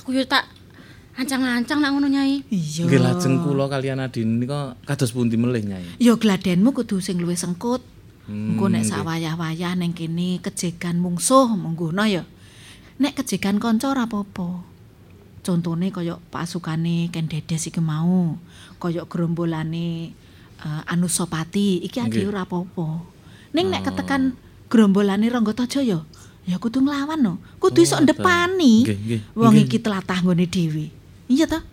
Aku 0.02 0.10
yo 0.10 0.26
tak 0.26 0.50
ancang-ancang 1.14 1.78
nak 1.78 1.90
ngono 1.94 2.10
Nyai. 2.10 2.42
Iya. 2.50 2.82
Nggih 2.90 2.98
lajeng 3.02 3.34
kula 3.46 3.70
kalian 3.70 4.02
Adin 4.02 4.42
nika 4.42 4.74
kados 4.82 5.14
pundi 5.14 5.38
melih 5.38 5.62
Nyai? 5.62 6.02
Ya 6.02 6.18
gladenmu 6.18 6.74
kudu 6.74 6.98
sing 6.98 7.22
luwih 7.22 7.38
sengkut. 7.38 7.82
Hmm, 8.26 8.58
Engko 8.58 8.66
nek 8.68 8.82
nggih. 8.82 8.90
sak 8.90 9.06
wayah-wayah 9.06 9.78
ning 9.78 9.94
kene 9.94 10.42
kejegan 10.42 10.98
mungsuh 10.98 11.46
mungguhna 11.54 12.10
ya. 12.10 12.22
Nek 12.98 13.22
kejegan 13.22 13.62
kanca 13.62 13.94
ora 13.94 14.10
apa-apa. 14.10 14.77
Contone 15.48 15.88
kaya 15.88 16.20
pasukane 16.28 17.08
Ken 17.08 17.24
Dedes 17.24 17.72
iki 17.72 17.80
mau, 17.80 18.36
kaya 18.76 19.08
gerombolane 19.08 20.12
eh, 20.60 20.82
Anusapati 20.92 21.80
iki 21.80 21.96
ade 22.04 22.20
ora 22.28 22.44
apa-apa. 22.44 23.00
Ning 23.56 23.72
nek 23.72 23.80
Oh. 23.80 23.84
ketekan 23.88 24.36
gerombolane 24.68 25.24
Ranggataja 25.32 25.80
ya 25.80 26.56
kudu 26.60 26.84
nglawan 26.84 27.20
no. 27.24 27.40
Kudu 27.56 27.80
Oh, 27.80 27.84
iso 27.88 27.96
ndepani. 27.96 28.84
Wong 29.32 29.56
iki 29.56 29.80
telatah 29.80 30.20
nggone 30.20 30.44
dhewe. 30.44 30.92
Iya 31.28 31.48
ta? 31.48 31.64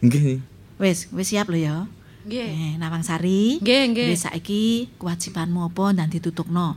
Nggih. 0.00 0.40
Wis, 0.80 1.12
wis 1.12 1.28
siap 1.28 1.52
lho 1.52 1.60
ya. 1.60 1.76
Nggih. 2.24 2.48
Eh, 2.48 2.72
Nawang 2.80 3.04
Sari. 3.04 3.56
Nggih, 3.60 3.82
nggih. 3.92 4.08
Wis 4.12 4.24
saiki 4.24 4.88
kewajibanmu 4.96 5.68
apa 5.68 5.96
dan 5.96 6.08
ditutukno. 6.08 6.76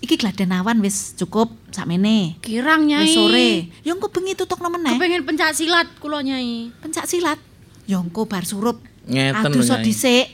Iki 0.00 0.16
gladen 0.16 0.54
awan 0.54 0.78
wis 0.80 1.12
cukup 1.18 1.52
sakmene. 1.74 2.38
Kirang 2.40 2.88
Nyai. 2.88 3.04
Wis 3.04 3.14
sore. 3.18 3.50
Ya 3.82 3.92
engko 3.92 4.08
bengi 4.08 4.32
tutukno 4.38 4.72
meneh. 4.72 4.96
Kepengin 4.96 5.26
pencak 5.26 5.52
silat 5.52 5.88
kula 5.98 6.22
Nyai. 6.22 6.72
Pencak 6.80 7.04
silat. 7.04 7.36
Ya 7.84 7.98
engko 7.98 8.24
bar 8.24 8.46
surup. 8.46 8.80
Ngeten 9.04 9.52
lho 9.52 9.60
Aduh 9.60 9.66
so 9.66 9.76
Nyai. 9.76 9.84
dhisik. 9.84 10.26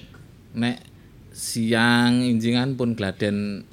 Nek 0.55 0.77
siang 1.33 2.23
injingan 2.23 2.77
pun 2.79 2.93
gladen 2.95 3.65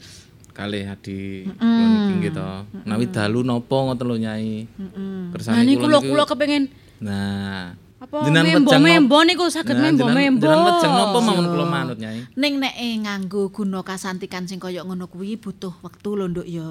kalih 0.56 0.88
adi 0.88 1.46
kula 1.46 1.86
niki 1.92 2.14
nggih 2.24 2.34
to. 2.34 2.52
Nawi 2.88 3.06
dalu 3.12 3.44
napa 3.44 3.76
ngoten 3.76 4.06
lho 4.08 4.18
Nyai. 4.18 4.66
Nah 4.80 5.30
Kersane 5.36 5.68
niku 5.68 5.86
kula 5.86 6.00
kula 6.02 6.24
kepengin 6.26 6.72
Nah, 6.96 7.76
apa 8.06 8.18
membo-membo 8.30 9.18
nop- 9.18 9.26
niku 9.26 9.46
saged 9.50 9.74
membo-membo. 9.74 10.46
jenengan 10.46 10.62
wejeng 10.70 10.94
napa 10.94 11.18
mawon 11.18 11.46
kula 11.50 11.66
manut 11.66 11.98
Nyai? 11.98 12.22
Ning 12.38 12.54
nek 12.62 12.76
nganggo 12.78 13.50
guna 13.50 13.82
kasantikan 13.82 14.46
sing 14.46 14.62
kaya 14.62 14.86
ngono 14.86 15.10
kuwi 15.10 15.36
butuh 15.36 15.74
wektu 15.82 16.14
lho 16.14 16.26
Nduk 16.30 16.46
ya. 16.46 16.70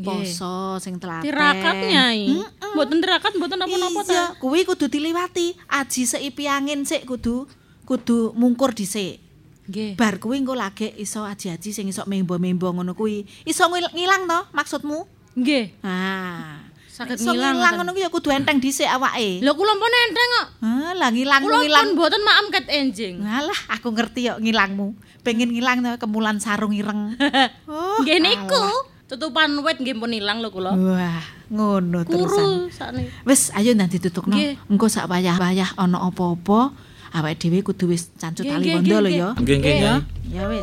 Poso 0.00 0.80
sing 0.80 0.96
telaten. 0.96 1.28
Tirakat 1.28 1.76
Nyai. 1.76 2.40
Mboten 2.72 2.98
tirakat 2.98 3.32
mboten 3.36 3.60
napa-napa 3.60 4.00
ta. 4.02 4.12
Iya, 4.12 4.24
kuwi 4.40 4.64
kudu 4.64 4.88
diliwati. 4.88 5.52
Aji 5.68 6.02
seipi 6.02 6.48
angin 6.48 6.88
sik 6.88 7.04
kudu 7.04 7.44
kudu 7.84 8.32
mungkur 8.32 8.72
dhisik. 8.72 9.20
Nggih. 9.68 9.94
Bar 9.94 10.16
kuwi 10.16 10.40
engko 10.40 10.56
lagi 10.56 10.90
iso 10.96 11.22
aji-aji 11.22 11.70
sing 11.70 11.86
iso 11.86 12.02
membo-membo 12.08 12.72
ngono 12.72 12.96
kuwi. 12.96 13.28
Iso 13.44 13.68
ngil- 13.68 13.92
ngilang 13.92 14.24
to 14.24 14.38
maksudmu? 14.50 14.98
Nggih. 15.36 15.76
Ah. 15.84 16.61
Saged 16.92 17.16
Iso 17.16 17.32
ngilang. 17.32 17.56
ngilang 17.56 17.74
ngono 17.80 17.90
kuwi 17.96 18.04
ya 18.04 18.10
kudu 18.12 18.28
enteng 18.28 18.60
dhisik 18.60 18.84
awake. 18.84 19.40
Lho 19.40 19.52
kula 19.56 19.72
pun 19.72 19.88
enteng 19.88 20.28
kok. 20.28 20.46
Ah, 20.60 20.92
lah 20.92 21.08
ngilang 21.08 21.40
Kula 21.40 21.64
ngilang. 21.64 21.86
pun 21.88 21.96
mboten 21.96 22.20
maem 22.20 22.46
ket 22.52 22.66
enjing. 22.68 23.14
Ngalah, 23.24 23.60
aku 23.72 23.88
ngerti 23.96 24.28
yo 24.28 24.36
ngilangmu. 24.36 24.92
Pengen 25.24 25.56
ngilang 25.56 25.80
to 25.80 25.96
kemulan 25.96 26.36
sarung 26.36 26.76
ireng. 26.76 27.16
Oh, 27.72 27.96
Nggih 28.04 28.20
niku. 28.20 28.92
Tutupan 29.08 29.56
wit 29.64 29.80
nggih 29.80 29.96
pun 29.96 30.12
ilang 30.12 30.44
lho 30.44 30.52
kula. 30.52 30.76
Wah, 30.76 31.24
ngono 31.48 32.04
terusan. 32.04 32.68
Kuru 32.68 32.68
sakniki. 32.68 33.08
Wis 33.24 33.48
ayo 33.56 33.72
nanti 33.72 33.96
tutukno. 33.96 34.36
Engko 34.68 34.92
sak 34.92 35.08
wayah-wayah 35.08 35.72
ana 35.80 35.96
apa-apa, 35.96 36.76
awake 37.12 37.40
dhewe 37.40 37.64
kudu 37.64 37.88
wis 37.88 38.12
cancut 38.16 38.44
tali 38.44 38.68
bondo 38.68 39.00
lho 39.00 39.08
ya. 39.08 39.28
Nggih 39.40 39.56
nggih 39.58 39.74
Ya, 39.80 39.94
Nyai. 40.28 40.60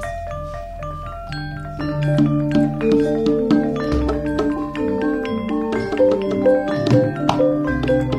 Ya 7.89 7.97
wis. 7.97 8.18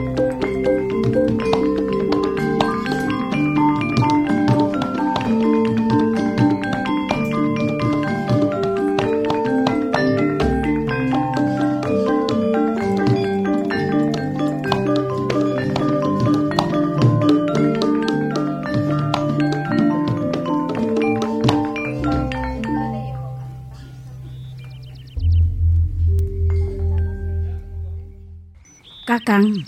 Kakang, 29.11 29.67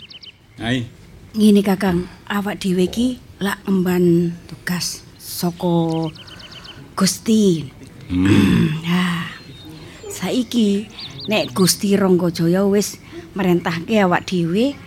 Hai, 0.54 0.86
ngene 1.34 1.66
Kakang, 1.66 2.06
awak 2.30 2.62
dhewe 2.62 2.86
iki 2.86 3.18
lak 3.42 3.58
emban 3.66 4.30
tugas 4.46 5.02
saka 5.18 6.06
Gusti. 6.94 7.66
Nah, 8.06 9.26
saiki 10.14 10.86
nek 11.26 11.50
Gusti 11.58 11.98
Ranggajaya 11.98 12.62
wis 12.70 13.02
merentahke 13.34 13.98
awak 13.98 14.30
dhewe, 14.30 14.78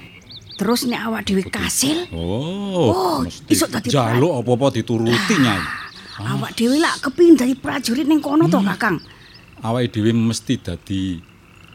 terus 0.55 0.87
nek 0.87 1.03
awak 1.03 1.27
dhewe 1.27 1.43
kasil, 1.43 2.07
Oh, 2.15 2.95
Oh, 2.95 3.19
iso 3.51 3.67
dadi 3.67 3.91
jaluk 3.91 4.39
apa-apa 4.39 4.79
dituruti 4.79 5.35
Nyai. 5.35 5.63
awak 6.31 6.55
dhewe 6.55 6.79
lak 6.79 7.03
kepingin 7.03 7.35
dadi 7.35 7.59
prajurit 7.59 8.07
ning 8.07 8.23
kono 8.23 8.47
to, 8.47 8.63
Kakang. 8.63 9.03
Awake 9.67 9.91
dhewe 9.99 10.15
mesti 10.15 10.63
dadi 10.63 11.19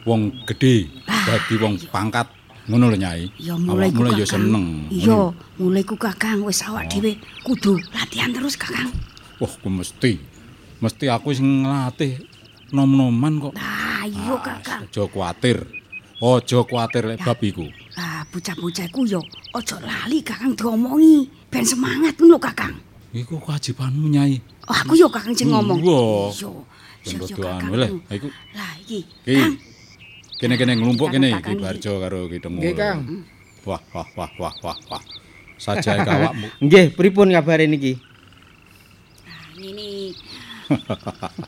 wong 0.09 0.33
gedhe, 0.49 0.89
dadi 1.05 1.55
wong 1.61 1.77
pangkat. 1.93 2.40
Ngono 2.71 2.87
lho 2.87 2.99
Nyai. 3.03 3.27
Ya 3.43 3.59
mulai 3.59 3.91
ku 3.91 4.07
ya 4.15 4.23
seneng. 4.23 4.87
Iya, 4.95 5.35
mulai 5.59 5.83
ku 5.83 5.99
Kakang 5.99 6.47
wis 6.47 6.63
awak 6.63 6.87
dhewe 6.87 7.19
kudu 7.43 7.75
latihan 7.91 8.31
terus, 8.31 8.55
Kakang. 8.55 8.95
Wah, 9.43 9.51
ku 9.59 9.67
mesti. 9.67 10.23
Mesti 10.79 11.11
aku 11.11 11.35
sing 11.35 11.67
nglatih 11.67 12.23
nom-noman 12.71 13.43
kok. 13.43 13.53
Ah, 13.59 14.07
iya 14.07 14.39
Kakang. 14.39 14.87
Aja 14.87 15.03
kuwatir. 15.11 15.67
Aja 16.23 16.59
kuwatir 16.63 17.03
lek 17.11 17.19
bab 17.27 17.43
iku. 17.43 17.67
Ah, 17.99 18.23
bocah-bocah 18.31 18.87
iku 18.87 19.03
yo 19.03 19.21
aja 19.51 19.77
lali 19.83 20.23
Kakang 20.23 20.55
diomongi. 20.55 21.27
Ben 21.51 21.67
semangat 21.67 22.15
ngono 22.23 22.39
Kakang. 22.39 22.79
Iku 23.11 23.43
kewajibanmu 23.43 24.15
Nyai. 24.15 24.39
Oh, 24.71 24.77
aku 24.79 24.95
yo 24.95 25.11
Kakang 25.11 25.35
sing 25.35 25.51
ngomong. 25.51 25.83
Iya. 25.83 26.01
Yo. 26.39 26.63
Yo 27.03 27.19
yo 27.27 27.35
Kakang. 27.35 27.75
iku 28.15 28.31
Lah 28.55 28.73
iki. 28.79 29.03
Ki. 29.27 29.35
Kang, 29.35 29.59
Kene-kene 30.41 30.73
nglumpuk 30.81 31.13
Iki 31.13 31.15
kene 31.21 31.29
Kakang 31.29 31.37
Ki 31.37 31.45
Kakang 31.45 31.61
Barjo 31.61 31.93
karo 32.01 32.21
Ki 32.33 32.39
Dengul. 32.41 32.61
Nggih, 32.65 32.75
Kang. 32.75 32.99
Wah, 33.69 33.83
wah, 33.93 34.09
wah, 34.17 34.31
wah, 34.41 34.55
wah, 34.65 34.79
wah. 34.89 35.03
Sajae 35.61 36.01
kawakmu. 36.09 36.49
Nggih, 36.65 36.97
pripun 36.97 37.29
kabare 37.29 37.69
niki? 37.69 38.01
ini 39.61 40.17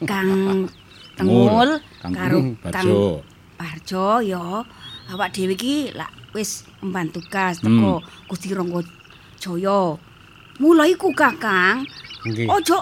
Kang 0.05 0.68
Tengul 1.16 1.80
Kang 2.01 2.12
karo 2.12 2.38
Barjo. 2.61 2.72
Kang 2.72 2.90
Barjo 3.57 4.07
yo 4.20 4.66
awak 5.12 5.32
dhewe 5.32 5.55
iki 5.57 5.95
lak 5.97 6.12
wis 6.36 6.68
emban 6.82 7.09
tugas 7.09 7.61
teko 7.64 8.03
Gusti 8.28 8.53
Rangga 8.53 8.84
Jaya. 9.40 9.97
Mula 10.61 10.84
iku 10.86 11.11
Kakang, 11.16 11.82
Nggih. 12.28 12.47
ojo 12.47 12.78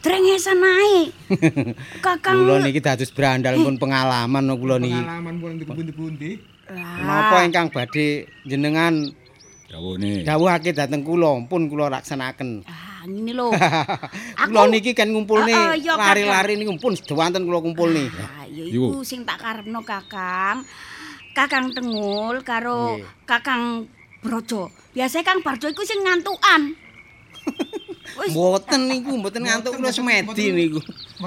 drengesan 0.00 0.60
ae. 0.62 1.10
Kakang 2.06 2.46
Kula 2.46 2.62
niki 2.62 2.80
dados 2.80 3.10
brandal 3.10 3.58
pun 3.60 3.76
pengalaman 3.76 4.42
no 4.46 4.54
kula 4.56 4.78
niki. 4.78 4.94
Pengalaman 4.94 5.34
pun 5.38 5.52
pundi-pundi. 5.74 6.30
Menapa 6.68 7.48
ingkang 7.48 7.72
badhe 7.72 8.28
jenengan 8.44 9.08
Dawuhne. 9.68 10.24
dawuhake 10.24 10.72
dhateng 10.72 11.04
kula 11.04 11.44
pun 11.48 11.68
kula 11.68 11.88
laksanaken. 11.92 12.64
Ah, 12.68 13.04
ngene 13.08 13.32
lho. 13.36 13.48
Kula 14.48 14.62
niki 14.68 14.92
kan 14.96 15.08
ngumpulne 15.12 15.52
iya, 15.52 15.92
Kakang. 15.96 15.98
lari-lari 16.12 16.52
niku 16.56 16.76
pun 16.80 16.92
sedawanten 16.96 17.44
kula 17.44 17.60
kumpulne. 17.60 18.08
Ah, 18.16 18.44
ya 18.48 18.64
Iku. 18.64 19.00
sing 19.04 19.24
tak 19.24 19.40
karepno 19.40 19.80
Kakang. 19.84 20.64
Kakang 21.36 21.70
Tengul 21.76 22.42
karo. 22.42 22.98
Kakang 23.28 23.86
Brojo. 24.18 24.68
Biasane 24.90 25.22
Kang 25.22 25.38
Barjo 25.46 25.70
iku 25.70 25.86
sing 25.86 26.02
ngantukan. 26.02 26.74
Mboten 28.16 28.80
niku, 28.88 29.12
mboten 29.20 29.42
ngantuk 29.44 29.76
kula 29.76 29.90
semedi 29.92 30.44
niku. 30.52 30.80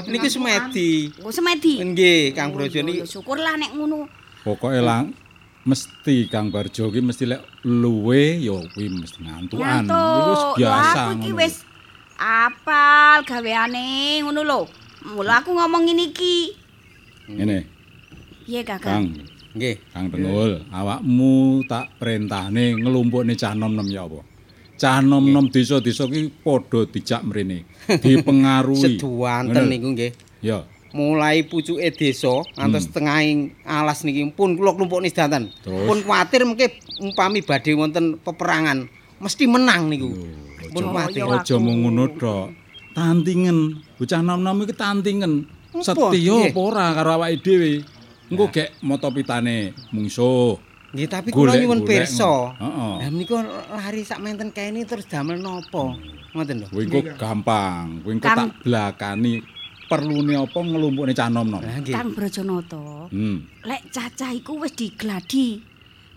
Niku 0.07 0.27
semedi. 0.27 1.11
Engko 1.17 1.31
semedi. 1.31 1.73
Nggih, 1.81 2.33
Kang 2.33 2.51
Brojo 2.53 2.79
Oh, 2.81 2.85
niki 2.85 3.01
ya 3.01 3.07
syukurlah 3.07 3.53
nek 3.57 3.71
ngono. 3.77 4.09
Pokoke 4.41 4.81
lang 4.81 5.13
mesti 5.61 6.25
Kang 6.25 6.49
Barjo 6.49 6.89
ki 6.89 7.01
mesti 7.05 7.29
lek 7.29 7.41
luwe 7.61 8.41
ya 8.41 8.57
kuwi 8.73 8.89
mesti 8.89 9.21
ngantukan. 9.21 9.85
Wis 9.85 10.43
biasa. 10.57 11.01
aku 11.13 11.13
iki 11.21 11.31
wis 11.37 11.55
apal 12.17 13.21
gaweane 13.25 14.21
ngono 14.25 14.41
lho. 14.41 14.61
Mula 15.05 15.41
aku 15.41 15.53
ngomong 15.53 15.85
ngene 15.85 16.13
iki. 16.13 16.57
Ngene, 17.29 17.65
Piye 18.45 18.61
Kang. 18.65 18.81
Kakang? 18.81 19.05
Nggih. 19.51 19.75
Kang 19.93 20.07
Tengul, 20.09 20.63
awakmu 20.71 21.65
tak 21.67 21.93
perintahne 21.99 22.77
ngelumpukne 22.81 23.33
cah 23.35 23.53
nom-nom 23.53 23.87
ya 23.89 24.05
apa? 24.07 24.30
Cah 24.81 24.97
nom-nom 24.97 25.45
desa-desa 25.45 26.09
ki 26.09 26.33
padha 26.41 26.89
dijak 26.89 27.21
mrene, 27.21 27.69
dipengaruhi. 28.01 28.81
Sedawanten 28.97 29.53
Ngono. 29.53 29.69
niku 29.69 29.87
nggih. 29.93 30.11
Ya, 30.41 30.65
Mulai 30.91 31.45
pucuke 31.47 31.87
desa 31.93 32.41
ngantos 32.57 32.89
Hmm. 32.89 32.93
tengahing 32.97 33.39
alas 33.63 34.01
niki 34.03 34.25
pun 34.33 34.57
kula 34.57 34.73
klumpukne 34.73 35.07
sedanten. 35.07 35.53
Terus? 35.61 35.85
Pun 35.87 36.01
kuwatir 36.01 36.43
mengke 36.43 36.67
umpami 36.99 37.39
badhe 37.39 37.77
wonten 37.77 38.17
peperangan 38.19 38.89
mesti 39.21 39.45
menang 39.47 39.87
niku. 39.87 40.11
Pun 40.73 40.83
kuwatir. 40.89 41.29
aja 41.29 41.55
mung 41.55 41.85
ngono 41.85 42.11
tok. 42.17 42.51
Tantingen, 42.91 43.79
bocah 43.95 44.19
nom-nom 44.19 44.65
iki 44.65 44.75
tantingen. 44.75 45.47
Setya 45.71 46.51
apa 46.51 46.59
ora 46.59 46.91
karo 46.91 47.21
awake 47.21 47.39
dhewe. 47.39 47.85
Engko 48.27 48.51
gek 48.51 48.75
mata 48.83 49.07
pitane 49.07 49.71
mungsuh. 49.93 50.59
Nggih, 50.91 51.07
tapi 51.07 51.31
kula 51.31 51.55
nyuwun 51.55 51.87
pirsa. 51.87 52.51
Heeh. 52.59 52.93
Lah 52.99 53.09
menika 53.11 53.39
lari 53.71 54.03
sak 54.03 54.19
menten 54.19 54.51
kene 54.51 54.83
terus 54.83 55.07
damel 55.07 55.39
napa? 55.39 55.95
Ngoten 56.35 56.55
lho. 56.63 56.67
Kuwi 56.67 56.83
engko 56.87 56.99
gampang, 57.15 58.03
kuwi 58.03 58.19
tak 58.19 58.59
blakani 58.59 59.39
perlune 59.87 60.35
apa 60.35 60.59
cah 61.15 61.27
nom-nom. 61.31 61.63
Lah 61.63 61.79
nggih. 61.79 61.95
Kang 61.95 62.11
Brojonata. 62.11 63.07
Hmm, 63.07 63.47
Lek 63.63 63.87
cacah 63.87 64.31
iku 64.35 64.59
wis 64.59 64.75
digladi 64.75 65.63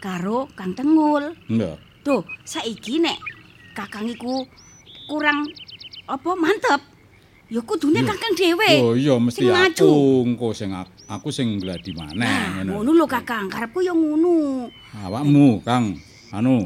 karo 0.02 0.50
Kang 0.58 0.74
Tengul. 0.74 1.38
enggak. 1.50 1.78
Tuh, 2.04 2.20
saiki 2.44 3.00
nek 3.00 3.16
Kakang 3.74 4.06
iku 4.06 4.46
kurang 5.10 5.50
apa 6.06 6.30
mantep. 6.38 6.80
Ya 7.50 7.60
kudune. 7.62 8.06
Kakang 8.06 8.38
dhewe. 8.38 8.70
Yo 8.78 8.90
iya 8.94 9.14
mesti 9.18 9.50
aku 9.50 10.22
engko 10.22 10.54
sing 10.54 10.70
ak- 10.70 10.93
aku 11.06 11.28
sing 11.28 11.60
gladi 11.60 11.92
maneh 11.92 12.24
Nah, 12.24 12.64
ngono. 12.64 12.80
ngono 12.80 12.90
lho 12.94 13.06
Kakang, 13.06 13.46
karepku 13.52 13.84
ya 13.84 13.92
ngono. 13.92 14.68
Awakmu, 14.94 15.60
Kang, 15.62 15.94
anu 16.32 16.64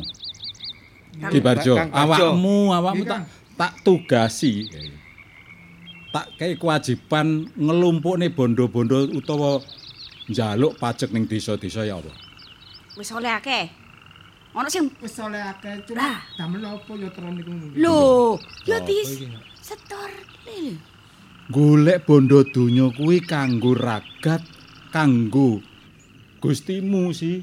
Ki 1.18 1.42
Barjo, 1.42 1.74
awakmu, 1.74 2.70
awakmu 2.70 3.02
tak 3.02 3.26
tak 3.58 3.72
tugasi. 3.82 4.70
Tak 6.08 6.38
kei 6.38 6.54
kewajiban 6.54 7.50
ngelumpukne 7.58 8.30
bondo-bondo 8.30 9.10
utawa 9.12 9.58
njaluk 10.30 10.78
pajak 10.78 11.10
ning 11.10 11.26
desa-desa 11.26 11.82
ya 11.84 11.98
apa? 11.98 12.08
Wis 12.96 13.10
oleh 13.12 13.34
akeh. 13.34 13.66
Ono 14.54 14.70
sing 14.70 14.88
Wis 15.02 15.18
oleh 15.20 15.42
akeh 15.42 15.84
cuma 15.84 16.22
damel 16.38 16.62
apa 16.64 16.92
ya 16.96 17.10
terus 17.10 17.32
niku. 17.34 17.52
lho, 17.76 18.38
ya 18.64 18.78
dis 18.86 19.26
setor 19.60 20.08
lil. 20.46 20.78
Golek 21.48 22.04
bondo 22.04 22.44
donya 22.44 22.92
kuwi 22.92 23.24
kanggo 23.24 23.72
ragat, 23.72 24.44
kanggo 24.92 25.64
Gustimu 26.38 27.10
sih. 27.10 27.42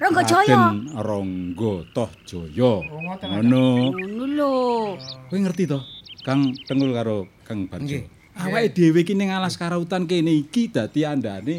Rangga 0.00 0.22
Jaya. 0.24 0.74
Raden 0.74 0.96
Rangga 0.96 1.74
Tohjaya. 1.92 2.72
ngoten, 2.82 3.28
Ngono. 3.30 3.64
Ngono 3.94 4.24
lho. 4.26 4.54
Kowe 5.28 5.38
ngerti 5.38 5.64
to? 5.68 5.80
Kang 6.24 6.52
Tengul 6.68 6.92
karo 6.92 7.28
Kang. 7.44 7.68
Nggih. 7.68 8.08
Awake 8.36 8.72
dhewe 8.72 9.04
iki 9.04 9.12
ning 9.12 9.32
alas 9.32 9.60
karautan 9.60 10.08
kene 10.08 10.32
iki 10.32 10.72
dadi 10.72 11.04
andane 11.04 11.56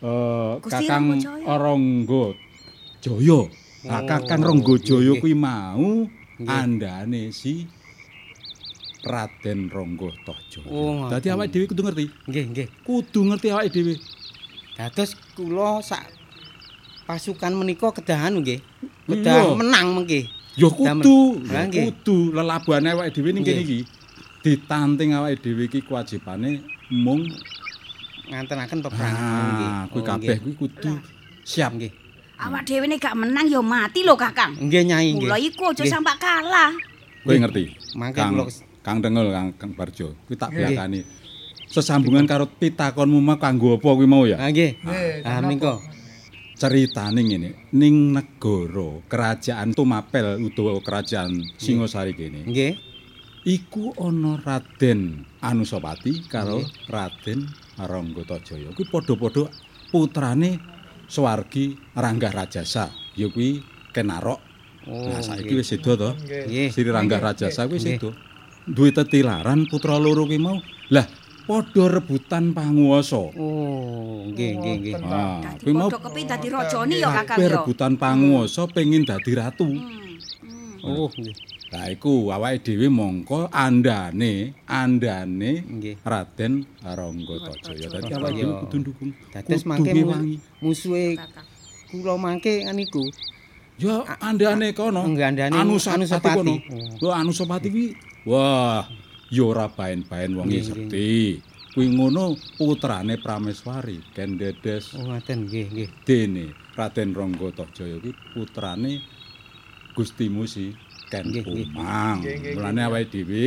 eh 0.00 0.52
Kakang 0.62 1.18
Rangga 1.44 2.24
Jaya. 3.02 3.18
Jaya. 3.18 3.40
Nah, 3.90 4.02
Kakang 4.06 4.42
Rangga 4.46 4.74
Jaya 4.78 5.12
kuwi 5.18 5.34
mau 5.34 6.06
andane 6.46 7.34
si 7.34 7.66
Raden 9.00 9.72
Rangga 9.72 10.12
Tohjaya. 10.28 10.68
Oh, 10.68 11.08
Dadi 11.08 11.32
awake 11.32 11.52
dhewe 11.52 11.66
kudu 11.72 11.82
ngerti. 11.88 12.06
Nggih, 12.28 12.44
nggih. 12.52 12.66
Kudu 12.84 13.20
ngerti 13.24 13.48
awake 13.48 13.70
dhewe. 13.72 13.94
Dados 14.76 15.16
kula 15.32 15.80
sak 15.80 16.04
pasukan 17.08 17.52
menika 17.56 17.88
kedahan 17.96 18.36
nggih. 18.40 18.60
Kedah 19.08 19.56
menang 19.56 19.96
mengke. 19.96 20.28
Ya 20.58 20.68
kudu, 20.68 21.40
ya 21.48 21.64
nggih. 21.64 21.84
kudu 21.90 22.36
lelabuhane 22.36 22.92
awake 22.92 23.16
dhewe 23.16 23.32
ning 23.32 23.44
kene 23.44 23.64
iki. 23.64 23.80
Ditanting 24.44 25.16
awake 25.16 25.40
dhewe 25.40 25.64
iki 25.64 25.80
kewajibane 25.80 26.60
mung 26.92 27.24
Ngantenaken 28.30 28.78
peperangan 28.84 29.44
nggih. 29.56 29.68
Ah, 29.68 29.82
kuwi 29.90 30.00
Oh, 30.00 30.06
kabeh 30.06 30.36
kuwi 30.44 30.54
kudu 30.54 30.92
siap 31.42 31.72
nggih. 31.72 31.90
Awak 32.40 32.62
dhewe 32.68 32.84
nek 32.84 33.00
gak 33.00 33.16
menang 33.16 33.48
ya 33.48 33.60
mati 33.64 34.04
lho 34.04 34.14
Kakang. 34.14 34.60
Nggih 34.60 34.82
Nyai 34.86 35.16
nggih. 35.16 35.28
Mula 35.28 35.36
iku 35.40 35.72
aja 35.72 35.84
sampai 35.88 36.16
kalah. 36.20 36.72
Kowe 37.24 37.36
ngerti? 37.36 37.74
Mangke 37.96 38.20
kula 38.22 38.69
Kang 38.80 39.04
Dengel, 39.04 39.28
Kang, 39.28 39.48
Kang 39.56 39.72
Barjo. 39.76 40.16
Kuwi 40.24 40.36
tak 40.36 40.50
Nggih. 40.50 40.72
belakani. 40.72 41.00
Sesambungan 41.70 42.26
karo 42.26 42.50
pitakonmu 42.50 43.22
mah 43.22 43.38
kanggo 43.38 43.78
apa 43.78 43.88
kuwi 43.94 44.08
mau 44.08 44.26
ya? 44.26 44.40
Ah 44.40 44.50
nggih. 44.50 44.80
Nggih, 44.82 45.22
Ah 45.22 45.38
kenapa? 45.38 45.46
menika. 45.46 45.74
Ceritane 46.60 47.24
ngene, 47.24 47.50
ning 47.72 48.12
negara 48.12 49.00
kerajaan 49.08 49.72
Tumapel 49.72 50.44
utawa 50.44 50.76
kerajaan 50.84 51.40
Singosari 51.56 52.12
kene. 52.12 52.44
Nggih. 52.44 52.76
Iku 53.40 53.96
ana 53.96 54.36
Raden 54.36 55.24
Anusapati 55.40 56.28
karo 56.28 56.60
Raden 56.92 57.48
Ranggata-Jaya. 57.80 58.76
Kuwi 58.76 58.84
padha-padha 58.92 59.48
putrane 59.88 60.60
Swargi 61.08 61.72
Ranggah 61.96 62.28
Rajasa. 62.28 62.92
Ya 63.16 63.32
kuwi 63.32 63.64
Kenarok. 63.96 64.40
Oh. 64.84 65.08
Nah, 65.08 65.24
saiki 65.24 65.56
wis 65.56 65.72
sedo 65.72 65.96
to. 65.96 66.12
Nggih. 66.12 66.68
Sri 66.68 66.84
Ranggah 66.84 67.24
Rajasa 67.24 67.64
kuwi 67.64 67.80
Nggih. 67.80 67.96
sedo. 67.96 68.10
Duwe 68.70 68.94
tetilaran 68.94 69.66
putra 69.66 69.98
loro 69.98 70.24
kuwi 70.24 70.38
mau. 70.38 70.56
Lah, 70.90 71.06
padha 71.42 71.84
rebutan 71.90 72.54
panguwasa. 72.54 73.18
Oh, 73.34 74.22
nggih 74.30 74.50
nggih 74.56 74.74
nggih. 74.78 74.94
Ah, 75.02 75.42
Dadi 75.42 75.62
kuwi 75.66 75.74
mau 75.74 75.90
padha 75.90 75.98
kepin 76.06 76.24
dadi 76.26 76.48
rajane 76.48 76.94
ya 76.96 77.10
Kakang 77.10 77.38
ya. 77.42 77.48
rebutan 77.58 77.92
panguwasa 77.98 78.62
pengin 78.70 79.02
dadi 79.02 79.32
ratu. 79.34 79.66
Oh, 80.86 81.10
nggih. 81.10 81.34
Lah 81.70 81.86
iku 81.86 82.34
awake 82.34 82.66
dhewe 82.66 82.90
mongko 82.90 83.46
andane, 83.50 84.58
andane 84.66 85.62
Nggih. 85.62 86.02
Raden 86.02 86.66
Ranggata-Jaya. 86.82 87.86
Dadi 87.90 88.10
awake 88.14 88.34
dhewe 88.38 88.52
kudu 88.66 88.76
ndukung. 88.82 89.10
Dados 89.30 89.62
Kudu 89.62 89.70
mangke 89.70 90.02
musuhe 90.58 91.14
kula 91.90 92.14
mangke 92.18 92.62
niku. 92.70 93.02
Ya 93.78 94.02
andane 94.18 94.74
kono. 94.74 95.06
Andane 95.06 95.54
Anusapati 95.54 96.06
Anusapati. 96.06 96.34
kono. 96.38 96.54
Lho 96.98 97.10
Anusapati 97.14 97.68
kuwi 97.70 97.86
wah 98.26 98.84
ya 99.30 99.42
ora 99.46 99.66
baen-baen 99.70 100.34
wong 100.36 100.50
sekti. 100.50 101.38
kuwi 101.70 101.86
ngono 101.94 102.34
putrane 102.58 103.14
Prameswari 103.22 104.02
Ken 104.10 104.34
Dedes 104.34 104.90
Oh 104.98 105.06
ngoten 105.06 105.46
nggih 105.46 105.66
nggih. 105.70 105.88
dene 106.02 106.50
Raden 106.74 107.14
Rangga 107.14 107.48
Tajaya 107.62 108.02
kuwi 108.02 108.12
putrane 108.34 109.00
Gusti 109.94 110.26
Musi 110.26 110.74
Ken 111.10 111.26
Nggih, 111.26 111.42
nggih. 111.42 111.66
Umang. 111.74 112.22
Nggih, 112.22 112.36
nggih, 112.38 112.54
Mulane 112.54 112.80
awake 112.86 113.10
dhewe 113.10 113.46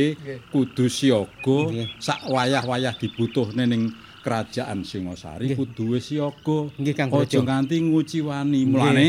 kudu 0.52 0.84
siaga 0.92 1.58
sak 1.96 2.28
wayah-wayah 2.28 2.92
dibutuhne 3.00 3.64
ning 3.64 3.88
kerajaan 4.20 4.84
Singosari 4.84 5.56
kudu 5.56 5.96
wis 5.96 6.12
siaga. 6.12 6.68
Nggih 6.76 6.92
Kang 6.92 7.08
Aja 7.12 7.40
nganti 7.40 7.80
nguciwani. 7.80 8.60
Mulane 8.68 9.06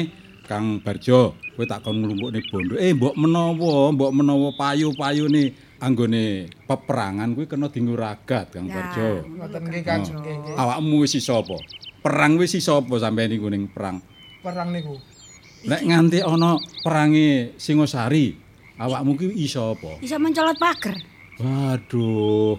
Kang 0.47 0.79
Barjo, 0.79 1.35
kowe 1.55 1.65
tak 1.65 1.81
kon 1.81 2.03
nglumpukne 2.03 2.39
bondo. 2.51 2.75
Eh, 2.75 2.91
mbok 2.91 3.15
menawa, 3.15 3.89
mbok 3.95 4.11
menawa 4.11 4.51
payu-payune 4.59 5.55
anggone 5.79 6.51
peperangan 6.67 7.31
kuwi 7.35 7.47
kena 7.47 7.67
dienggo 7.71 7.95
ragat 7.95 8.51
Kang 8.51 8.67
Barjo. 8.67 9.23
Ngoten 9.23 9.61
nggih 9.63 9.83
Kang. 9.83 10.01
Oh. 10.03 10.19
Nggih. 10.19 10.55
Awakmu 10.55 10.95
wis 11.03 11.15
iso 11.15 11.39
apa? 11.39 11.55
Perang 12.03 12.35
wis 12.37 12.53
iso 12.53 12.79
apa 12.79 12.93
sampeyan 12.99 13.31
niku 13.33 13.47
ning 13.49 13.71
perang? 13.71 14.03
Perang 14.43 14.69
niku. 14.75 14.99
Nek 15.65 15.81
nganti 15.81 16.21
ana 16.21 16.59
perange 16.85 17.57
Singosari, 17.57 18.35
awakmu 18.77 19.17
ki 19.17 19.33
iso 19.39 19.73
apa? 19.73 19.97
Bisa 19.97 20.19
mencolot 20.21 20.59
pager. 20.59 20.93
Waduh. 21.41 22.55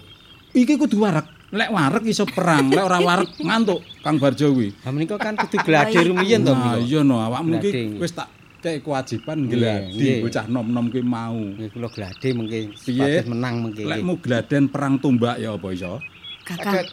Iki 0.53 0.74
kudu 0.76 0.99
warek. 1.05 1.26
Lek 1.47 1.70
warek 1.70 2.03
iso 2.11 2.26
perang, 2.26 2.68
lek 2.74 2.82
ora 2.82 2.99
warek 2.99 3.38
ngantuk 3.38 3.78
Kang 4.03 4.18
Barjo 4.18 4.51
kuwi. 4.51 4.74
Ha 4.82 4.90
menika 4.90 5.14
kan 5.14 5.38
kudu 5.38 5.62
gladi 5.62 5.94
rumiyin 6.03 6.42
to 6.42 6.51
Nah, 6.53 6.74
iya 6.76 7.01
no, 7.07 7.22
awakmu 7.22 7.62
Gladi. 7.62 7.70
ki 7.70 8.03
wis 8.03 8.11
tak 8.12 8.26
kei 8.62 8.80
kewajiban 8.80 9.46
gladi 9.46 10.20
bocah 10.24 10.44
nom-nom 10.48 10.86
ki 10.88 11.00
mau. 11.04 11.36
Nggih 11.36 11.68
kula 11.72 11.88
gladi 11.92 12.28
mengke 12.32 12.59
Piye? 12.72 13.22
menang 13.26 13.54
mengke. 13.62 13.84
Lek 13.84 14.00
mu 14.02 14.16
gladen 14.18 14.68
perang 14.72 14.96
tumbak 15.00 15.38
ya 15.40 15.54
apa 15.54 15.68
iso? 15.72 16.00
Kakang. 16.46 16.84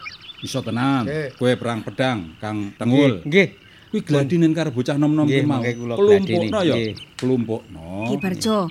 Iso 0.43 0.59
tenan. 0.59 1.07
Kowe 1.39 1.51
perang 1.55 1.82
pedang 1.82 2.36
Kang 2.38 2.76
Tengul. 2.76 3.24
Nggih. 3.24 3.64
Kuwi 3.93 4.01
gladinen 4.01 4.57
karo 4.57 4.74
bocah 4.74 4.97
nom-nom 4.97 5.30
Nggih, 5.30 5.45
mau. 5.45 5.61
gladini, 5.61 6.49
ya. 6.49 6.74
nggih. 6.74 6.97
Kelumpukno. 7.14 8.09
Ki 8.09 8.18
Barjo, 8.18 8.66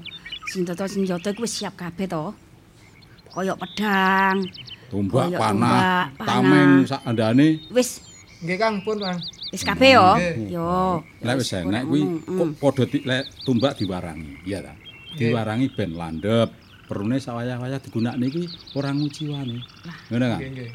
senjata-senjata 0.51 1.31
iku 1.31 1.47
wis 1.47 1.63
siap 1.63 1.79
kabeh 1.79 2.11
to. 2.11 2.35
Kaya 3.31 3.55
pedang, 3.55 4.43
tumbak, 4.91 5.31
panah. 5.39 6.11
tameng 6.19 6.91
sak 6.91 7.07
andane. 7.07 7.63
wis 7.71 8.03
Nggih 8.43 8.59
Kang, 8.59 8.83
pun 8.83 8.99
Kang. 8.99 9.23
Wis 9.53 9.63
kabeh 9.69 10.01
yo. 10.01 10.09
Yo. 10.49 11.05
Lek 11.21 11.37
wis 11.45 11.53
enek 11.53 11.85
kuwi 11.85 12.01
kok 12.25 12.49
padha 12.57 12.85
di 12.89 12.99
lek 13.05 13.29
tumbak 13.45 13.77
diwarangi, 13.77 14.49
iya 14.49 14.65
ta. 14.65 14.73
Diwarangi 15.13 15.69
ben 15.77 15.93
landhep. 15.93 16.49
Perune 16.89 17.21
sawayah-wayah 17.21 17.79
digunakne 17.85 18.25
iki 18.33 18.49
ora 18.75 18.91
nguciwani. 18.97 19.61
Ngono 20.09 20.25
kan? 20.29 20.39
Nggih, 20.41 20.51
nggih. 20.57 20.71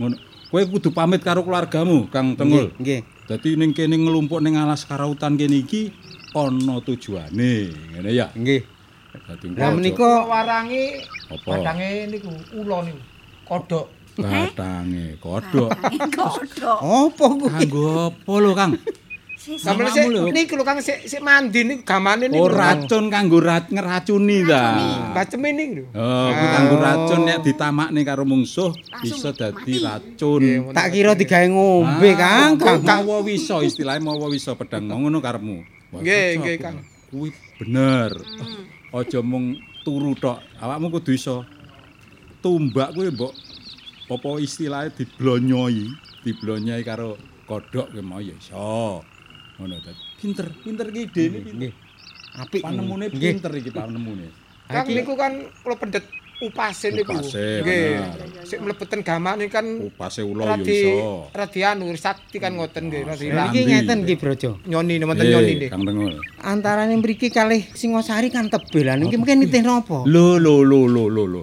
Ngono. 0.00 0.16
Kowe 0.50 0.62
kudu 0.70 0.88
pamit 0.94 1.20
karo 1.24 1.42
keluargamu, 1.44 2.08
Kang 2.08 2.36
Tengul. 2.36 2.72
Nggih. 2.80 3.04
Dadi 3.28 3.56
ning 3.56 3.72
kene 3.72 3.96
nglumpuk 3.96 4.40
ning 4.44 4.60
alas 4.60 4.84
karautan 4.84 5.36
kene 5.40 5.64
iki 5.64 5.92
ana 6.36 6.80
tujuane, 6.84 7.72
ngene 7.92 8.10
ya. 8.12 8.32
Nggih. 8.32 8.64
Dadi 9.14 9.46
menika 9.52 10.26
warangi 10.26 11.06
Apa? 11.30 11.60
badange 11.60 12.12
niku 12.12 12.32
ula 12.56 12.84
niku. 12.88 13.00
Kodok. 13.44 13.86
Badange 14.18 15.18
kodhok. 15.18 15.70
Kodok. 16.10 16.78
Apa 16.80 17.24
kuwi? 17.34 17.50
Kanggo 17.50 17.86
apa 18.10 18.32
lho, 18.38 18.52
Kang? 18.54 18.72
Sampeyan 19.44 19.92
sik 19.92 20.32
niku 20.32 20.56
lho 20.56 20.64
Kang 20.64 20.80
sik 20.80 21.04
sik 21.04 21.20
mandi 21.20 21.68
niku 21.68 21.84
gamane 21.84 22.32
niku. 22.32 22.40
Oh, 22.40 22.48
racun 22.48 23.12
kanggo 23.12 23.44
ra- 23.44 23.68
ngeracuni 23.68 24.40
ta. 24.48 24.64
Baceme 25.12 25.52
niku 25.52 25.84
lho. 25.84 25.84
Oh, 25.92 26.28
kuwi 26.32 26.48
kanggo 26.48 26.76
racun 26.80 27.20
nek 27.28 27.38
ditamakne 27.44 28.00
karo 28.08 28.24
mungsuh 28.24 28.72
bisa 29.04 29.36
dadi 29.36 29.84
racun. 29.84 30.72
Tak 30.72 30.86
kira 30.88 31.12
digawe 31.12 31.46
ngombe, 31.52 32.10
Kang. 32.16 32.56
Kang 32.56 32.80
Kang. 32.80 33.04
mawa 33.04 33.20
wisa 33.20 33.60
istilahnya 33.60 34.00
mawa 34.00 34.32
wisa 34.32 34.56
pedang 34.56 34.88
mau 34.88 34.96
ngono 34.96 35.20
karepmu. 35.20 35.60
Nggih, 36.00 36.40
nggih, 36.40 36.56
Kang. 36.56 36.80
Kuwi 37.12 37.28
bener. 37.60 38.16
Aja 38.94 39.20
mung 39.20 39.58
turu 39.84 40.16
tok. 40.16 40.40
Awakmu 40.56 40.88
kudu 40.88 41.12
iso 41.12 41.44
tumbak 42.40 42.96
kuwi 42.96 43.12
mbok 43.12 43.32
apa 44.04 44.28
istilahnya 44.36 44.92
diblonyoi, 44.92 45.86
diblonyoi 46.22 46.82
karo 46.84 47.16
kodhok 47.48 47.92
kuwi 47.92 48.02
mau 48.04 48.20
ya 48.20 48.36
iso. 48.36 49.00
Ngono 49.56 49.76
ta. 49.80 49.92
Pinter, 50.20 50.46
pinter 50.60 50.86
ki 50.90 51.00
idene 51.08 51.38
pinter. 51.40 51.72
Apik. 52.34 52.62
Panemune 52.66 53.06
Nggih. 53.08 53.32
pinter 53.38 53.52
iki 53.54 53.70
panemune. 53.70 54.26
Kang 54.66 54.88
niku 54.88 55.14
kan 55.14 55.32
kula 55.62 55.76
pendet 55.78 56.04
upase 56.42 56.90
niku. 56.90 57.14
Upase, 57.14 57.62
Nggih. 57.62 57.88
Sik 58.42 58.58
mlebeten 58.60 59.00
gamane 59.06 59.46
kan 59.46 59.62
Upase 59.78 60.26
ula 60.26 60.56
ya 60.56 60.56
iso. 60.60 61.30
radi 61.30 61.60
anu 61.62 61.88
sakti 61.94 62.42
kan 62.42 62.58
ngoten 62.58 62.90
nggih. 62.90 63.02
Radi 63.06 63.24
niki 63.30 63.60
ngeten 63.70 63.98
nggih, 64.02 64.16
Brojo. 64.18 64.50
nyoni 64.66 64.98
wonten 65.00 65.26
nyoni 65.30 65.52
nggih. 65.54 65.70
Kang 65.70 65.86
Tengul. 65.86 66.18
Antarane 66.42 66.96
mriki 66.98 67.30
kalih 67.30 67.62
Singosari 67.72 68.28
kan 68.28 68.50
tebel. 68.50 68.84
Lah 68.84 68.98
niki 68.98 69.14
mungkin 69.16 69.38
nitih 69.46 69.62
napa? 69.62 70.02
Lho 70.04 70.36
lho 70.42 70.60
lho 70.66 70.80
lho 70.90 71.04
lho 71.08 71.24
lho. 71.30 71.42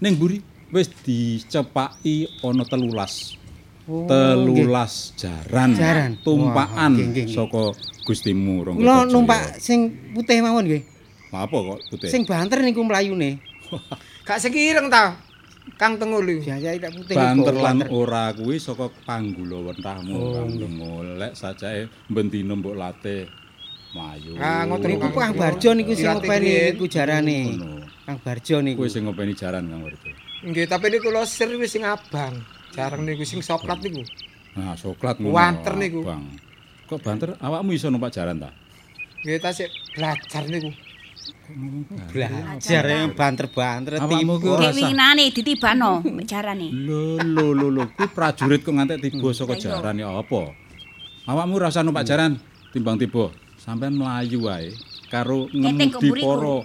Ning 0.00 0.16
mburi 0.16 0.40
wis 0.70 0.88
dicepaki 1.02 2.30
ana 2.42 2.64
telulas. 2.66 3.34
Oh, 3.86 4.02
telulas 4.10 5.14
jaran. 5.14 5.78
Jaran. 5.78 6.18
Tumpakan 6.18 6.74
Wah, 6.74 6.88
nggih, 6.90 7.06
nggih, 7.06 7.24
nggih. 7.30 7.36
saka 7.38 7.64
Gustimu 8.02 8.66
Rangga. 8.66 8.82
Kula 8.82 8.96
numpak 9.06 9.42
sing 9.62 9.94
putih 10.10 10.42
mawon 10.42 10.66
nggih. 10.66 10.82
apa 11.36 11.52
kok 11.52 11.78
putih? 11.92 12.08
Sing 12.08 12.22
banter 12.26 12.64
niku 12.64 12.80
mlayune. 12.82 13.38
Gak 14.26 14.40
sekireng 14.42 14.88
ta. 14.90 15.20
Kang 15.76 15.98
Tengul 16.00 16.24
iku. 16.38 16.50
Biasa 16.50 16.78
tak 16.82 16.92
putih 16.98 17.14
banter 17.14 17.54
lan 17.54 17.78
ora 17.92 18.30
kuwi 18.34 18.56
saka 18.56 18.88
panggula 19.04 19.70
wentahmu 19.70 20.14
Oh, 20.18 20.32
Kang. 20.34 20.50
Tengul. 20.56 21.06
Lek 21.20 21.34
sajake 21.38 21.86
bendina 22.10 22.54
mbok 22.58 22.74
latih 22.74 23.28
mayu. 23.92 24.34
Ah, 24.40 24.64
ngoten 24.66 24.98
Niku 24.98 25.14
Kang. 25.14 25.36
Barjo 25.36 25.70
niku 25.76 25.92
sing 25.94 26.10
ngopeni 26.10 26.74
niku 26.74 26.86
jarane. 26.90 27.38
Kang 28.02 28.18
Barjo 28.24 28.56
niku. 28.64 28.82
Kuwi 28.82 28.90
sing 28.90 29.04
ngopeni 29.06 29.36
jaran 29.36 29.68
Kang 29.68 29.84
Barjo. 29.84 30.10
Nggih, 30.44 30.66
tapi 30.68 30.92
niku 30.92 31.08
kula 31.08 31.24
sir 31.24 31.48
wis 31.56 31.72
sing 31.72 31.86
abang. 31.86 32.44
Jarang 32.76 33.08
niku 33.08 33.24
sing 33.24 33.40
soklat 33.40 33.80
niku. 33.80 34.04
Nah, 34.56 34.76
coklat 34.76 35.16
Wanter 35.20 35.74
niku. 35.76 36.04
Bang. 36.04 36.28
Kok 36.86 37.00
banter 37.02 37.34
awakmu 37.40 37.72
iso 37.72 37.88
numpak 37.88 38.12
jaran 38.12 38.38
ta? 38.38 38.52
Nggih, 39.24 39.40
ta 39.40 39.50
sik 39.50 39.68
belajar 39.96 40.44
niku. 40.46 40.70
Belajar 42.12 42.84
yang 42.86 43.14
banter-banter 43.14 43.98
Awakmu 43.98 44.34
tipu. 44.38 44.42
ku 44.42 44.48
ora 44.54 44.62
Dek 44.66 44.70
sah. 44.70 44.76
winginane 44.78 45.24
ditibano 45.30 45.90
jarane. 46.26 46.68
Lho 46.70 47.16
lho 47.22 47.46
lho 47.54 47.68
lho, 47.70 47.84
kuwi 47.94 48.06
prajurit 48.10 48.60
kok 48.62 48.74
ngantek 48.74 48.98
tiba 49.02 49.28
saka 49.32 49.54
jaran 49.56 49.96
ya 49.96 50.10
apa? 50.10 50.52
Awakmu 51.26 51.54
ora 51.56 51.70
usah 51.70 51.82
numpak 51.82 52.06
jaran 52.06 52.38
timbang 52.70 52.98
tiba. 52.98 53.30
Sampeyan 53.56 53.98
mlayu 53.98 54.46
wae 54.46 54.70
karo 55.10 55.46
ngemudi 55.50 56.22
para 56.22 56.56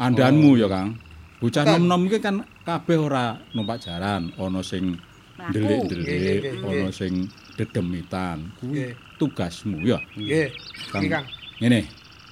andanmu 0.00 0.58
ya, 0.58 0.66
Kang. 0.66 0.98
Bocah 1.36 1.64
nom-nom 1.68 2.08
iki 2.08 2.16
kan 2.16 2.40
kabeh 2.64 2.96
ora 2.96 3.36
numpak 3.52 3.84
jaran, 3.84 4.32
ana 4.40 4.60
sing 4.64 4.96
ndelik-ndelik, 5.36 6.64
ana 6.64 6.88
sing 6.88 7.28
dedemitan. 7.60 8.56
Kuwi 8.56 8.96
tugasmu 9.20 9.84
ya. 9.84 10.00
Nggih. 10.16 10.48
Kang. 10.88 11.00
Nggih, 11.04 11.12
Kang. 11.12 11.26
Ngene, 11.60 11.80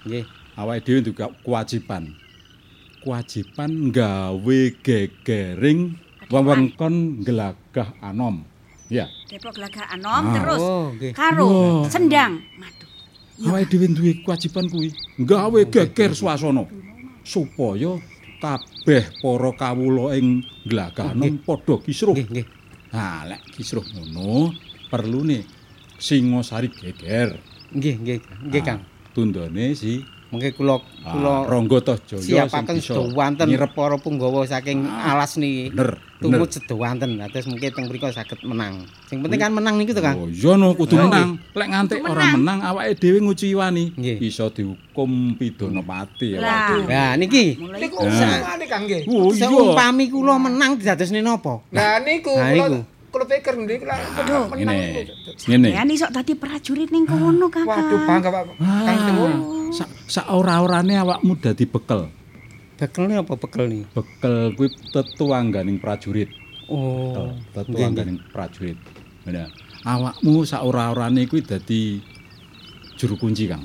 Nggih. 0.09 0.25
awake 0.57 0.81
dhewe 0.89 1.01
juga 1.05 1.29
kewajiban. 1.45 2.17
Kewajiban 3.05 3.93
gawe 3.93 4.59
gegering 4.81 6.01
wewengkon 6.33 7.21
gelagah 7.21 7.93
anom. 8.01 8.41
Ya, 8.93 9.09
Depok 9.33 9.57
Gelagah 9.57 9.89
Anom 9.97 10.25
Ah. 10.29 10.35
terus 10.37 10.61
Oh, 10.61 10.93
karo 11.17 11.49
Wah. 11.49 11.89
sendang. 11.89 12.37
Maduh. 12.61 12.89
awake 13.49 13.69
dhewe 13.69 13.87
duwe 13.91 14.13
kewajiban 14.21 14.69
kuwi 14.69 14.89
gawe 15.25 15.61
geger 15.67 16.13
swasana 16.13 16.69
supaya 17.25 17.97
kabeh 18.45 19.05
para 19.25 19.51
kawula 19.57 20.13
ing 20.21 20.45
gelagah 20.69 21.17
anom 21.17 21.41
padha 21.41 21.81
kisruh. 21.81 22.13
Nggih, 22.13 22.29
nggih. 22.29 22.47
Nah, 22.93 23.25
lek 23.25 23.41
kisruh 23.57 23.81
ngono 23.83 24.53
perlune 24.93 25.49
Singosari 25.97 26.69
geger. 26.69 27.41
Nggih, 27.73 27.95
nggih. 27.97 28.19
Nggih, 28.51 28.61
Ah, 28.61 28.67
Kang. 28.67 28.81
Tundone 29.15 29.73
si 29.73 30.03
Mengke 30.35 30.51
kula 30.59 30.83
kula 30.83 31.15
kula 31.15 31.35
Rangga 31.47 31.79
Tajaya 31.79 32.19
siapaken 32.51 32.75
sing 32.75 32.77
bisa 32.83 32.93
sedawanten 32.99 33.47
nyerep 33.47 33.71
para 33.71 33.95
punggawa 34.03 34.43
saking 34.43 34.83
alas 34.83 35.39
niki. 35.39 35.71
bener. 35.71 36.03
Tumut 36.25 36.49
sedawanten. 36.49 37.21
Dados 37.21 37.45
mungkin 37.45 37.69
teng 37.69 37.85
mriku 37.85 38.09
saged 38.09 38.41
menang. 38.49 38.89
Sing 39.05 39.21
penting 39.21 39.37
kan 39.37 39.53
menang 39.53 39.77
niku 39.77 39.93
to, 39.93 40.01
Kang. 40.01 40.17
Oh 40.17 40.29
iya 40.33 40.57
no 40.57 40.73
kudu 40.73 40.97
menang. 40.97 41.37
Lek 41.53 41.69
nganti 41.69 42.01
ora 42.01 42.33
menang. 42.33 42.59
awake 42.65 42.97
dhewe 42.97 43.21
nguciwani. 43.21 43.93
Nggih. 43.93 44.17
Iso 44.25 44.49
dihukum 44.49 45.37
pidana 45.37 45.85
pati 45.85 46.35
ya. 46.35 46.41
Lah. 46.41 47.13
niki 47.21 47.61
Niku 47.61 48.01
Nah. 48.01 48.41
samane 48.41 48.65
Kang 48.65 48.89
nggih. 48.89 49.05
Oh 49.05 49.29
seumpami 49.37 50.09
kula 50.09 50.41
menang 50.41 50.81
dadosne 50.81 51.21
napa? 51.21 51.61
Lah 51.69 52.01
niku 52.01 52.33
Nah, 52.33 52.49
kula 52.57 52.67
niku. 52.73 52.81
kula 53.13 53.25
pikir 53.29 53.55
niku 53.61 53.85
lah 53.85 53.99
menang 54.49 54.49
Ngene. 54.57 55.03
Ngene. 55.45 55.69
Ya 55.77 55.85
iso 55.85 56.09
dadi 56.09 56.33
prajurit 56.33 56.89
ning 56.89 57.05
kono, 57.05 57.53
Kakak. 57.53 57.69
Waduh 57.69 58.01
bangga 58.09 58.29
Pak. 58.33 58.43
Kang. 58.57 58.59
Ah, 58.65 59.37
sak 59.77 59.89
sak 60.09 60.27
ora-orane 60.33 60.97
awakmu 60.97 61.37
dadi 61.37 61.69
bekel. 61.69 62.09
Bekel 62.85 63.09
ni 63.09 63.17
apa 63.17 63.33
bekel 63.41 63.65
ni? 63.65 63.81
Bekel 63.97 64.53
kuwi 64.61 64.69
tetuangganing 64.93 65.81
prajurit. 65.81 66.29
Oh. 66.69 67.33
Tetu 67.57 67.73
Nggih, 67.73 67.89
angganing 67.89 68.21
prajurit. 68.29 68.77
Bener. 69.25 69.49
Awakmu 69.89 70.45
sak 70.45 70.61
ora-orane 70.61 71.25
kuwi 71.25 71.41
dadi 71.41 71.97
juru 73.01 73.17
kunci, 73.17 73.49
Kang. 73.49 73.65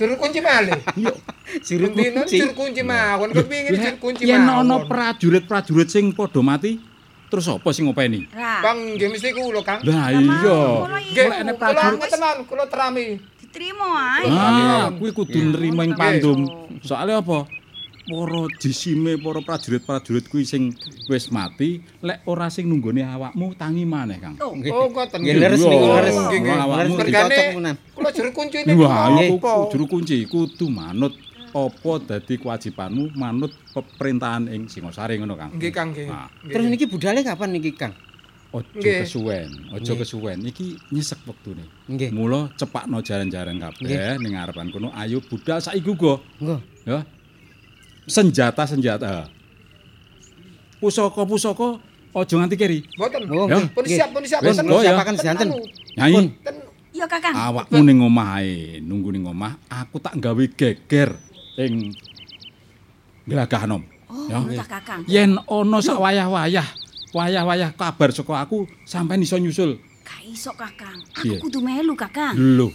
Juru 0.00 0.16
kunci 0.16 0.40
malih. 0.40 0.80
Iya. 0.96 1.12
Juru 1.60 1.92
kunci. 1.92 2.40
juru 2.40 2.52
kunci 2.56 2.80
mawon. 2.80 3.36
Kepingin 3.36 3.76
juru 3.76 4.00
kunci 4.00 4.24
Yen 4.24 4.48
mawon. 4.48 4.64
ana 4.64 4.76
prajurit-prajurit 4.88 5.92
sing 5.92 6.16
padha 6.16 6.40
mati, 6.40 6.80
terus 7.28 7.44
apa 7.52 7.68
sing 7.76 7.84
ngopeni? 7.84 8.32
Bang, 8.32 8.96
nggih 8.96 9.12
mesti 9.12 9.36
kula, 9.36 9.60
Kang. 9.60 9.84
Lah 9.84 10.08
iya. 10.08 10.60
Nggih, 10.88 11.28
enek 11.36 11.60
kula 11.60 11.68
prajurit 11.68 12.08
tenan, 12.08 12.36
kula 12.48 12.64
terami. 12.64 13.20
Diterima 13.44 13.88
ae. 14.16 14.24
Ah, 14.32 14.88
kuwi 14.96 15.12
kudu 15.12 15.36
nrimo 15.52 15.84
ing 15.84 15.92
pandum. 15.92 16.48
Soale 16.80 17.12
apa? 17.12 17.60
Para 18.02 18.50
jisime, 18.58 19.14
para 19.14 19.38
prajurit-prajurit 19.46 20.26
kuwi 20.26 20.42
sing 20.42 20.74
wis 21.06 21.30
mati, 21.30 21.86
lek 22.02 22.26
ora 22.26 22.50
sing 22.50 22.66
nunggone 22.66 22.98
awakmu 23.06 23.54
tangi 23.54 23.86
maneh, 23.86 24.18
Kang. 24.18 24.34
Oh, 24.42 24.50
ngoten. 24.90 25.22
Nggih, 25.22 25.38
leres 25.38 25.62
niku, 25.62 25.86
leres. 25.86 26.16
Nggih, 26.18 27.74
kula 27.94 28.10
juru 28.10 28.30
kunci 28.34 28.58
ini. 28.66 28.74
Wah, 28.74 29.06
Nggih. 29.06 29.38
iku 29.38 29.70
juru 29.70 29.84
kunci 29.86 30.26
kudu 30.26 30.66
manut 30.66 31.14
apa 31.54 31.92
dadi 32.02 32.42
kewajibanmu 32.42 33.14
manut 33.14 33.54
peperintahan 33.70 34.50
ing 34.50 34.66
Singosari 34.66 35.22
ngono, 35.22 35.38
Kang. 35.38 35.54
Nggih, 35.54 35.70
Kang, 35.70 35.94
nggih. 35.94 36.10
Terus 36.50 36.66
niki 36.66 36.90
budale 36.90 37.22
kapan 37.22 37.54
niki, 37.54 37.70
Kang? 37.78 37.94
Ojo 38.52 38.82
kesuwen, 38.82 39.48
ojo 39.72 39.92
kesuwen. 39.96 40.42
Iki 40.42 40.90
nyesek 40.90 41.22
wektune. 41.22 41.70
Nggih. 41.86 42.10
Mula 42.10 42.50
cepakno 42.58 42.98
jaran-jaran 42.98 43.62
kabeh 43.62 44.18
ning 44.18 44.34
ngarepan 44.34 44.68
kono. 44.74 44.90
Ayo 44.92 45.22
budal 45.22 45.62
saiki 45.62 45.86
uga. 45.86 46.18
Nggih. 46.42 46.60
Ya. 46.82 47.06
Senjata-senjata. 48.06 49.30
Pusaka-pusaka 50.82 51.78
aja 52.12 52.34
nganti 52.36 52.56
keri. 52.58 52.78
Mboten. 52.98 53.22
Oh. 53.30 53.46
Pun 53.46 53.84
siap, 53.86 54.10
pun 54.10 54.22
siap. 54.26 54.42
Ya. 54.42 54.52
Siapaken 54.52 55.14
sedanten. 55.16 55.48
Nyai, 55.96 56.34
Iya 56.92 57.08
Kakang. 57.08 57.32
awakmu 57.32 57.80
ning 57.88 58.04
omah 58.04 58.44
ae, 58.44 58.76
nunggu 58.84 59.16
ning 59.16 59.24
omah, 59.24 59.56
aku 59.72 59.96
tak 59.96 60.12
gawe 60.20 60.44
geger 60.52 61.16
ing 61.56 61.96
Gelagah 63.24 63.64
Nom. 63.64 63.80
Oh, 64.12 64.28
Ya. 64.28 64.60
Kakang. 64.60 65.00
Yen 65.08 65.40
ana 65.40 65.78
sak 65.80 65.96
wayah-wayah, 65.96 66.68
wayah-wayah 67.16 67.72
kabar 67.72 68.12
saka 68.12 68.44
aku 68.44 68.68
sampean 68.84 69.24
iso 69.24 69.40
nyusul. 69.40 69.80
Gak 70.04 70.20
iso 70.28 70.52
Kakang. 70.52 71.00
Aku 71.16 71.48
kudu 71.48 71.64
melu 71.64 71.96
Kakang. 71.96 72.36
Lho. 72.36 72.68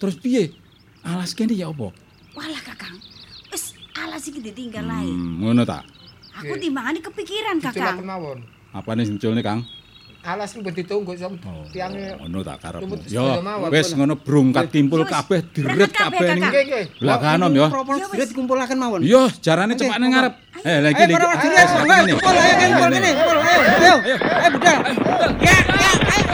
Terus 0.00 0.16
piye? 0.16 0.56
Alas 1.04 1.36
kene 1.36 1.52
ya 1.52 1.68
apa? 1.68 1.92
Walah 2.32 2.62
Kakang. 2.64 2.96
Alas 3.92 4.24
iki 4.24 4.40
ditinggal 4.40 4.88
ae. 4.88 5.04
Hmm, 5.04 5.44
ngono 5.44 5.62
ta. 5.62 5.84
Aku 6.32 6.56
timbangane 6.56 6.98
kepikiran 6.98 7.60
Kakang. 7.60 8.00
mawon. 8.00 8.40
Apane 8.72 9.04
sing 9.04 9.20
diculne, 9.20 9.44
Kang? 9.44 9.60
Alas 10.22 10.54
sing 10.54 10.62
ditunggu 10.62 11.12
sam 11.18 11.34
Oh, 11.44 11.66
tiange. 11.68 12.14
ngono 12.16 12.40
tak 12.40 12.62
karepmu. 12.62 12.94
Mawon, 13.42 13.68
wis 13.68 13.90
ngono 13.92 14.14
brungkat 14.16 14.70
kimpul 14.70 15.02
Wis, 15.02 15.10
kabeh 15.10 15.40
diret 15.50 15.92
kabeh, 15.92 16.18
ning 16.30 16.40
Kakang. 16.40 16.52
Nggih, 16.54 16.64
nggih. 16.64 16.84
Gelagah 17.02 17.32
Nom 17.36 17.52
ya. 17.52 17.66
Propol 17.68 17.94
Ya, 17.94 18.00
wis. 18.00 18.08
spirit 18.08 18.28
dikumpulaken 18.32 18.78
mawon. 18.78 19.00
Iya, 19.04 19.22
jarane 19.42 19.74
cepak 19.74 19.98
ning 19.98 20.10
ngarep. 20.10 20.34
Eh. 20.62 20.78
Ayo, 20.78 20.94
para 21.10 21.26
prajurit, 21.26 21.58
ayo, 21.58 21.68
kumpul, 21.68 21.90
ayo, 21.90 22.06
ayo, 22.06 22.66
kumpul 22.70 22.90
kene, 22.94 23.10
kumpul, 23.12 23.38
ayo, 23.42 23.60
ayo, 23.66 23.94
ayo, 24.14 24.48
budal. 24.54 24.78
Ya, 25.42 25.56
ya, 25.68 25.90
ayo. 26.06 26.32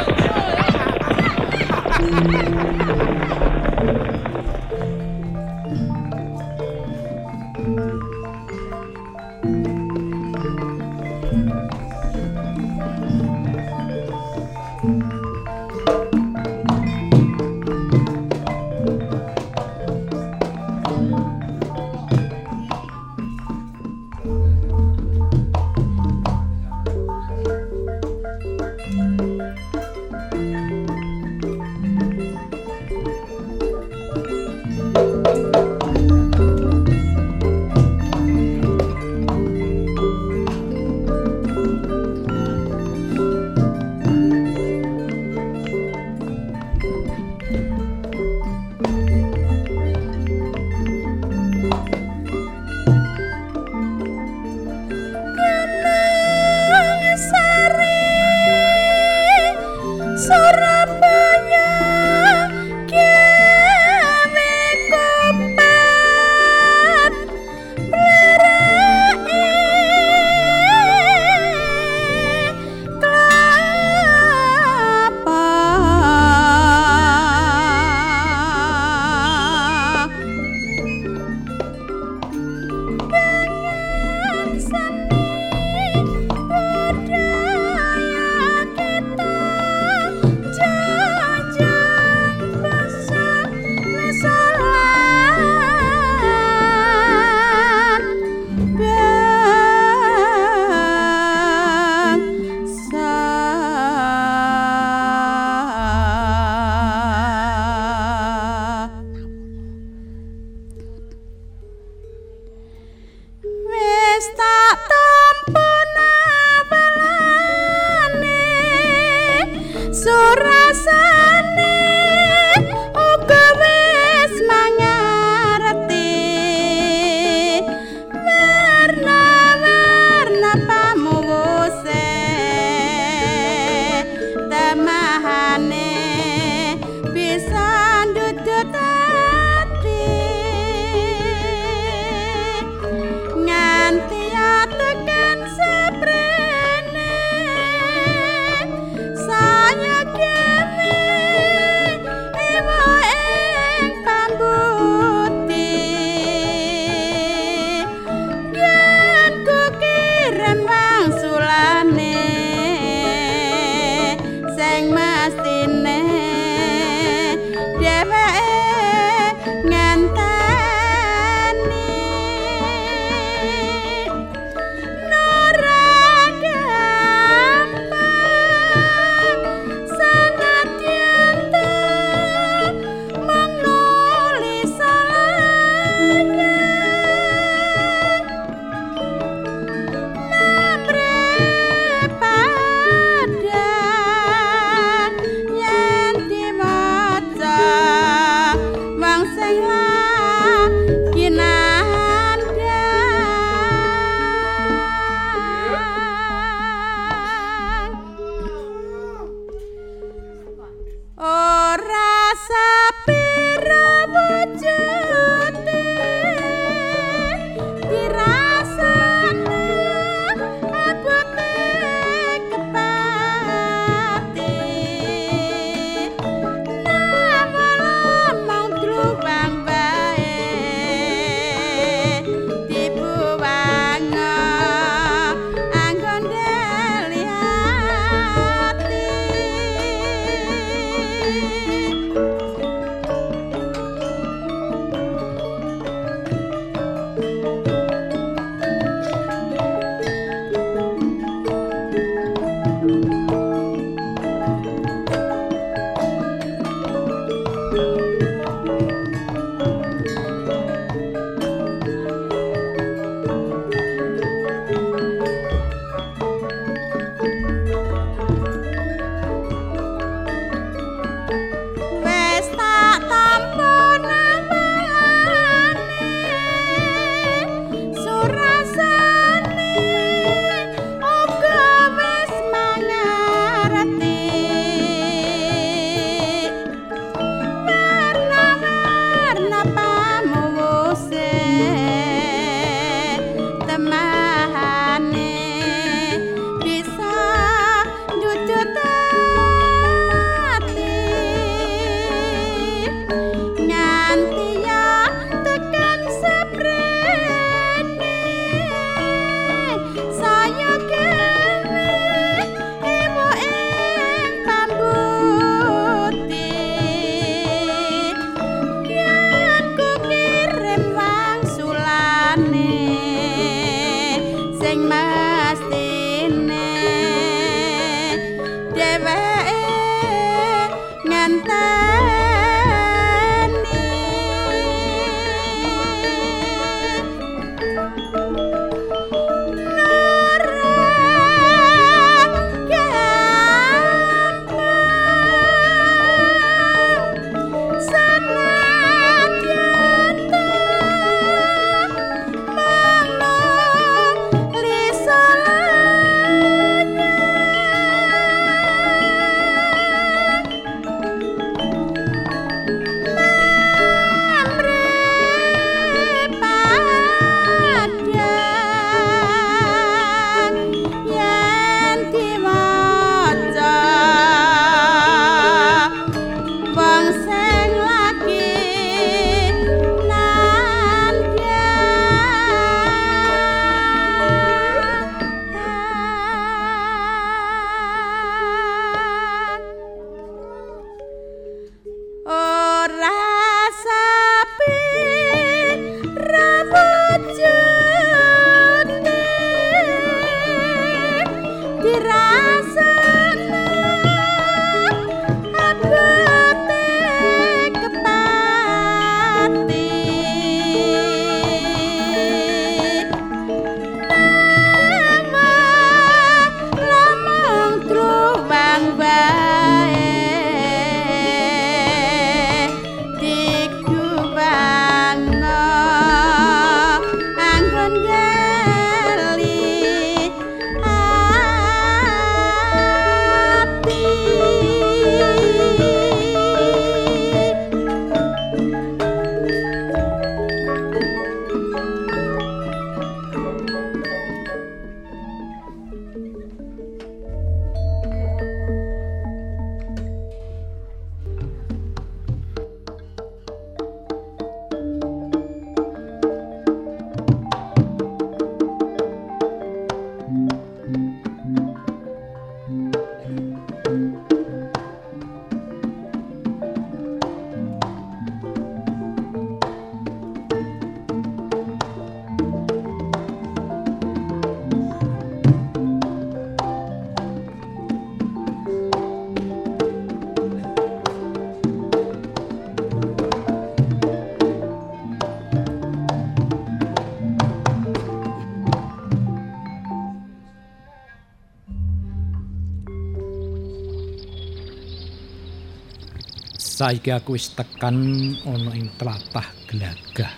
Saiki 496.79 497.11
aku 497.11 497.35
wis 497.35 497.59
tekan 497.59 497.99
ana 498.47 498.71
ing 498.71 498.87
tlatah 498.95 499.51
Glagah 499.67 500.31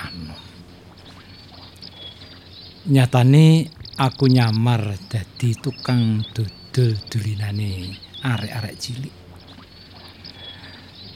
Anom. 0.00 0.40
Nyatane 2.88 3.68
aku 4.00 4.24
nyamar 4.24 4.96
dadi 5.12 5.52
tukang 5.52 6.24
dodol 6.32 6.96
dulinane 7.12 7.92
arek-arek 8.24 8.74
cilik. 8.80 9.12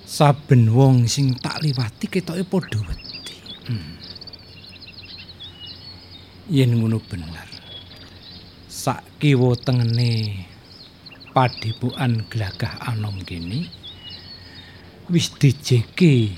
Saben 0.05 0.69
wong 0.69 1.09
sing 1.09 1.33
tak 1.41 1.65
liwati 1.65 2.13
ketoke 2.13 2.45
padha 2.45 2.77
wedi. 2.85 3.37
Hmm. 3.73 3.97
Yen 6.53 6.77
ngono 6.77 7.01
bener. 7.01 7.49
Sak 8.69 9.25
kiwa 9.25 9.57
tengene 9.57 10.45
padipukan 11.33 12.29
Glagah 12.29 12.77
Anom 12.93 13.25
kene 13.25 13.86
wis 15.07 15.31
dijeke 15.39 16.35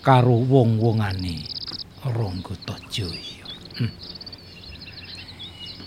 karo 0.00 0.40
wong-wongane 0.40 1.44
Ranggata 2.06 2.78
Jaya. 2.88 3.44
Hmm. 3.76 3.92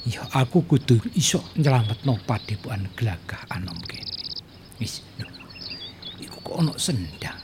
Ya 0.05 0.21
aku 0.35 0.61
kudu 0.67 0.99
iso 1.15 1.41
nyelametno 1.57 2.19
padipukan 2.27 2.85
Glagah 2.93 3.47
Anom 3.49 3.79
kene. 3.87 4.13
Wis. 4.77 5.01
Iku 6.19 6.37
kok 6.43 6.59
ana 6.59 6.75
sendang. 6.75 7.39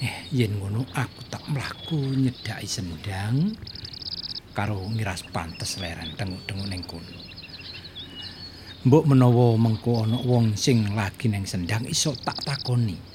Eh, 0.00 0.30
yen 0.32 0.54
ngono 0.56 0.86
aku 0.94 1.20
tak 1.28 1.44
mlaku 1.50 1.98
nyedhaki 2.14 2.68
sendang 2.68 3.52
karo 4.54 4.86
ngiras 4.94 5.26
pantes 5.34 5.82
leren 5.82 6.14
tenguk-tenguk 6.14 6.68
ning 6.70 6.82
kono. 6.86 7.20
Mbok 8.86 9.04
menawa 9.10 9.58
mengko 9.58 10.06
ana 10.06 10.20
wong 10.22 10.54
sing 10.54 10.94
lagi 10.94 11.26
ning 11.26 11.42
sendang 11.44 11.84
iso 11.90 12.14
tak 12.14 12.38
takoni. 12.46 13.13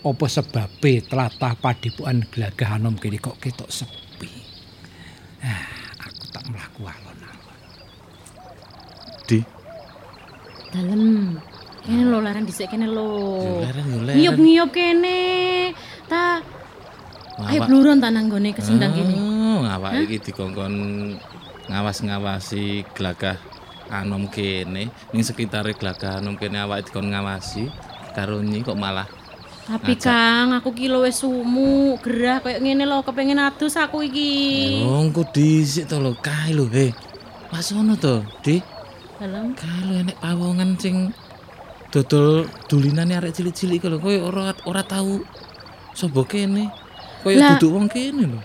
Apa 0.00 0.26
sebabe 0.32 1.04
tlatah 1.04 1.54
padepokan 1.60 2.24
Glagah 2.32 2.80
Anom 2.80 2.96
kene 2.96 3.20
kok 3.20 3.36
ketok 3.36 3.68
sepi. 3.68 4.32
Ah, 5.44 5.68
aku 6.08 6.24
tak 6.32 6.44
mlaku 6.48 6.88
alon-alon. 6.88 7.60
Di. 9.28 9.40
Dalem. 10.72 11.36
Kene 11.84 12.02
lho 12.08 12.18
leren 12.20 12.44
dhisik 12.48 12.72
kene 12.72 12.88
lho. 12.88 13.08
Yo 13.44 13.60
leren. 13.64 13.84
Ngiyup-ngiyup 14.16 14.70
kene. 14.72 15.20
Ta 16.08 16.40
Ayo 17.40 17.64
bluron 17.64 18.04
ta 18.04 18.12
nang 18.12 18.28
gone 18.28 18.52
kesendang 18.52 18.92
kene. 18.92 19.16
Oh, 19.16 19.64
awak 19.64 19.96
Hah? 19.96 20.04
iki 20.04 20.20
dikongkon 20.20 20.74
ngawas-ngawasi 21.72 22.84
glagah 22.92 23.40
anom 23.88 24.28
kene 24.28 24.92
ning 24.92 25.22
sekitare 25.24 25.72
glagah 25.72 26.20
anom 26.20 26.36
kene 26.36 26.60
awak 26.60 26.84
dikon 26.84 27.08
ngawasi 27.10 27.72
karo 28.12 28.44
nyi 28.44 28.60
kok 28.60 28.76
malah 28.76 29.08
Tapi 29.70 29.94
ngajak. 29.94 30.02
Kang, 30.02 30.48
aku 30.58 30.74
ki 30.74 30.90
lho 30.90 31.06
wis 31.06 31.22
sumu, 31.22 31.94
gerah 32.02 32.42
koyo 32.42 32.58
ngene 32.58 32.82
lho, 32.90 33.06
kepengin 33.06 33.38
adus 33.38 33.78
aku 33.78 34.02
iki. 34.02 34.82
Oh, 34.82 34.98
engko 34.98 35.22
dhisik 35.30 35.86
to 35.86 36.02
lho 36.02 36.18
kae 36.18 36.50
lho 36.50 36.66
he. 36.66 36.90
Mas 37.54 37.70
to, 37.70 38.26
Di. 38.42 38.58
Dalem. 39.22 39.54
Kae 39.54 39.80
lho 39.86 39.94
enek 40.02 40.18
pawongan 40.18 40.74
sing 40.74 41.14
dodol 41.94 42.50
dulinane 42.66 43.14
arek 43.14 43.30
cilik-cilik 43.30 43.78
iki 43.78 43.86
lho 43.86 44.02
koyo 44.02 44.26
ora 44.26 44.50
ora 44.66 44.82
tau 44.82 45.22
sapa 45.94 46.18
kene. 46.26 46.66
Koyo 47.22 47.38
duduk 47.38 47.70
wong 47.70 47.86
kene 47.86 48.26
lho. 48.26 48.40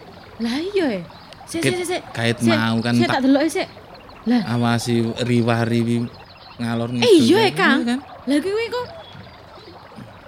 Lah 0.46 0.62
iya 0.62 1.02
e. 1.02 1.02
Sik 1.50 1.62
sik 1.66 1.86
sik. 1.90 2.02
kait 2.14 2.38
mau 2.46 2.78
kan 2.86 2.94
Sik 2.94 3.10
tak- 3.10 3.26
deloke 3.26 3.50
sik. 3.50 3.66
Lah, 4.26 4.42
Awasi 4.58 5.06
riwah-riwi 5.22 6.06
ngalor 6.58 6.90
eh 6.90 6.98
ngidul 7.02 7.18
iya 7.30 7.40
kae. 7.46 7.50
e 7.50 7.54
Kang. 7.54 7.80
kan? 7.82 8.00
Lah 8.26 8.38
kuwi 8.42 8.66
kok 8.70 8.86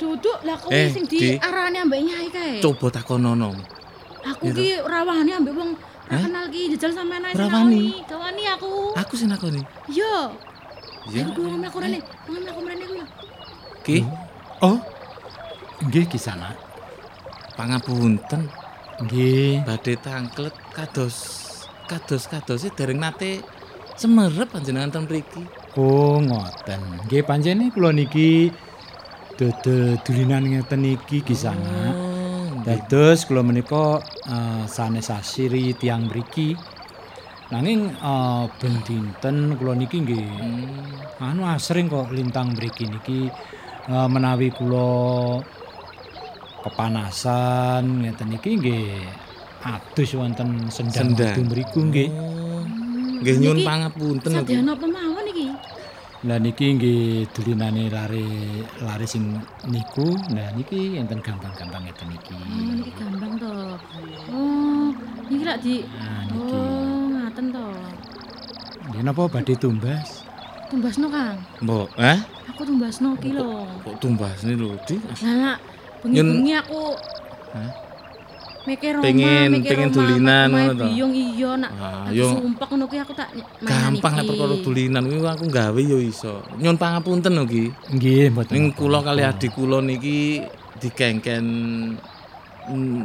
duduk 0.07 0.39
lah 0.47 0.55
kuwi 0.55 0.71
Eh, 0.71 0.87
sing 0.87 1.03
Di. 1.03 1.35
diarani 1.35 1.77
ambek 1.83 1.99
nyai 1.99 2.27
kae. 2.31 2.53
Coba 2.63 2.87
takonono. 2.89 3.51
Aku 4.23 4.47
Gitu. 4.47 4.59
ki 4.59 4.69
rawani 4.83 5.31
ambek 5.33 5.51
wong 5.51 5.71
ra 6.07 6.15
Hah? 6.15 6.23
kenal 6.23 6.45
ki 6.47 6.61
jajal 6.71 6.91
sampean 6.95 7.23
ae 7.23 7.35
Rawani? 7.35 8.03
Rawani. 8.07 8.43
Aku. 8.55 8.71
Aku 8.95 9.13
sing 9.13 9.27
nakoni. 9.27 9.59
Yo. 9.91 10.31
Ya. 11.11 11.23
Ayo 11.23 11.31
kuwi 11.35 11.51
mlaku 11.53 11.77
rene. 11.79 11.99
Ngomong 12.23 12.43
mlaku 12.43 12.59
rene 12.63 12.83
kuwi. 12.85 13.01
Ki, 13.83 13.97
Oh. 14.63 14.79
Nggih 15.83 16.07
kisana. 16.07 16.55
pangapunten. 17.55 18.47
Nggih. 19.01 19.65
Badhe 19.65 19.93
tangklet 19.97 20.53
kados 20.71 21.15
kados 21.87 22.27
kados 22.27 22.61
dereng 22.73 22.99
nate 22.99 23.41
semerep 23.95 24.51
panjenengan 24.51 24.91
ten 24.91 25.03
mriki. 25.05 25.41
Oh, 25.73 26.17
ngoten. 26.17 27.05
Nggih 27.05 27.21
pancene 27.21 27.69
kula 27.69 27.89
niki 27.89 28.49
dodol 29.38 30.01
dulinan 30.01 30.43
ngeten 30.49 30.81
iki 30.83 31.21
kisana. 31.21 31.93
Oh, 31.93 32.49
Dados 32.65 33.23
kula 33.29 33.45
menika 33.45 34.01
eh, 34.25 34.65
sanes 34.65 35.13
asiri 35.13 35.77
tiyang 35.77 36.09
mriki. 36.09 36.57
Nanging 37.53 37.93
eh, 37.93 38.43
ben 38.57 38.75
dinten 38.83 39.55
kula 39.55 39.77
niki 39.77 40.03
nggih 40.03 40.27
anu 41.21 41.47
asring 41.47 41.88
kok 41.88 42.11
lintang 42.11 42.57
mriki 42.57 42.89
niki 42.89 43.29
eh, 43.88 44.07
menawi 44.09 44.49
kula 44.51 45.39
kepanasan 46.65 48.03
ngeten 48.03 48.35
iki 48.35 48.51
nggih 48.57 48.89
adus 49.63 50.17
wonten 50.17 50.67
sendang 50.73 51.13
mriku 51.45 51.79
nggih. 51.88 52.09
Nggih 53.21 53.35
nyuwun 53.41 53.59
pangapunten 53.65 54.29
lho. 54.33 54.41
Ki. 54.45 54.53
Sadyan 54.53 54.69
apa 54.69 54.85
mawon 54.85 55.16
iki? 55.16 55.16
Lah 56.26 56.41
niki 56.41 56.74
nggih 56.74 57.30
dulinane 57.30 57.93
lare 57.93 58.26
lare 58.82 59.05
sing 59.05 59.38
niku. 59.70 60.18
Nah 60.34 60.49
niki 60.57 60.97
enten 60.97 61.22
gampang-gampang 61.22 61.86
ngeten 61.86 62.09
iki. 62.09 62.34
Oh, 62.34 62.74
niki 62.74 62.91
gampang 62.97 63.38
to. 63.38 63.53
Oh, 64.34 64.89
niki 65.30 65.43
lak 65.45 65.61
di 65.61 65.86
Nah 65.86 66.26
niki. 66.26 66.57
Oh, 66.57 67.05
ngaten 67.13 67.45
to. 67.53 67.68
Nggih 68.89 69.01
napa 69.05 69.24
badhe 69.30 69.53
tumbas? 69.61 70.26
Tumbasno, 70.68 71.07
Kang. 71.07 71.38
Mbok, 71.63 71.88
eh? 72.01 72.20
Aku 72.51 72.65
tumbasno 72.68 73.15
ki 73.22 73.32
lho. 73.38 73.63
Kok 73.86 73.95
tumbasne 74.01 74.57
lho, 74.57 74.76
Di? 74.84 74.97
Lah 75.24 75.55
bengi-bengi 76.01 76.53
aku 76.59 76.97
Hah? 77.55 77.86
Mikir 78.68 78.91
Roma, 78.99 79.05
Pengen- 79.07 79.51
mikir 79.55 79.72
pengen 79.72 79.89
Roma, 79.89 79.95
dulinan 79.95 80.47
ngono 80.51 80.74
to? 80.76 80.86
Biyung 80.91 81.13
iya 81.15 81.51
nak. 81.55 81.72
Ah, 81.80 82.05
yo. 82.11 82.28
sumpek 82.36 82.68
ngono 82.68 82.84
kuwi 82.86 82.99
aku 82.99 83.13
tak 83.15 83.30
Gampang 83.63 84.13
nek 84.20 84.26
perkara 84.28 84.55
dulinan 84.59 85.03
kuwi 85.07 85.20
aku 85.24 85.45
gawe 85.47 85.82
yo 85.82 85.97
iso. 86.03 86.43
Nyuwun 86.59 86.76
pangapunten 86.76 87.32
lho 87.32 87.43
Ki. 87.47 87.63
Nggih, 87.95 88.26
mboten. 88.36 88.53
Ning 88.53 88.65
kula 88.76 88.99
kali 88.99 89.24
adik 89.24 89.55
kula 89.55 89.80
niki 89.80 90.43
dikengken 90.78 91.45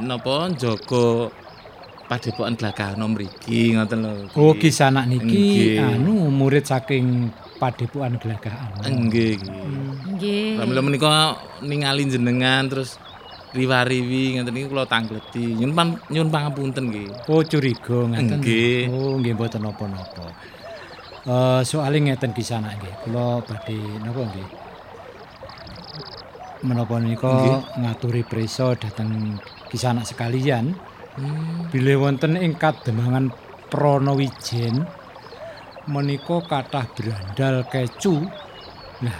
napa 0.02 0.50
jaga 0.58 1.30
padepokan 2.10 2.58
Glagahana 2.58 3.06
mriki 3.06 3.78
ngoten 3.78 3.98
lho. 4.02 4.12
Ki. 4.28 4.36
Oh 4.36 4.52
kisanak 4.58 5.06
niki 5.06 5.78
Nggih. 5.78 5.96
anu 6.02 6.28
murid 6.28 6.66
saking 6.66 7.30
padepokan 7.56 8.18
Glagah 8.18 8.52
Anom. 8.82 9.06
Nggih, 9.06 9.38
nggih. 9.38 9.66
Nggih. 10.12 10.46
Pramila 10.58 10.82
menika 10.82 11.10
ningali 11.62 12.10
jenengan 12.10 12.66
terus 12.66 12.98
riwariwi 13.52 14.40
ngeten 14.40 14.56
iki 14.56 14.68
kula 14.68 14.84
tangleti. 14.88 15.56
Nyuwun 15.60 15.72
pan 15.76 15.88
nyuwun 16.08 16.30
pangapunten 16.32 16.88
nggih. 16.88 17.08
Oh 17.28 17.44
curiga 17.44 18.08
ngeten. 18.08 18.40
Nggih. 18.40 18.88
Oh 18.88 19.20
nggih 19.20 19.32
mboten 19.36 19.60
napa-napa. 19.62 20.26
Eh 21.28 21.60
soalé 21.62 22.00
ngeten 22.00 22.32
kisanak 22.32 22.80
nggih. 22.80 22.94
Kula 23.06 23.44
badhe 23.44 23.78
napa 24.00 24.22
nggih? 24.32 24.48
Menapa 26.62 26.96
nika 27.02 27.60
ngaturi 27.76 28.22
prisa 28.24 28.72
dhateng 28.78 29.36
kisanak 29.68 30.08
sekalian. 30.08 30.72
Hmm. 31.12 31.68
Bilih 31.68 32.00
wonten 32.00 32.40
ing 32.40 32.56
kademangan 32.56 33.28
Pranawijen 33.68 34.84
menika 35.88 36.38
kathah 36.44 36.86
brandal 36.92 37.64
kecu. 37.68 38.20
Nah, 39.02 39.18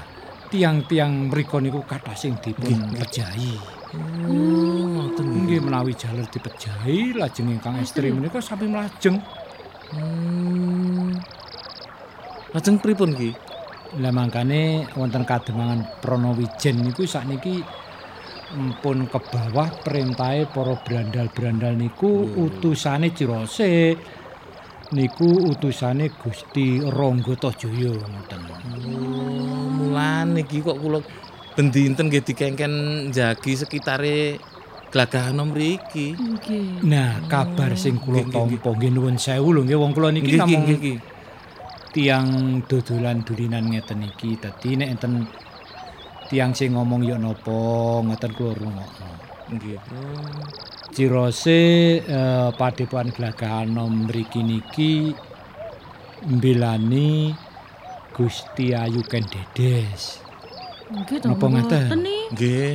tiang-tiang 0.53 1.33
mriku 1.33 1.59
niku 1.59 1.83
kathah 1.83 2.15
sing 2.15 2.39
dipun 2.39 2.95
pejahi. 2.97 3.82
Oh, 3.93 5.13
Nggih 5.21 5.61
menawi 5.61 5.93
jalur 5.93 6.25
dipejahi 6.25 7.13
lajeng 7.13 7.53
ingkang 7.53 7.77
estri 7.77 8.09
menika 8.09 8.41
sami 8.41 8.65
mlajeng. 8.65 9.21
Hmm. 9.93 11.13
Lajeng 12.57 12.81
pripun 12.81 13.13
ki? 13.13 13.37
Lah 14.01 14.09
mangkane 14.09 14.89
wonten 14.97 15.29
kademangan 15.29 15.85
Pranawijen 16.01 16.81
niku 16.81 17.05
sakniki 17.05 17.61
mpun 18.57 19.13
ke 19.13 19.21
bawah 19.29 19.69
perintahe 19.85 20.49
para 20.49 20.73
brandal-brandal 20.81 21.77
niku 21.77 22.33
utusane 22.33 23.13
Cirose. 23.13 23.93
Niku 24.93 25.53
utusane 25.53 26.09
Gusti 26.17 26.81
Ranggatajaya 26.81 27.93
ngoten. 27.93 28.41
Oh, 28.49 29.69
mulane 29.69 30.45
iki 30.45 30.65
kok 30.65 30.81
kula 30.81 31.01
bendinten 31.53 32.09
nggih 32.09 32.25
dikengken 32.25 32.73
jagi 33.13 33.53
sekitare 33.57 34.41
Glagahana 34.93 35.49
mriki. 35.49 36.13
Nggih. 36.13 36.85
Nah, 36.85 37.25
kabar 37.25 37.73
sing 37.81 37.97
kula 37.97 38.29
tampa 38.29 38.77
nggih 38.77 38.93
nuwun 38.93 39.17
sewu 39.17 39.57
lho 39.57 39.65
nggih 39.65 39.81
wong 39.81 39.97
kula 39.97 40.13
niki 40.13 40.37
namung 40.37 40.69
tiang 41.97 42.61
dodolan 42.69 43.25
dulinan 43.25 43.73
ngeten 43.73 44.05
iki. 44.05 44.37
Dadi 44.37 44.77
nek 44.77 44.89
enten 44.93 45.25
tiang 46.29 46.53
sing 46.53 46.77
ngomong 46.77 47.09
ya 47.09 47.17
napa 47.17 48.05
ngoten 48.05 48.33
kula 48.37 48.53
rungokno. 48.53 49.09
Nggih. 49.57 49.81
Cirose 50.93 51.61
eh, 52.05 52.51
padepokan 52.53 53.17
Glagahana 53.17 53.89
mriki 53.89 54.45
niki 54.45 54.93
mbelani 56.29 57.33
Gusti 58.13 58.77
Ayu 58.77 59.01
Ken 59.09 59.25
Dedes. 59.25 60.21
Nggih 60.93 61.17
to. 61.19 61.27
Napa 61.33 61.47
mboten 61.49 61.83
nih. 62.05 62.23
Nggih. 62.37 62.73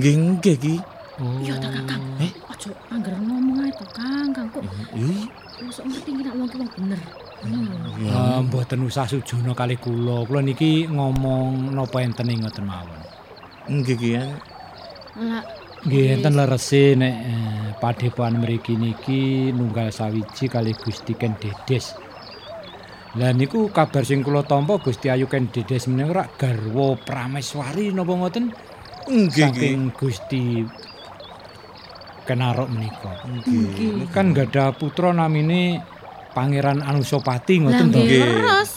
Nggih, 0.00 0.14
nggih 0.40 0.56
ki. 0.56 0.74
Oh. 1.22 1.38
Iya 1.44 1.54
ta 1.62 1.68
Kakang. 1.70 2.02
Eh? 2.18 2.32
Aja 2.50 2.70
angger 2.90 3.14
ngomong 3.22 3.62
ae 3.62 3.72
to 3.76 3.86
Kang, 3.94 4.34
Kang 4.34 4.48
kok. 4.50 4.62
Ih, 4.98 5.28
Mosok 5.62 5.84
ngerti 5.86 6.10
iki 6.10 6.22
nek 6.26 6.34
wong 6.34 6.48
ki 6.50 6.56
wong 6.58 6.70
bener. 6.74 7.00
Hmm. 7.44 7.68
Eh, 8.00 8.40
mboten 8.48 8.80
usah 8.82 9.06
sujono 9.06 9.52
kali 9.52 9.76
kula. 9.78 10.26
Kula 10.26 10.40
niki 10.42 10.88
ngomong 10.90 11.70
napa 11.76 12.02
enten 12.02 12.32
ing 12.32 12.42
ngoten 12.42 12.64
mawon. 12.66 13.00
nggih 13.68 13.96
ki. 13.96 14.10
ya. 14.16 14.24
Lah 15.14 15.44
Nggih 15.84 16.16
enten 16.16 16.32
lerese 16.32 16.96
nek 16.96 17.14
eh, 17.28 17.68
padepokan 17.76 18.40
mriki 18.40 18.72
niki 18.72 19.52
nunggal 19.52 19.92
sawiji 19.92 20.48
kali 20.48 20.72
Gusti 20.72 21.12
Ken 21.12 21.36
Dedes. 21.36 21.92
Lah 23.14 23.30
niku 23.30 23.70
kabar 23.70 24.02
sing 24.02 24.26
kula 24.26 24.42
tampa 24.42 24.82
Gusti 24.82 25.06
Ayu 25.06 25.30
Ken 25.30 25.46
Dedes 25.46 25.86
menika 25.86 26.26
rak 26.26 26.28
garwa 26.34 26.98
prameswari 26.98 27.94
napa 27.94 28.10
ngoten? 28.10 28.50
Nggih, 29.06 29.54
Saking 29.54 29.94
Gusti 29.94 30.66
Kenarok 32.26 32.72
menika. 32.74 33.22
Nggih. 33.22 34.10
Kan 34.10 34.34
gadah 34.34 34.74
putra 34.74 35.14
namine 35.14 35.78
Pangeran 36.34 36.82
Anusapati 36.82 37.62
ngoten 37.62 37.94
to. 37.94 38.02
nggih 38.02 38.02
Nggih. 38.02 38.22
leres. 38.42 38.70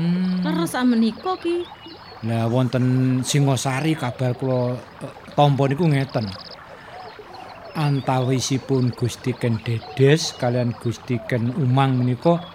Hmm. 0.00 0.40
Leres 0.40 0.72
amenika 0.72 1.36
ki. 1.36 1.68
Lah 2.24 2.48
wonten 2.48 3.20
Singosari 3.20 3.92
kabar 4.00 4.32
kula 4.32 4.80
eh, 5.04 5.12
tampa 5.36 5.68
niku 5.68 5.84
ngeten. 5.84 6.24
Antawisipun 7.74 8.94
Gusti 8.96 9.36
Ken 9.36 9.60
Dedes 9.60 10.32
kalian 10.40 10.72
Gusti 10.78 11.20
Ken 11.26 11.52
Umang 11.58 11.98
menika 12.00 12.53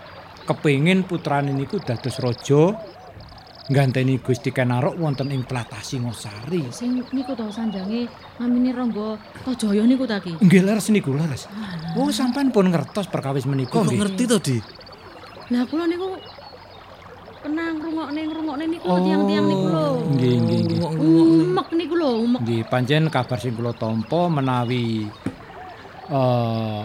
kepengin 0.49 1.05
putrane 1.05 1.53
niku 1.53 1.77
dados 1.77 2.17
raja 2.17 2.73
ngganteni 3.69 4.17
Gusti 4.17 4.49
Ken 4.49 4.73
Arok 4.73 4.97
wonten 4.97 5.29
ing 5.29 5.45
tlatah 5.45 5.77
Singosari. 5.85 6.73
Sing 6.73 7.05
niku 7.13 7.37
to 7.37 7.45
sanjange 7.53 8.09
ngamini 8.41 8.73
Rangga 8.73 9.13
Tajaya 9.45 9.85
niku 9.85 10.09
ta 10.09 10.17
ki. 10.17 10.41
Nggih 10.41 10.65
leres 10.65 10.89
niku 10.89 11.13
leres. 11.13 11.45
Oh 11.93 12.09
sampean 12.09 12.49
pun 12.49 12.73
ngertos 12.73 13.05
perkawis 13.13 13.45
menika 13.45 13.77
Kok 13.77 13.85
nggih. 13.85 13.99
ngerti 14.01 14.23
to, 14.25 14.37
Di? 14.41 14.57
Lah 15.53 15.69
kula 15.69 15.85
niku 15.85 16.17
kenang 17.45 17.77
ngrungokne 17.77 18.21
ngrungokne 18.25 18.65
niku 18.73 18.85
Oh, 18.89 18.97
tiang-tiang 19.05 19.45
niku 19.45 19.65
lho. 19.69 19.87
Nggih 20.17 20.35
nggih 20.41 20.59
nggih. 20.65 20.79
Umek 20.89 21.67
niku 21.77 21.93
lho, 21.93 22.09
umek. 22.25 22.39
Nggih, 22.41 22.61
pancen 22.73 23.05
kabar 23.13 23.37
sing 23.37 23.53
kula 23.53 23.77
tampa 23.77 24.33
menawi 24.33 25.05
eh 26.09 26.81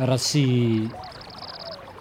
resi 0.00 0.80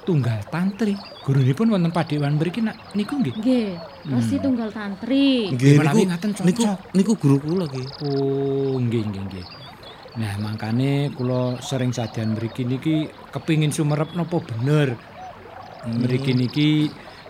tunggal 0.06 0.40
tantri. 0.48 0.94
Gurunipun 1.20 1.68
wonten 1.68 1.90
padewan 1.90 2.38
mriki 2.38 2.62
nak 2.62 2.94
niku 2.94 3.18
nggih. 3.18 3.34
Nggih, 3.36 3.70
Resi 4.06 4.38
Hmm. 4.38 4.44
tunggal 4.46 4.70
tantri. 4.70 5.50
Nggih, 5.50 5.82
niku 5.82 6.00
ngaten 6.06 6.30
niku 6.40 6.62
cocok. 6.64 6.78
niku 6.94 7.12
guru 7.18 7.38
kula 7.40 7.66
ki. 7.66 7.84
Oh, 8.06 8.78
nggih 8.78 9.04
nggih 9.04 9.24
nggih. 9.26 9.46
Nah, 10.16 10.34
mangkane 10.40 10.92
kula 11.12 11.60
sering 11.60 11.92
sadian 11.92 12.34
mriki 12.34 12.64
niki 12.64 12.96
kepingin 13.30 13.70
sumerep 13.70 14.14
napa 14.14 14.38
bener. 14.40 14.96
Mriki 15.86 16.32
niki 16.32 16.70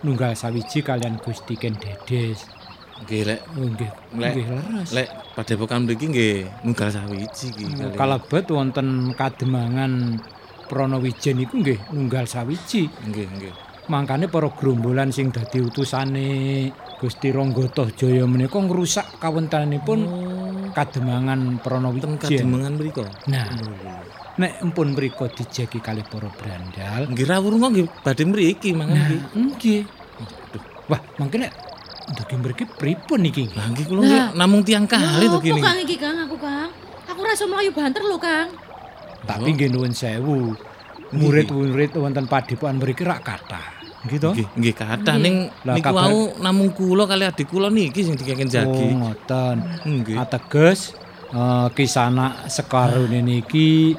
nunggal 0.00 0.32
sawiji 0.32 0.80
kalian 0.80 1.18
Gusti 1.18 1.56
Ken 1.56 1.74
Dedes. 1.74 2.46
Nggih, 2.96 3.22
Lek. 3.26 3.40
Oh, 3.52 3.66
nggih. 3.66 3.90
Lek, 4.14 4.32
Nggih 4.32 4.46
leres. 4.48 4.88
lek 4.90 5.08
padepokan 5.34 5.84
mriki 5.84 6.04
nggih 6.06 6.34
nunggal 6.62 6.88
sawiji 6.88 7.46
ki. 7.50 7.66
Hmm, 7.66 7.92
kalebet 7.92 8.46
wonten 8.48 8.88
kademangan 9.12 10.16
Pranawijen 10.66 11.42
iku 11.42 11.62
nggih 11.62 11.78
nunggal 11.94 12.26
sawiji. 12.26 12.90
Nggih, 13.06 13.26
nggih. 13.38 13.54
Mangkane 13.86 14.26
para 14.26 14.50
grombolan 14.50 15.14
sing 15.14 15.30
dadi 15.30 15.62
utusane 15.62 16.26
Gusti 16.98 17.30
Ranggata 17.30 17.86
Jaya 17.94 18.26
menika 18.26 18.58
ngrusak 18.58 19.22
kawontenanipun 19.22 20.00
kademangan 20.74 21.62
Pranawijen. 21.62 22.18
Kademangan 22.18 22.74
mriko. 22.74 23.06
Nah, 23.30 23.46
nek 24.36 24.60
empun 24.60 24.92
mriko 24.92 25.30
dijeki 25.30 25.78
kalih 25.78 26.04
para 26.04 26.28
brandal, 26.28 27.08
Nggih 27.08 27.26
rawuh 27.30 27.54
nggih 27.54 27.86
badhe 28.02 28.26
mriki 28.26 28.74
mangan 28.74 28.98
Nah, 28.98 29.54
nggih. 29.54 29.86
Wah, 30.86 31.00
mangke 31.18 31.38
nek 31.38 31.50
ndugi 32.06 32.36
mriki 32.38 32.64
pripun 32.66 33.26
iki? 33.26 33.50
Lah 33.54 33.66
nggih 33.70 33.86
kula 33.86 34.34
namung 34.34 34.62
tiang 34.62 34.86
kali 34.86 35.26
to 35.26 35.38
kene. 35.42 35.58
Kok 35.58 35.66
Kang 35.66 35.78
iki 35.82 35.96
Kang 35.98 36.16
aku 36.22 36.36
Kang. 36.38 36.70
Aku 37.06 37.18
ora 37.22 37.32
iso 37.34 37.46
mlayu 37.46 37.70
banter 37.74 38.02
lho 38.02 38.18
Kang. 38.18 38.65
Tapi 39.26 39.48
nggih 39.52 39.68
nuwun 39.68 39.92
sewu. 39.92 40.54
Murid-murid 41.06 41.94
wonten 41.94 42.26
padepokan 42.26 42.78
mriki 42.78 43.02
rak 43.02 43.22
kathah. 43.22 43.66
Nggih 44.02 44.18
to? 44.18 44.30
Nggih, 44.32 44.48
nggih 44.54 44.74
kathah 44.74 45.14
Nggih. 45.14 45.22
ning 45.22 45.36
niku 45.68 45.90
wau 45.92 46.18
namung 46.38 46.70
kula 46.70 47.04
kali 47.04 47.24
adik 47.24 47.46
kula 47.46 47.68
niki 47.68 48.02
sing 48.02 48.14
dikengken 48.14 48.46
jagi. 48.46 48.86
Oh, 48.90 49.06
ngoten. 49.06 49.56
Nggih. 49.82 50.16
Ateges 50.16 50.94
eh 51.26 51.68
kisana 51.74 52.46
sekarune 52.46 53.18
niki 53.18 53.94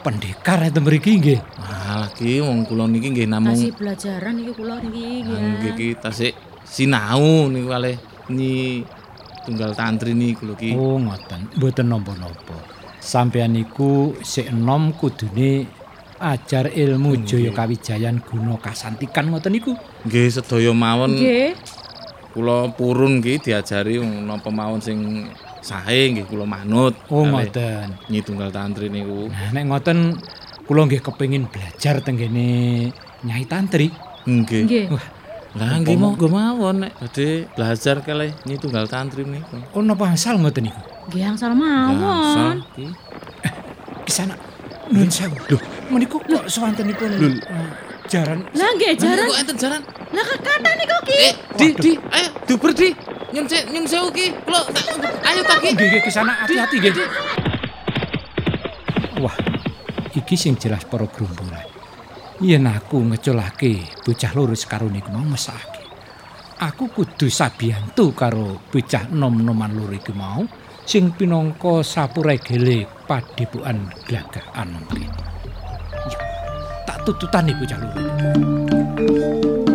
pendekar 0.00 0.62
enten 0.62 0.82
mriki 0.82 1.18
nggih. 1.18 1.38
Malah 1.58 2.10
ki 2.12 2.38
wong 2.38 2.66
kula 2.66 2.86
niki 2.86 3.10
nggih 3.10 3.26
namung 3.26 3.54
Kasih 3.54 3.74
pelajaran 3.74 4.34
iki 4.38 4.52
kula 4.54 4.74
niki 4.78 5.26
Ah, 5.26 5.34
ya. 5.34 5.38
nggih 5.58 5.72
ki 5.74 5.88
tasik 5.98 6.34
sinau 6.62 7.46
niku 7.46 7.68
kalih 7.68 7.96
nyi 8.28 8.86
tunggal 9.42 9.74
tantri 9.74 10.14
niku 10.14 10.46
lho 10.46 10.54
ki. 10.54 10.70
Oh, 10.74 10.98
ngoten. 10.98 11.50
Mboten 11.54 11.86
napa-napa. 11.88 12.58
Sampeyan 13.08 13.56
niku 13.56 14.12
sik 14.20 14.52
enom 14.52 14.92
kudune 14.92 15.64
ajar 16.20 16.68
ilmu 16.68 17.24
Jaya 17.24 17.56
Kawijayan 17.56 18.20
guna 18.20 18.60
kasantikan 18.60 19.32
ngoten 19.32 19.56
niku. 19.56 19.72
Nggih 20.04 20.28
sedaya 20.28 20.76
mawon 20.76 21.16
Nggih. 21.16 21.56
kula 22.36 22.68
purun 22.76 23.24
ki 23.24 23.40
diajari 23.40 23.96
napa 24.04 24.52
mawon 24.52 24.84
sing 24.84 25.24
sae 25.64 26.12
nggih 26.12 26.28
kula 26.28 26.44
manut. 26.44 27.00
Oh, 27.08 27.24
ngoten. 27.24 27.96
Nyi 28.12 28.20
tunggal 28.20 28.52
tantri 28.52 28.92
niku. 28.92 29.32
Nah, 29.32 29.56
nek 29.56 29.64
ngoten 29.72 30.20
kula 30.68 30.84
nggih 30.84 31.00
kepengin 31.00 31.48
belajar 31.48 32.04
tenggene 32.04 32.92
Nyai 33.24 33.48
Tantri. 33.48 33.88
Nggih. 34.28 34.62
Nggih. 34.68 34.84
Wah, 34.92 35.06
Lah 35.58 35.82
nggih 35.82 35.98
monggo 35.98 36.26
mawon 36.30 36.86
nek 36.86 36.92
badhe 37.02 37.50
belajar 37.58 37.96
kalih 38.06 38.30
nyi 38.46 38.54
tunggal 38.56 38.86
tantri 38.86 39.26
niku. 39.26 39.58
oh 39.74 39.82
napa 39.82 40.06
angsal 40.14 40.38
ngoten 40.38 40.70
niku? 40.70 40.80
Nggih 41.10 41.24
angsal 41.34 41.52
mawon. 41.52 42.62
ki. 42.78 42.86
Kisana 44.06 44.34
nuwun 44.88 45.10
sewu. 45.10 45.34
Lho, 45.50 45.58
menika 45.90 46.16
kok 46.16 46.44
swantenipun 46.48 47.10
eh, 47.12 47.34
jaran 48.08 48.46
Lah 48.54 48.70
nggih 48.72 48.94
jaran. 48.96 49.26
Kok 49.26 49.38
enten 49.42 49.56
jaran? 49.58 49.80
Lah 50.14 50.24
kekatan 50.24 50.74
niku 50.78 50.96
ki. 51.04 51.18
Eh, 51.20 51.32
di 51.58 51.66
di 51.76 51.90
ayo 51.98 52.28
duber 52.48 52.72
di. 52.72 52.88
Nyun 53.28 53.44
se 53.44 53.58
nyun 53.68 53.84
sewu 53.84 54.08
ki. 54.08 54.26
Tak- 54.48 54.68
ayo 55.28 55.40
tak 55.44 55.58
ki. 55.60 55.70
Nggih, 55.76 55.86
nggih, 55.92 56.02
kisana 56.08 56.32
hati-hati 56.40 56.76
nggih. 56.80 56.94
Wah, 59.20 59.34
iki 60.14 60.32
sing 60.38 60.56
jelas 60.56 60.86
para 60.88 61.04
gerombolan. 61.04 61.67
Yen 62.38 62.70
aku 62.70 63.02
ngeculake 63.02 63.98
bocah 64.06 64.30
loro 64.30 64.54
karo 64.54 64.86
niku 64.86 65.10
mau 65.10 65.26
mesake. 65.26 65.82
Aku 66.62 66.86
kudu 66.86 67.26
sabiyantu 67.26 68.14
karo 68.14 68.62
bocah 68.70 69.10
nom-noman 69.10 69.74
loro 69.74 69.90
iki 69.90 70.14
mau 70.14 70.46
sing 70.86 71.10
pinangka 71.18 71.82
sapuregele 71.82 72.86
anom 74.54 74.86
kene. 74.86 75.18
Yo, 76.06 76.18
tak 76.86 77.02
tututani 77.02 77.58
bocah 77.58 77.78
loro. 77.82 79.67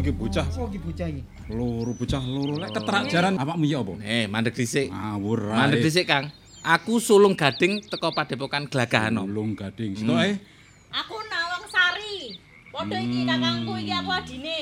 Iki 0.00 0.12
bocah? 0.12 0.46
Apa 0.48 0.68
iki 0.72 0.80
bocah 0.80 1.06
iki? 1.06 1.22
Loro 1.52 1.92
bocah 1.94 2.22
loro 2.24 2.54
lek 2.56 2.70
keterak 2.72 3.02
jaran 3.12 3.34
awakmu 3.36 3.64
ya 3.68 3.78
apa? 3.84 3.92
Eh, 4.02 4.24
mandek 4.26 4.54
dhisik. 4.56 4.88
Ngawur. 4.88 5.52
Mandek 5.52 5.84
dhisik, 5.84 6.04
Kang. 6.08 6.32
Aku 6.60 7.00
sulung 7.00 7.32
gading 7.36 7.80
teko 7.88 8.12
padepokan 8.12 8.68
Glagahanom. 8.68 9.24
Ulung 9.24 9.56
gading. 9.56 9.96
Sito 9.96 10.12
ae. 10.12 10.36
Aku 10.92 11.16
Nawang 11.28 11.64
Sari. 11.72 12.36
Padha 12.68 12.98
iki 13.00 13.24
kakangku 13.24 13.72
iki 13.80 13.92
aku 13.96 14.10
adine. 14.12 14.58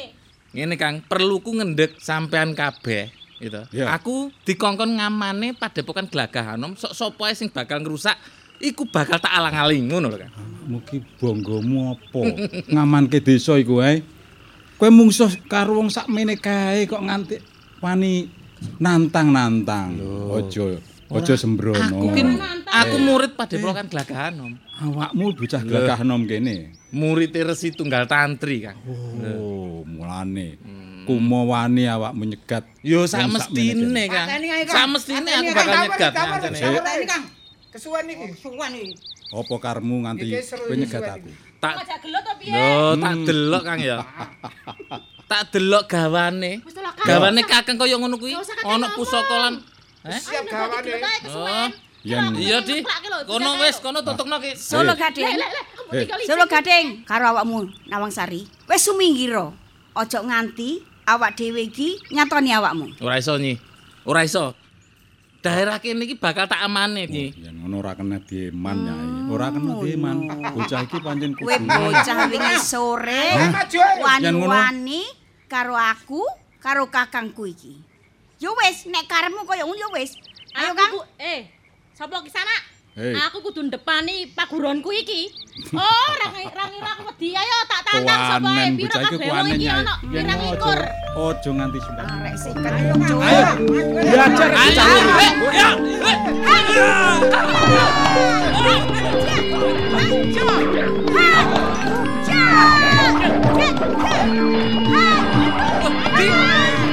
Ngene, 0.55 0.74
Kang, 0.78 0.94
perluku 1.02 1.51
ngendek 1.59 1.98
sampean 1.98 2.55
kabeh 2.55 3.10
gitu. 3.39 3.62
Ya. 3.70 3.94
Aku 3.94 4.31
dikongkon 4.47 4.98
ngamane 4.98 5.55
padepokan 5.55 6.10
Glagahanom 6.10 6.74
sok 6.74 6.94
sapa 6.94 7.31
sing 7.35 7.51
bakal 7.51 7.82
ngrusak 7.82 8.19
iku 8.59 8.86
bakal 8.90 9.19
tak 9.23 9.31
alang-aling 9.31 9.86
ngono 9.86 10.10
lho, 10.10 10.19
Kang. 10.19 10.32
Mugi 10.69 10.98
banggamu 11.19 11.97
apa? 11.97 12.23
Ngamanke 12.74 13.23
desa 13.23 13.56
iku 13.56 13.81
ae. 13.82 14.18
Kowe 14.78 14.90
mungsuh 14.94 15.26
karo 15.50 15.82
wong 15.82 15.90
sakmene 15.90 16.38
kae 16.38 16.86
kok 16.86 17.02
nganti 17.02 17.42
wani 17.82 18.30
nantang-nantang. 18.78 19.98
Aja 20.30 20.78
aja 21.10 21.34
sembrono. 21.34 21.82
Aku 21.82 22.14
ki 22.14 22.22
aku 22.62 22.96
murid 23.02 23.34
padepokan 23.34 23.90
Glagahanom. 23.90 24.55
Awakmu 24.78 25.34
bocah 25.34 25.62
glagah 25.66 26.06
nom 26.06 26.22
kene. 26.22 26.78
Murid 26.94 27.34
Resi 27.34 27.74
Tunggal 27.74 28.06
Tantri, 28.06 28.62
Kang. 28.64 28.78
Oh, 29.34 29.82
mulane. 29.82 30.56
Kumo 31.05 31.50
wani 31.50 31.90
awakmu 31.90 32.24
nyegat. 32.30 32.62
Yo 32.86 33.02
sak 33.10 33.26
mestine, 33.26 34.06
Kang. 34.06 34.30
Sak 34.70 34.86
mestine 34.86 35.26
aku 35.26 35.50
bakal 35.59 35.74
nyegat 35.90 36.12
Kang. 36.14 37.24
Kesuwen 37.74 38.06
iki. 38.14 38.26
Kesuwen 38.38 38.72
iki. 38.78 38.94
Apa 39.28 39.55
karmu 39.59 40.06
nganti 40.06 40.30
kowe 40.38 40.76
nyegat 40.78 41.18
aku? 41.18 41.28
Tak 41.59 41.74
Aja 41.82 41.97
gelut 41.98 42.22
to 42.22 42.32
piye? 42.39 42.55
Lho, 42.55 42.94
tak 43.02 43.12
Hmm. 43.18 43.26
delok 43.26 43.62
Kang 43.66 43.80
ya. 43.82 43.98
tak 45.26 45.43
delok 45.51 45.85
gawane. 45.90 46.62
Gawane 47.02 47.40
Kakang 47.43 47.74
kaya 47.74 47.98
ngono 47.98 48.14
kuwi. 48.14 48.35
Ngomong. 48.35 48.94
pusaka 48.94 49.36
lan 49.43 49.55
Eh? 50.06 50.14
Siap 50.14 50.47
gawane. 50.47 50.86
Gelut 50.86 51.02
ae 51.02 51.18
Oh. 51.35 51.68
Yen 52.06 52.30
Iya, 52.39 52.62
Di. 52.62 52.78
Kono 53.26 53.59
wis, 53.59 53.82
kono 53.82 53.98
tutukno 54.06 54.39
ki. 54.39 54.55
Solo 54.55 54.94
Lek 54.94 55.02
gading. 55.02 55.26
Eh. 55.98 56.06
Solo 56.30 56.47
gading 56.47 57.02
karo 57.02 57.35
awakmu 57.35 57.66
Nawang 57.90 58.14
Sari. 58.14 58.47
Wis 58.70 58.86
suminggiro. 58.86 59.51
Aja 59.98 60.22
nganti 60.22 60.78
awak 61.10 61.35
dhewe 61.35 61.66
iki 61.66 61.98
nyatoni 62.14 62.55
awakmu. 62.55 63.02
Ora 63.02 63.18
iso 63.18 63.35
nyi. 63.35 63.59
Ora 64.06 64.22
iso. 64.22 64.55
Daerah 65.39 65.78
kene 65.78 66.02
iki 66.02 66.19
bakal 66.19 66.51
tak 66.51 66.59
amane 66.66 67.06
iki. 67.06 67.31
Yen 67.39 67.62
ngono 67.62 67.78
ora 67.78 67.94
kena 67.94 68.19
dieman 68.19 68.77
Nyai. 68.82 69.10
Ora 69.31 69.55
kena 69.55 69.73
dieman. 69.78 70.16
Bocah 70.51 70.81
iki 70.82 70.98
pancen 70.98 71.31
Kowe 71.39 71.47
kudu. 71.55 71.70
bocah 71.70 72.16
wingi 72.27 72.56
sore 72.59 73.23
wani-wani 74.02 75.02
karo 75.47 75.78
aku 75.78 76.27
karo 76.59 76.90
kakangku 76.90 77.47
iki. 77.47 77.78
Yo 78.43 78.51
wis 78.59 78.86
nek 78.90 79.06
karepmu 79.06 79.47
kaya 79.47 79.62
ngono 79.62 79.78
yo 79.78 79.89
wis. 79.94 80.19
Ayo 80.59 80.74
Kang. 80.74 81.06
Eh, 81.23 81.47
sapa 81.94 82.19
ki 82.23 82.31
sana? 82.31 82.55
Hei. 82.99 83.15
Aku 83.31 83.39
kudu 83.47 83.62
ndepani 83.62 84.27
paguronku 84.35 84.91
iki. 84.91 85.31
Oh, 85.70 86.11
ra 86.19 86.35
ra 86.35 86.66
ngira 86.66 86.91
aku 86.99 87.15
wedi. 87.15 87.31
Ayo 87.31 87.57
tak 87.70 87.87
tantang 87.87 88.27
sapa 88.27 88.51
ae 88.59 88.75
iki 88.75 88.91
kabeh 88.91 89.55
iki 89.55 89.70
ana 89.70 89.95
pirang 90.03 90.43
ojo 90.43 90.51
likur. 90.51 90.81
ojo 91.15 91.51
nganti 91.55 91.79
sumpah. 91.79 92.07
Arek 92.11 92.35
sikat 92.43 92.75
yo. 92.75 93.16
Ayo. 93.23 93.43
Diajar 94.03 94.51
Ayo. 94.51 94.83
Di, 106.19 106.29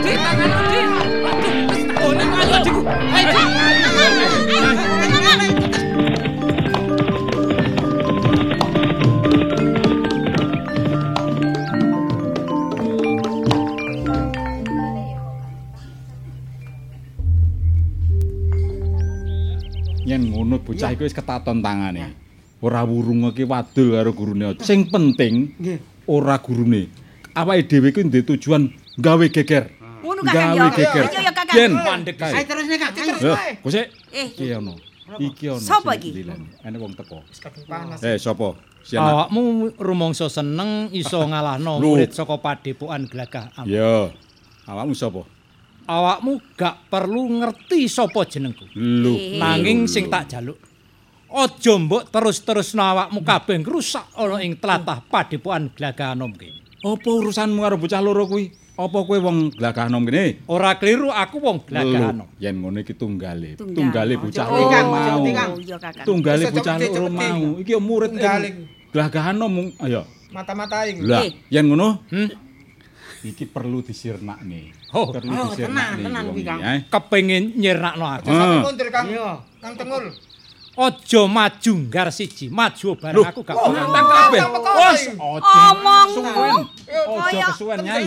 di 0.05 0.13
tangan 0.21 0.49
di. 0.69 0.81
Aduh, 1.25 1.65
wis 1.65 1.81
tak 1.89 1.97
oleh 2.05 2.27
ayo 2.29 2.53
adikku. 2.61 2.81
Ayo 2.85 3.74
Yen 20.15 20.31
ngono 20.31 20.63
bocah 20.63 20.95
iku 20.95 21.03
wis 21.03 21.11
ketaton 21.11 21.59
tangane. 21.59 22.15
Ora 22.63 22.87
wurungake 22.87 23.43
wadul 23.43 23.99
karo 23.99 24.15
gurune. 24.15 24.55
aja. 24.55 24.63
Sing 24.63 24.87
penting 24.87 25.51
ora 26.07 26.39
gurune. 26.39 26.87
Awake 27.35 27.67
dhewe 27.67 27.91
iki 27.91 28.07
ndek 28.07 28.23
tujuan 28.23 28.71
gawe 28.95 29.25
geger. 29.27 29.75
Ngono 29.99 30.23
Kakang 30.23 30.55
yo. 30.55 30.63
Gawe 30.63 30.71
geger. 30.71 31.03
Ayo 31.11 31.19
yo 31.19 31.33
Kakang. 31.35 31.55
Yen 31.59 31.71
Mandek 31.75 32.15
Kae. 32.15 32.31
Ayo 32.31 32.45
terus 32.47 32.65
nih 32.71 32.79
Kang, 32.79 32.93
terus 32.95 33.19
Loh, 33.19 33.35
wae. 33.35 33.51
Gusik. 33.59 33.85
Eh. 34.15 34.27
Iki 34.31 34.55
ono. 34.55 34.73
Iki 35.19 35.45
ono. 35.51 35.59
Sapa 35.59 35.91
iki? 35.99 36.23
Ana 36.63 36.77
wong 36.79 36.95
teko. 36.95 37.19
Panas. 37.67 37.99
Eh, 37.99 38.15
sapa? 38.15 38.55
Awakmu 38.95 39.75
rumangsa 39.75 40.31
seneng 40.31 40.95
iso 40.95 41.19
ngalahno 41.27 41.83
murid 41.83 42.15
saka 42.15 42.39
Padepokan 42.39 43.03
Glagah 43.11 43.51
Am. 43.59 43.67
Ya. 43.67 44.15
Awakmu 44.63 44.95
sapa? 44.95 45.27
Awakmu 45.85 46.57
gak 46.57 46.89
perlu 46.89 47.29
ngerti 47.41 47.85
sapa 47.85 48.25
jenengku. 48.25 48.65
Lho. 48.73 49.37
Nanging 49.37 49.85
sing 49.85 50.09
tak 50.09 50.29
jaluk 50.33 50.57
aja 51.35 51.75
mbok 51.75 52.07
terus-terusno 52.15 52.79
awakmu 52.79 53.19
kabeh 53.19 53.59
ngrusak 53.59 54.07
ana 54.15 54.39
ing 54.39 54.55
tlatah 54.55 55.03
Padepokan 55.03 55.67
Glagah 55.75 56.15
Anom 56.15 56.31
kene. 56.31 56.63
Apa 56.79 57.09
urusanmu 57.11 57.59
karo 57.59 57.75
bocah 57.75 57.99
loro 57.99 58.23
kuwi? 58.23 58.55
Apa 58.79 59.03
kowe 59.03 59.17
wong 59.19 59.51
Glagah 59.51 59.91
Anom 59.91 60.07
kene? 60.07 60.47
Ora 60.47 60.79
kliru 60.79 61.11
aku 61.11 61.43
wong 61.43 61.67
Glagah 61.67 61.91
Lho, 61.91 62.09
Anom. 62.15 62.27
Yen 62.39 62.55
ngono 62.55 62.79
iki 62.79 62.95
tunggale. 62.95 63.59
Tunggal. 63.59 63.75
Tunggale 63.75 64.13
Ojo 64.15 64.23
bocah 64.23 64.45
loro 64.47 64.67
Kang, 64.71 64.87
mau. 64.87 65.21
Tunggale 66.07 66.43
bocah 66.49 66.75
loro 66.79 67.07
mau. 67.11 67.43
Iki 67.59 67.71
yo 67.75 67.79
murid 67.83 68.11
Tunggale. 68.15 68.47
ing 68.47 68.57
Glagah 68.95 69.23
Anom. 69.35 69.53
Ayo. 69.83 70.01
Mata-matain. 70.31 70.99
Lah, 71.03 71.23
Eh. 71.23 71.31
yen 71.47 71.67
ngono, 71.67 71.99
Hmm? 72.11 72.27
Iki 73.25 73.45
perlu 73.49 73.81
disirnakne. 73.81 74.71
Oh, 74.93 75.09
perlu 75.09 75.33
oh, 75.33 75.49
disirnakne. 75.49 76.05
tenang, 76.05 76.25
tenang 76.25 76.25
iki, 76.37 76.43
Kang. 76.45 76.59
eh. 76.61 76.79
Kepengin 76.85 77.43
nyirnakno 77.57 78.05
aku. 78.05 78.27
Aja 78.29 78.37
sampe 78.37 78.57
mundur 78.61 78.87
Kang. 78.93 79.05
Kang 79.61 79.73
Tengul. 79.73 80.05
Aja 80.75 81.21
maju 81.23 81.71
nggar 81.87 82.11
siji, 82.11 82.51
maju 82.51 82.99
bareng 82.99 83.23
aku 83.23 83.47
gak 83.47 83.55
bakal. 83.55 83.71
nantang 83.71 84.07
kabeh. 84.11 84.41
Wes, 84.75 85.01
aja 85.15 85.55
Omongmu 85.71 86.19
kesuwen. 86.19 86.55
Aja 87.15 87.45
kesuwen 87.47 87.79
nyai. 87.79 88.05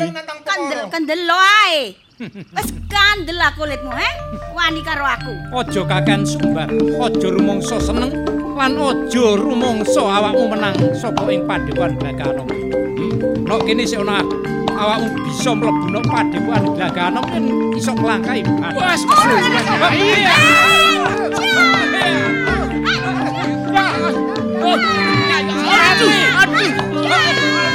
Kandel 0.92 1.20
lo 1.24 1.38
ae. 1.64 1.96
Wis 2.28 2.68
kandel 2.92 3.38
lah 3.40 3.56
kulitmu, 3.56 3.94
he? 3.94 4.10
Wani 4.52 4.84
karo 4.84 5.06
aku. 5.08 5.32
Aja 5.54 5.80
kakean 5.86 6.28
sumbar, 6.28 6.68
aja 6.76 7.28
rumangsa 7.32 7.80
seneng 7.80 8.12
lan 8.58 8.74
aja 8.74 9.26
rumangsa 9.38 10.02
awakmu 10.02 10.50
menang 10.50 10.76
saka 10.98 11.24
ing 11.30 11.46
Glagah 11.46 12.34
Anom. 12.34 12.48
Hmm. 12.50 13.46
Nek 13.46 13.60
kene 13.64 13.86
sik 13.86 14.02
ana 14.02 14.18
aku, 14.20 14.34
awakmu 14.78 15.08
bisa 15.26 15.50
mlebu 15.50 15.86
nek 15.90 16.04
padepokan 16.06 16.64
Glagah 16.78 17.10
Anom 17.10 17.26
yen 17.34 17.44
iso 17.74 17.92
nglangkai. 17.92 18.46
Wes 18.78 19.02
Iya. 19.98 20.36
Aduh, 25.88 26.14
aduh. 26.38 27.67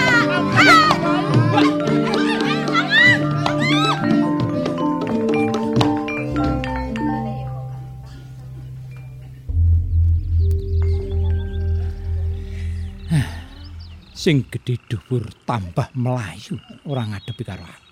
Sing 14.24 14.48
gedhe 14.48 14.80
dhuwur 14.88 15.28
tambah 15.44 15.91
melayu 16.00 16.56
ora 16.88 17.04
ngadepi 17.12 17.44
karo 17.44 17.68
aku. 17.68 17.91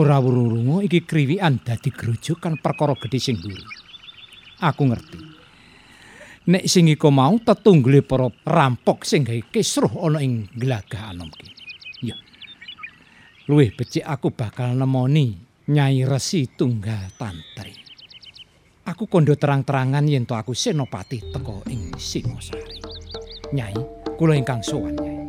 Ora 0.00 0.16
wurungu 0.16 0.80
iki 0.80 1.04
kriwikan 1.04 1.60
dadi 1.60 1.92
grojokan 1.92 2.56
perkara 2.56 2.96
gedhe 2.96 3.20
sing 3.20 3.36
mburi. 3.36 3.60
Aku 4.64 4.88
ngerti. 4.88 5.20
Nek 6.48 6.64
sing 6.64 6.88
iko 6.88 7.12
mau 7.12 7.36
tetunggule 7.36 8.00
para 8.00 8.32
rampok 8.48 9.04
sing 9.04 9.28
gawe 9.28 9.52
kisruh 9.52 9.92
ana 10.08 10.24
ing 10.24 10.48
glagah 10.56 11.12
anom 11.12 11.28
kene. 11.28 11.52
Ya. 12.00 12.16
Luwih 13.44 13.76
becik 13.76 14.08
aku 14.08 14.32
bakal 14.32 14.72
nemoni 14.72 15.36
Nyai 15.68 16.08
Resi 16.08 16.48
Tunggal 16.48 17.12
Tantri. 17.20 17.76
Aku 18.88 19.04
kondo 19.04 19.36
terang-terangan 19.36 20.08
yen 20.08 20.24
to 20.24 20.32
aku 20.32 20.56
senopati 20.56 21.28
teko 21.28 21.60
ing 21.68 21.92
Singosari. 22.00 22.99
Nyai, 23.52 23.74
kula 24.18 24.38
ingkang 24.38 24.62
sowan, 24.62 24.94
Nyai. 24.94 25.19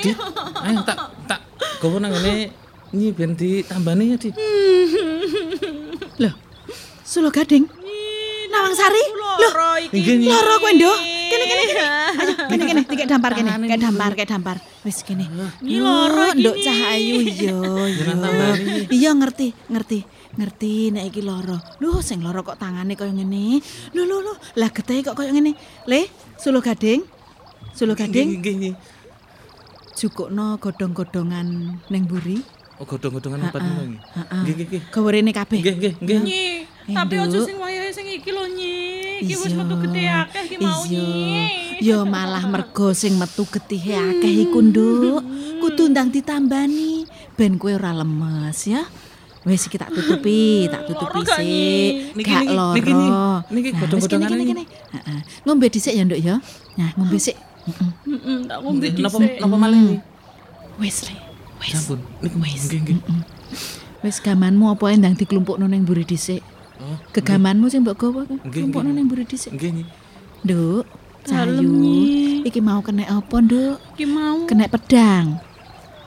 Iya 0.00 0.12
ya, 0.12 0.16
Dit. 0.16 0.18
Ayo 0.64 0.78
tak 0.88 0.98
tak 1.28 1.40
gowo 1.80 1.96
nang 2.00 2.12
ngene 2.12 2.52
nyi 2.96 3.08
ben 3.12 3.36
ditambani 3.36 4.12
ya, 4.12 4.16
Dit. 4.16 4.34
Loh, 6.20 6.34
Sulo 7.04 7.28
Gading. 7.30 7.68
Nawang 8.50 8.74
Sari. 8.74 9.04
Loh, 9.14 9.36
Loro 9.38 9.70
iki. 9.78 10.26
Loro 10.26 10.54
kowe, 10.58 10.72
Nduk. 10.74 10.98
Kene 11.30 11.44
kene 11.46 11.62
kene. 11.70 11.82
Ayo, 12.18 12.32
kene 12.50 12.62
kene, 12.66 12.80
dikek 12.82 13.06
dampar 13.06 13.32
kene, 13.38 13.50
kek 13.62 13.78
dampar, 13.78 14.10
kek 14.18 14.26
dampar. 14.26 14.56
Wis 14.82 15.06
kene. 15.06 15.30
Loro 15.62 16.34
iki, 16.34 16.42
Nduk 16.42 16.56
Nyi. 16.58 16.64
Cahayu 16.66 17.16
iya, 17.22 17.30
iya. 17.38 17.54
Nyi. 18.58 18.80
Iya 18.90 19.10
ngerti, 19.14 19.48
ngerti. 19.70 19.98
Ngerti 20.34 20.72
nek 20.90 21.04
iki 21.14 21.22
loro. 21.22 21.62
Lho, 21.78 22.02
sing 22.02 22.26
loro 22.26 22.42
kok 22.42 22.58
tangane 22.58 22.98
kaya 22.98 23.14
ngene. 23.14 23.62
Lho, 23.94 24.02
lho, 24.02 24.18
lho. 24.18 24.34
Lah 24.58 24.74
getehe 24.74 25.06
kok 25.06 25.14
kaya 25.14 25.30
ngene. 25.30 25.54
Le, 25.86 26.10
Sulo 26.34 26.58
Gading. 26.58 27.06
Sulo 27.70 27.94
Gading, 27.94 28.42
Nggih, 28.42 28.54
nggih. 28.58 28.74
Jukukno 29.96 30.56
godhong-godhongan 30.58 31.46
ning 31.90 32.02
mburi. 32.06 32.40
Oh, 32.80 32.88
godhong-godhongan 32.88 33.52
empat 33.52 33.60
ngono 33.60 33.82
iki. 33.84 33.98
Heeh. 34.16 34.40
Nggih, 34.40 34.54
nggih, 34.54 34.66
nggih. 34.66 34.82
Gawe 34.88 35.08
rene 35.12 35.30
kabeh. 35.36 35.58
Nggih, 35.60 35.74
nggih, 35.76 35.94
nggih. 36.00 36.20
Nyi, 36.24 36.44
Eh, 36.90 36.96
tapi 36.96 37.14
aja 37.22 37.38
sing 37.44 37.54
wayahe 37.60 37.92
sing 37.92 38.08
iki 38.08 38.30
lho 38.34 38.44
Nyi. 38.50 38.74
Iki 39.22 39.34
wis 39.36 39.52
metu 39.52 39.74
gede 39.84 40.02
akeh 40.10 40.42
iki 40.48 40.56
mau. 40.58 40.80
Nyi. 40.88 41.78
Ya 41.78 41.98
malah 42.02 42.44
mergo 42.48 42.90
sing 42.96 43.14
metu 43.14 43.44
getihe 43.46 43.94
akeh 43.94 44.32
iku, 44.48 44.58
Nduk. 44.64 45.22
Kudu 45.60 45.92
ndang 45.92 46.08
ditambani 46.08 47.04
ben 47.36 47.60
kowe 47.60 47.76
ora 47.76 47.92
lemes 47.92 48.64
ya. 48.64 48.82
Wis 49.44 49.68
iki 49.68 49.76
tak 49.76 49.92
tutupi, 49.92 50.68
tak 50.72 50.88
tutupi 50.88 51.20
sik. 51.24 52.16
Niki, 52.16 52.28
Gak 52.28 52.44
niki, 52.48 52.56
loro. 52.56 53.44
niki, 53.52 53.70
godhong-godhongan. 53.76 54.30
Heeh. 54.66 55.20
Ngombe 55.44 55.66
dhisik 55.68 55.92
ya, 55.96 56.02
Nduk 56.04 56.20
ya. 56.20 56.40
Nah, 56.80 56.90
ngombe 56.96 57.20
sik. 57.20 57.36
Heeh. 57.66 57.90
Heeh, 58.08 58.38
tak 58.48 58.58
ngombe 58.62 58.86
Napa 58.88 59.18
dhisik. 59.18 59.32
napa 59.40 59.56
malih 59.56 59.80
iki? 59.80 59.96
Wis 60.80 60.96
le. 61.06 61.14
Wis. 61.60 61.72
Sampun. 61.76 62.00
Niku 62.20 62.36
Wis. 62.40 62.62
nggih 62.68 62.80
nggih. 62.80 62.98
Wis 64.00 64.16
gamanmu 64.18 64.72
apa 64.72 64.84
endang 64.90 65.12
diklumpukno 65.12 65.68
ning 65.68 65.84
mburi 65.84 66.04
dhisik. 66.04 66.40
Kegamanmu 67.12 67.68
sing 67.68 67.84
mbok 67.84 67.96
gawa 67.98 68.24
ku 68.24 68.40
Nggih, 68.40 68.64
klumpukno 68.64 68.90
ning 68.90 69.04
mburi 69.04 69.28
dhisik. 69.28 69.52
Nggih 69.52 69.70
nggih. 69.76 69.88
Nduk. 70.44 70.84
Nyi. 71.60 72.40
Iki 72.48 72.64
mau 72.64 72.80
kena 72.80 73.04
apa, 73.04 73.44
Nduk? 73.44 73.76
Iki 73.92 74.06
mau 74.08 74.48
Kena 74.48 74.64
pedang. 74.66 75.36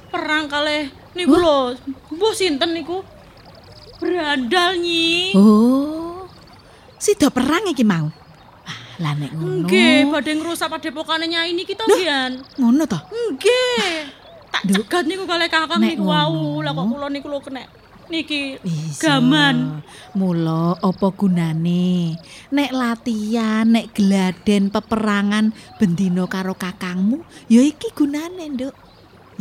perang 0.09 0.45
kalih 0.45 0.89
niku 1.13 1.37
lho. 1.37 1.73
Mbah 2.13 2.33
sinten 2.33 2.73
niku? 2.73 3.01
Berandal 3.97 4.77
nyi. 4.77 5.33
Oh. 5.33 6.25
Sida 6.97 7.29
perang 7.29 7.65
iki 7.65 7.81
mau. 7.81 8.09
Lah 9.01 9.13
nek 9.17 9.31
ngono. 9.33 9.65
Nggih, 9.65 10.13
badhe 10.13 10.31
ngrusak 10.37 10.69
padepokane 10.69 11.25
Nyai 11.25 11.55
niki 11.57 11.73
to, 11.73 11.85
Gian. 11.97 12.45
Ngono 12.61 12.85
to? 12.85 12.99
Nggih. 13.09 14.21
Tak 14.53 14.63
cegat 14.69 15.03
niku 15.09 15.25
kalih 15.25 15.49
Kakang 15.49 15.81
niku 15.81 16.05
wau. 16.05 16.61
Lah 16.61 16.77
kok 16.77 16.85
kula 16.85 17.07
niku 17.09 17.25
lho 17.25 17.41
kena 17.41 17.65
niki 18.13 18.61
gaman. 19.01 19.81
Mula 20.13 20.77
apa 20.77 21.07
gunane? 21.09 22.13
Nek 22.53 22.69
latihan, 22.69 23.65
nek 23.65 23.89
geladen 23.97 24.69
peperangan 24.69 25.49
bendino 25.81 26.29
karo 26.29 26.53
kakangmu, 26.53 27.25
ya 27.49 27.65
iki 27.65 27.89
gunane, 27.97 28.53
Nduk. 28.53 28.75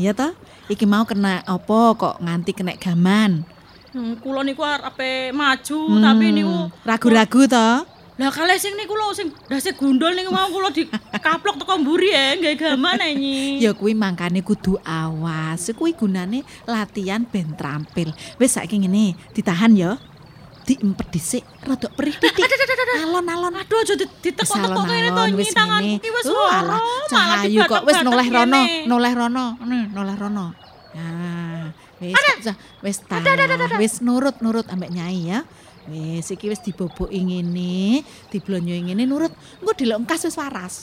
Iya 0.00 0.16
toh? 0.16 0.32
Iki 0.72 0.88
mau 0.88 1.04
kena 1.04 1.44
apa 1.44 1.80
kok 1.92 2.16
nganti 2.24 2.56
kena 2.56 2.72
gaman. 2.80 3.44
Hmm, 3.92 4.16
kula 4.24 4.40
niku 4.40 4.64
arepe 4.64 5.36
maju 5.36 5.80
Hmm, 5.92 6.00
tapi 6.00 6.24
niku 6.32 6.72
ragu-ragu 6.88 7.44
toh? 7.44 7.84
Lah 8.20 8.28
kalih 8.28 8.60
sing 8.60 8.76
niku 8.76 8.92
lho 8.92 9.16
sing 9.16 9.32
dase 9.48 9.72
gundul 9.72 10.12
niku 10.12 10.28
mau 10.28 10.44
kula 10.52 10.68
dikaplok 10.68 11.64
teko 11.64 11.80
mburi 11.80 12.12
ya, 12.12 12.36
nggih 12.36 12.60
gaman 12.60 13.00
ae 13.00 13.16
nyi. 13.16 13.56
Ya 13.64 13.72
kuwi 13.72 13.96
mangkane 13.96 14.44
kudu 14.44 14.76
awas. 14.84 15.72
Kuwi 15.72 15.96
gunane 15.96 16.44
latihan 16.68 17.24
ben 17.24 17.56
trampil. 17.56 18.12
Wis 18.36 18.60
saiki 18.60 18.84
ngene, 18.84 19.16
ditahan 19.32 19.72
ya. 19.72 19.96
Diempet 20.62 21.10
dhisik, 21.10 21.42
rada 21.66 21.90
perih 21.90 22.14
titik. 22.22 22.46
Alon-alon. 23.02 23.50
Aduh 23.58 23.82
aja 23.82 23.98
ditekok-tekok 23.98 24.84
kene 24.86 25.10
to 25.10 25.22
nyi 25.34 25.50
tanganku 25.50 25.98
ki 25.98 26.10
wis 26.14 26.26
malah 26.30 26.80
Cahayu 27.10 27.60
kok 27.66 27.82
wis 27.82 27.98
noleh 28.06 28.28
rono, 28.30 28.62
noleh 28.86 29.12
rono, 29.16 29.46
noleh 29.66 30.16
rono. 30.20 30.46
Nah, 30.94 31.74
wis 31.98 32.14
wis 32.84 32.96
wis 33.80 33.94
nurut-nurut 34.04 34.70
ambek 34.70 34.92
nyai 34.94 35.34
ya. 35.34 35.42
Wis 35.90 36.30
iki 36.30 36.46
wis 36.46 36.62
diboboki 36.62 37.18
ngene, 37.18 38.06
diblonyoi 38.30 38.86
ngene 38.86 39.02
nurut. 39.02 39.32
Engko 39.58 39.72
dilok 39.74 40.06
engkas 40.06 40.22
wis 40.22 40.38
waras. 40.38 40.74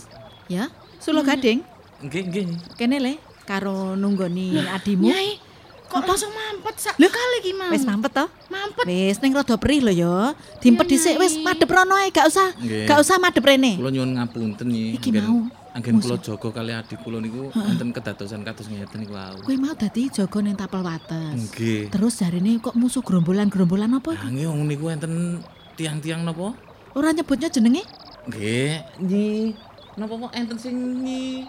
Ya, 0.52 0.68
sulo 1.00 1.24
gading. 1.24 1.64
Nggih 2.04 2.24
nggih. 2.28 2.46
Kene 2.76 2.98
le 3.00 3.14
karo 3.48 3.96
nunggoni 3.96 4.60
adimu. 4.60 5.08
Nyai, 5.08 5.40
kok 5.88 6.04
langsung 6.04 6.32
mampet 6.36 6.76
sak 6.78 6.96
kali 7.00 7.38
ki 7.42 7.52
mau. 7.56 7.72
Wis 7.72 7.84
mampet 7.88 8.12
to? 8.12 8.26
Mampet. 8.52 8.86
Wis 8.86 9.18
ning 9.24 9.32
rada 9.32 9.56
perih 9.56 9.80
lho 9.88 9.94
ya. 9.94 10.16
Diempet 10.60 10.86
Iya, 10.86 10.92
dhisik 10.96 11.16
wis 11.18 11.34
madhep 11.40 11.70
rono 11.72 11.96
ae, 11.96 12.12
gak 12.12 12.28
usah. 12.28 12.52
Nggih. 12.60 12.86
Gak 12.88 13.00
usah 13.00 13.16
madhep 13.18 13.44
rene. 13.46 13.80
Kula 13.80 13.90
nyuwun 13.90 14.12
ngapunten 14.20 14.68
nyi. 14.68 14.96
Iki 15.00 15.10
Anggen- 15.16 15.28
mau. 15.28 15.40
Anggen 15.70 16.02
kula 16.02 16.18
Musuh. 16.18 16.34
jaga 16.34 16.50
kali 16.50 16.72
adik 16.74 16.98
kula 17.06 17.22
niku 17.22 17.54
Heeh. 17.54 17.62
wonten 17.62 17.94
kedadosan 17.94 18.42
kados 18.42 18.66
ngeten 18.66 19.06
niku 19.06 19.14
wau. 19.14 19.38
Kuwi 19.46 19.58
mau 19.62 19.78
dadi 19.78 20.10
jaga 20.10 20.38
ning 20.42 20.58
tapel 20.58 20.82
wates. 20.82 21.54
Nggih. 21.54 21.94
Terus 21.94 22.14
jarine 22.18 22.58
kok 22.58 22.74
musuh 22.74 23.06
gerombolan-gerombolan 23.06 23.94
apa 23.94 24.18
Ah 24.18 24.30
nggih 24.34 24.50
wong 24.50 24.66
niku 24.66 24.90
enten 24.90 25.46
tiang-tiang 25.78 26.26
napa? 26.26 26.58
Ora 26.98 27.14
nyebutnya 27.14 27.54
jenenge? 27.54 27.86
Nggih, 28.26 28.82
Nyi. 29.06 29.54
Napa 29.94 30.14
kok 30.18 30.34
enten 30.34 30.58
sing 30.58 30.76
Nyi 31.06 31.46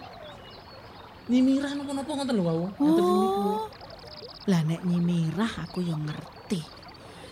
Nyi 1.29 1.39
Mirah 1.41 1.71
napa-napa 1.73 2.11
ngoten 2.13 2.35
lho 2.37 2.43
wau. 2.45 2.61
Enten 2.77 3.03
niku. 3.03 3.41
Oh. 3.41 3.65
Lah 4.49 4.61
nek 4.65 4.81
nyimirah 4.85 5.65
aku 5.65 5.81
ya 5.81 5.93
ngerti. 5.97 6.61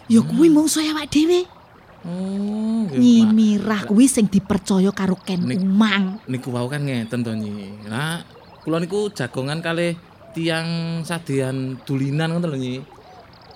Ya 0.09 0.21
kuwi 0.25 0.49
mungsuh 0.49 0.81
awak 0.89 1.09
dhewe. 1.13 1.45
Oh, 2.09 2.89
nggih. 2.89 2.97
Mak. 3.21 3.29
Nyimirah 3.29 3.81
kuwi 3.85 4.09
sing 4.09 4.25
dipercaya 4.25 4.89
karo 4.89 5.13
Ken 5.15 5.45
Nik- 5.45 5.61
Umang. 5.61 6.17
Niku 6.25 6.49
wau 6.49 6.65
kan 6.65 6.81
ngeten 6.81 7.21
to 7.21 7.29
Nyi. 7.31 7.85
Nah, 7.85 8.25
kula 8.59 8.81
niku 8.81 9.13
jagongan 9.13 9.61
kalih 9.61 9.93
tiang 10.33 10.65
sadean 11.03 11.77
dulinan 11.85 12.33
ngoten 12.33 12.49
lho 12.49 12.57
Nyi. 12.57 12.75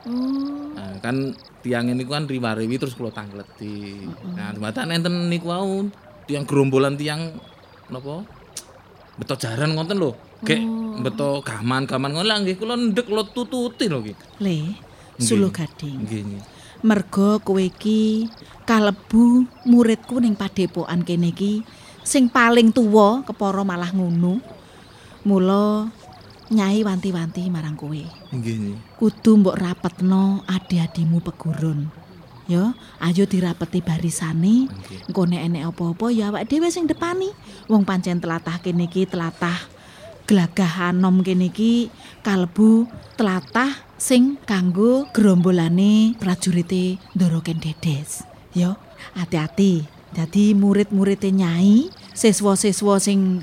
Oh. 0.06 0.70
Nah, 0.76 1.02
kan 1.02 1.34
tiang 1.60 1.90
ini 1.90 2.06
kan 2.06 2.30
riwarewi 2.30 2.78
terus 2.78 2.94
kula 2.94 3.10
tangleti. 3.10 4.06
Nah, 4.30 4.54
jembatan 4.54 4.94
enten 4.94 5.34
niku 5.34 5.50
wau 5.50 5.90
tiang 6.24 6.46
gerombolan 6.46 6.94
tiang 6.94 7.34
napa? 7.90 8.22
Beto 9.14 9.34
jaran 9.34 9.74
ngoten 9.74 9.98
lho. 9.98 10.14
Gek 10.44 10.62
Oh. 10.62 11.02
beto 11.02 11.42
gaman-gaman 11.42 12.14
ngono 12.14 12.28
lah 12.28 12.38
nggih 12.38 12.54
kula 12.54 12.78
ndek 12.78 13.08
kula 13.08 13.26
tututi 13.26 13.90
lho 13.90 14.04
iki. 14.04 14.14
Le, 14.38 14.58
Nggih. 15.18 15.26
sulo 15.26 15.50
gading. 15.50 16.06
Nggih 16.06 16.22
Nyi. 16.22 16.40
Mergo 16.84 17.40
kowe 17.40 17.64
iki 17.64 18.28
kalebu 18.68 19.48
muridku 19.64 20.20
ning 20.20 20.36
padepokan 20.36 21.08
kene 21.08 21.32
iki 21.32 21.64
sing 22.04 22.28
paling 22.28 22.76
tuwa 22.76 23.24
kepara 23.24 23.64
malah 23.64 23.96
ngono. 23.96 24.44
Mula 25.24 25.88
nyai 26.52 26.84
wanti-wanti 26.84 27.48
marang 27.48 27.80
kowe. 27.80 28.04
Nggih. 28.36 28.76
Kudu 29.00 29.40
mbok 29.40 29.56
rapetno 29.56 30.44
adi-adimu 30.44 31.24
pegurun. 31.24 31.88
Ya, 32.52 32.76
ayo 33.00 33.24
dirapeti 33.24 33.80
barisane. 33.80 34.68
Engko 35.08 35.24
nek 35.24 35.48
enek 35.48 35.72
apa-apa 35.72 36.12
ya 36.12 36.36
awak 36.36 36.52
dhewe 36.52 36.68
sing 36.68 36.92
depani. 36.92 37.32
Wong 37.72 37.88
pancen 37.88 38.20
telatah 38.20 38.60
kene 38.60 38.92
iki 38.92 39.08
telatah 39.08 39.56
glagah 40.24 40.94
anom 40.94 41.20
kene 41.22 41.52
iki 41.52 41.92
kalebu 42.24 42.88
telatah 43.20 43.72
sing 44.00 44.40
kanggo 44.48 45.08
gerombolane 45.12 46.16
prajurite 46.20 47.00
Ndara 47.16 47.40
Ken 47.44 47.60
Dedes. 47.60 48.24
Ya, 48.54 48.78
hati-hati. 49.18 49.88
Dadi 50.14 50.54
murid-muride 50.54 51.34
nyai, 51.34 51.90
siswa-siswa 52.14 53.02
sing 53.02 53.42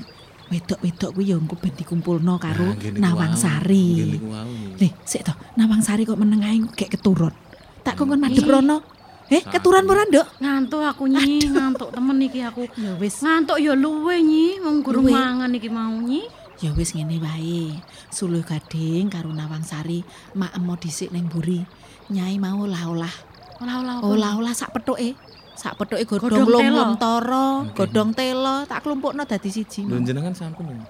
wedok-wedok 0.51 1.15
kuwi 1.15 1.31
ya 1.31 1.35
engko 1.39 1.55
ben 1.59 1.75
dikumpulno 1.75 2.35
karo 2.39 2.75
Nah, 2.75 2.75
nggih 2.75 2.91
niku 2.95 3.03
Nawang 3.03 3.33
wau. 3.35 3.43
Sari. 3.43 3.87
Nggih 3.91 4.07
niku 4.15 4.27
wau. 4.31 4.47
Nyi. 4.47 4.79
Lih, 4.79 4.91
sik 5.03 5.21
to, 5.27 5.33
Nawang 5.59 5.83
Sari 5.83 6.03
kok 6.07 6.19
meneng 6.19 6.43
ae 6.43 6.59
gek 6.75 6.95
keturun. 6.95 7.35
Tak 7.83 7.99
kongkon 7.99 8.19
madhep 8.23 8.47
rono. 8.47 8.83
Eh, 9.31 9.39
keturun 9.47 9.87
ora, 9.87 10.03
Nduk? 10.03 10.27
Ngantuk 10.43 10.83
aku 10.83 11.07
nyi, 11.07 11.39
ngantuk 11.47 11.95
temen 11.95 12.19
iki 12.19 12.43
aku. 12.43 12.67
Ya 12.75 12.99
wis. 12.99 13.23
Ngantuk 13.23 13.63
ya 13.63 13.71
luwe 13.79 14.19
nyi, 14.19 14.59
wong 14.59 14.83
guru 14.83 15.07
mangan 15.07 15.51
iki 15.55 15.71
mau 15.71 15.95
nyi. 16.03 16.27
Ya 16.61 16.69
wis 16.77 16.93
ngene 16.93 17.17
wae. 17.17 17.73
Suluh 18.13 18.45
Gading 18.45 19.09
karo 19.09 19.33
Nawang 19.33 19.65
Sari 19.65 20.05
mak 20.37 20.53
emo 20.53 20.77
dhisik 20.77 21.09
ning 21.09 21.25
mburi. 21.25 21.65
Nyai 22.13 22.37
mau 22.37 22.69
olah-olah. 22.69 23.13
Olah-olah 23.61 23.93
apa? 23.97 24.05
Olah-olah 24.05 24.53
sak 24.53 24.69
pethuke. 24.77 25.17
Sak 25.57 25.77
pethuke 25.81 26.05
godhong 26.05 26.45
Godhong 26.45 26.45
telo. 26.45 26.57
lom-lom 26.61 26.91
toro, 27.01 27.47
godhong 27.73 28.11
telo, 28.13 28.55
tak 28.69 28.85
klumpukno 28.85 29.25
dadi 29.25 29.49
siji. 29.49 29.85
Lho 29.89 29.97
jenengan 30.05 30.33
sampun 30.37 30.69
lho. 30.69 30.85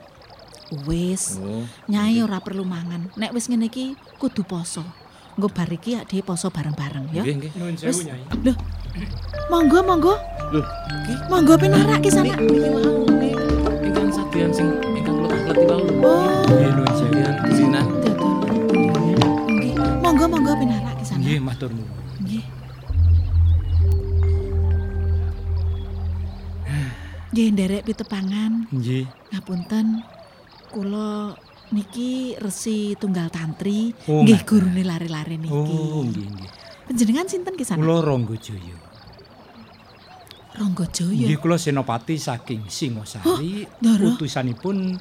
Wis. 0.87 1.35
Oh. 1.39 1.63
Nyai 1.91 2.19
ora 2.23 2.39
perlu 2.39 2.63
mangan. 2.63 3.11
Nek 3.19 3.31
wis 3.35 3.47
ngene 3.47 3.67
iki 3.67 3.95
kudu 4.19 4.43
poso. 4.47 4.83
Engko 5.35 5.47
bar 5.51 5.71
iki 5.71 5.95
adhe 5.95 6.19
poso 6.23 6.51
bareng-bareng 6.51 7.11
ya. 7.15 7.23
Nggih 7.23 7.35
nggih. 7.47 7.51
Nuwun 7.55 7.75
Wis. 7.75 7.83
sewu 7.95 8.07
Nyai. 8.07 8.23
Loh. 8.43 8.55
Monggo, 9.47 9.79
monggo. 9.83 10.15
Loh, 10.51 10.65
iki 11.07 11.13
Monggo 11.31 11.55
pinarak 11.55 11.99
ki 12.03 12.11
sana. 12.11 12.35
niki 12.35 12.67
wau 12.71 13.03
niki. 13.07 13.39
Ingkang 13.87 14.09
sadean 14.11 14.51
sing 14.51 14.67
ingkang 14.95 15.10
tangleti 15.51 15.67
wau 15.67 15.83
lho. 15.83 16.07
Oh. 16.07 16.43
Nggih 16.47 16.71
sewu. 16.71 17.11
Sadean 17.11 17.35
dulinan. 17.43 17.87
Nggih. 19.51 19.73
Monggo, 20.01 20.25
monggo 20.27 20.53
pinarak 20.55 20.95
ki 20.99 21.05
sana. 21.05 21.19
Nggih 21.21 21.39
matur 21.43 21.69
nuwun. 21.75 21.91
Nggih. 22.23 22.43
Nggih 27.31 27.47
nderek 27.55 27.83
pitepangan. 27.87 28.51
Nggih. 28.71 29.05
Ngapunten. 29.35 29.85
Kula 30.71 31.35
niki 31.75 32.35
resi 32.39 32.95
tunggal 32.95 33.27
tantri, 33.27 33.91
Oh, 34.07 34.23
nggih 34.23 34.43
gurune 34.47 34.87
lare-lare 34.87 35.35
niki. 35.35 35.51
Oh, 35.51 36.03
nggih 36.03 36.27
nggih. 36.31 36.49
Panjenengan 36.87 37.27
sinten 37.27 37.59
ki 37.59 37.67
sana? 37.67 37.83
Kula 37.83 37.99
Ranggajaya. 37.99 38.77
Ranggajaya. 40.55 41.27
Nggih 41.27 41.39
kula 41.43 41.59
senopati 41.59 42.15
saking 42.15 42.71
Singosari. 42.71 43.67
Ndara. 43.83 44.15
Utusanipun 44.15 44.95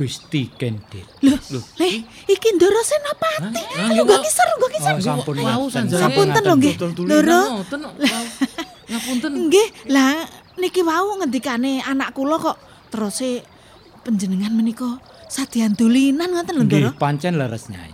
Gusti 0.00 0.48
Kendel. 0.56 1.04
Lho, 1.20 1.36
leh, 1.76 2.00
iki 2.24 2.48
Ndara 2.56 2.80
Senopati. 2.80 3.60
Hah? 3.76 3.92
Ayo 3.92 4.08
gak 4.08 4.24
kisar, 4.24 4.48
gak 4.56 4.72
kisar. 4.72 4.92
Oh, 4.96 5.04
sampun 5.04 5.36
Wau 5.44 5.68
ngaten, 5.68 5.68
sanjane. 5.68 6.00
Sapunten 6.00 6.40
lho 6.48 6.54
nggih. 6.56 6.74
Dodol 6.80 7.04
Ndara. 7.04 7.20
dulinan 7.20 7.52
ngoten 7.60 7.78
kok. 7.84 7.94
Wau. 8.00 8.24
Ngapunten. 8.88 9.30
Nggih, 9.52 9.68
lah 9.92 10.24
niki 10.56 10.80
wau 10.80 11.20
ngendikane 11.20 11.84
anak 11.84 12.16
kula 12.16 12.40
kok 12.40 12.56
terus 12.88 13.20
panjenengan 14.00 14.56
menika 14.56 14.88
sadian 15.28 15.76
dolinan 15.76 16.32
ngoten 16.32 16.54
lho 16.56 16.64
Ndara. 16.64 16.80
Nggih 16.80 16.96
pancen 16.96 17.36
leres 17.36 17.68
Nyai. 17.68 17.92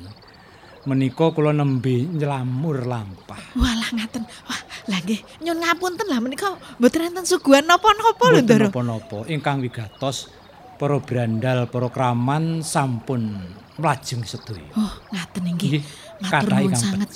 Menika 0.86 1.34
kula 1.34 1.50
nembe 1.50 2.06
nylamur 2.06 2.86
lampah. 2.86 3.58
Walah 3.58 3.90
ngaten. 3.98 4.22
Wah, 4.46 4.60
lah 4.86 5.02
nggih, 5.02 5.18
nyun 5.42 5.58
ngapunten 5.58 6.06
lah 6.06 6.22
menika 6.22 6.54
mboten 6.78 7.10
enten 7.10 7.26
suguhan 7.26 7.66
napa-napa 7.66 8.30
lho, 8.30 8.38
Mboten 8.38 8.46
Ndara. 8.46 8.66
napa-napa. 8.70 9.26
Ingkang 9.26 9.58
wigatos 9.58 10.30
para 10.76 11.00
brandal, 11.00 11.68
para 11.72 11.88
kraman 11.88 12.60
sampun 12.60 13.40
mlajeng 13.76 14.24
sedaya. 14.24 14.64
Oh, 14.76 14.92
ngaten 15.12 15.44
inggih. 15.48 15.80
Nggih, 15.80 15.84
Matur 16.20 16.48
nuwun 16.52 16.76
sanget. 16.76 17.10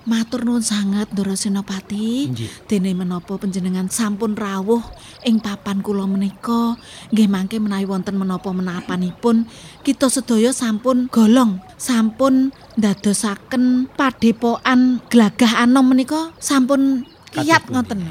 Matur 0.00 0.40
nuwun 0.42 0.64
sanget 0.64 1.08
Ndara 1.12 1.36
Senopati. 1.36 2.30
Dene 2.66 2.90
menapa 2.96 3.36
panjenengan 3.36 3.86
sampun 3.86 4.34
rawuh 4.34 4.82
ing 5.22 5.38
papan 5.38 5.84
kula 5.84 6.08
menika, 6.08 6.74
nggih 7.14 7.28
mangke 7.28 7.60
menawi 7.60 7.86
wonten 7.86 8.16
menapa 8.16 8.50
menapanipun, 8.50 9.44
kita 9.84 10.08
sedaya 10.08 10.50
sampun 10.50 11.12
golong, 11.12 11.60
sampun 11.76 12.50
ndadosaken 12.80 13.92
padepokan 13.94 15.04
Glagah 15.12 15.62
Anom 15.62 15.92
menika 15.92 16.32
sampun 16.40 17.06
kiyat 17.30 17.70
ngoten. 17.70 18.08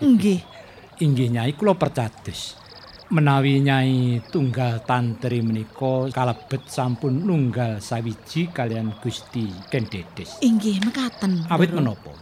Nggih. 0.00 0.40
Inggih 1.04 1.30
Nyai 1.30 1.54
kula 1.54 1.78
percados. 1.78 2.58
Menawi 3.08 3.64
Nyai 3.64 4.20
tunggal 4.28 4.84
tantri 4.84 5.40
menika 5.40 6.12
kalebet 6.12 6.68
sampun 6.68 7.24
nunggal 7.24 7.80
sawiji 7.80 8.52
kalian 8.52 8.92
Gusti 9.00 9.48
Kendedes. 9.72 10.36
Inggih 10.44 10.76
mekaten. 10.84 11.48
Awit 11.48 11.72
menapa? 11.72 12.12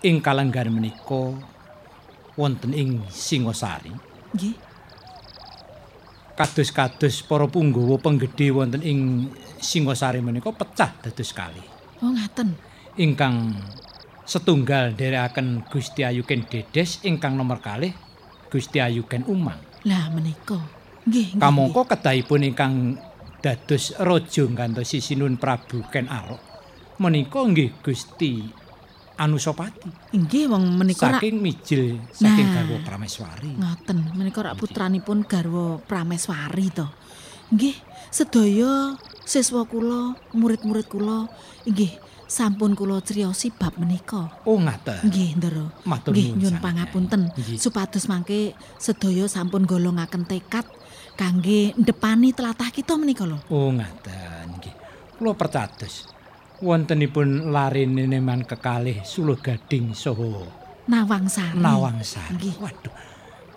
Ing 0.00 0.24
kalenggar 0.24 0.64
menika 0.72 1.28
wonten 2.40 2.72
ing 2.72 3.04
Singosari 3.12 3.92
Nggih. 4.32 4.56
kados-kados 6.34 7.20
para 7.28 7.44
punggawa 7.44 8.00
penggede 8.00 8.48
wonten 8.48 8.80
ing 8.80 9.28
Singosari 9.60 10.24
menika 10.24 10.56
pecah 10.56 11.04
dados 11.04 11.36
kalih. 11.36 11.68
Oh 12.00 12.08
ngaten. 12.08 12.56
Ingkang 12.96 13.60
setunggal 14.24 14.96
nderekaken 14.96 15.68
Gusti 15.68 16.00
Ayuken 16.00 16.48
Dedes 16.48 17.04
ingkang 17.04 17.36
nomor 17.36 17.60
kalih 17.60 17.92
Gusti 18.48 18.80
Ayuken 18.80 19.28
Umang. 19.28 19.73
Lah 19.84 20.08
menika. 20.12 20.58
Nggih, 21.04 21.36
nggih. 21.36 21.40
Kamangka 21.40 21.82
kedahipun 21.96 22.40
ingkang 22.48 22.74
dados 23.44 23.92
raja 24.00 24.44
ngantos 24.48 24.88
Sinun 24.88 25.36
Prabu 25.36 25.84
Ken 25.92 26.08
Arok 26.08 26.40
menika 26.96 27.44
nggih 27.44 27.76
Gusti 27.84 28.40
Anusapati 29.14 30.16
Inggih 30.16 30.48
wong 30.48 30.80
menika 30.80 31.20
saking 31.20 31.44
mijil 31.44 32.00
saking 32.10 32.50
Nah. 32.50 32.64
garwa 32.64 32.78
Prameswari. 32.82 33.52
Ngoten, 33.54 33.98
menika 34.16 34.42
rak 34.42 34.58
putranipun 34.58 35.22
garwa 35.28 35.78
Prameswari 35.78 36.72
to. 36.72 36.88
Nggih, 37.54 37.76
sedaya 38.10 38.96
siswa 39.22 39.62
kula, 39.68 40.18
murid-murid 40.34 40.88
kula 40.88 41.28
inggih 41.68 41.94
sampun 42.26 42.72
kula 42.72 43.00
criosi 43.04 43.52
bab 43.52 43.76
menika. 43.76 44.42
Oh 44.48 44.58
ngaten. 44.58 45.08
Nggih, 45.08 45.30
Ndara. 45.38 45.66
Nggih, 45.84 46.28
nuwun 46.34 46.40
nyun 46.40 46.54
sanget. 46.56 46.62
pangapunten 46.64 47.20
Nggih. 47.36 47.58
supados 47.60 48.04
mangke 48.08 48.56
sedaya 48.80 49.24
sampun 49.28 49.68
golongaken 49.68 50.24
tekad 50.24 50.66
kangge 51.14 51.76
ndepani 51.78 52.32
tlatah 52.32 52.72
kita 52.72 52.96
menika 52.96 53.28
lho. 53.28 53.38
Oh 53.52 53.70
ngaten 53.70 54.60
nggih. 54.60 54.74
Kula 55.20 55.32
percados 55.36 56.10
wontenipun 56.64 57.52
larene 57.52 58.08
neman 58.08 58.42
kekalih 58.48 59.04
Suluh 59.04 59.38
Gading 59.38 59.92
saha 59.92 60.64
Nawangsari. 60.84 61.56
Nawangsari. 61.56 62.36
Nggih. 62.36 62.54
Waduh. 62.60 62.94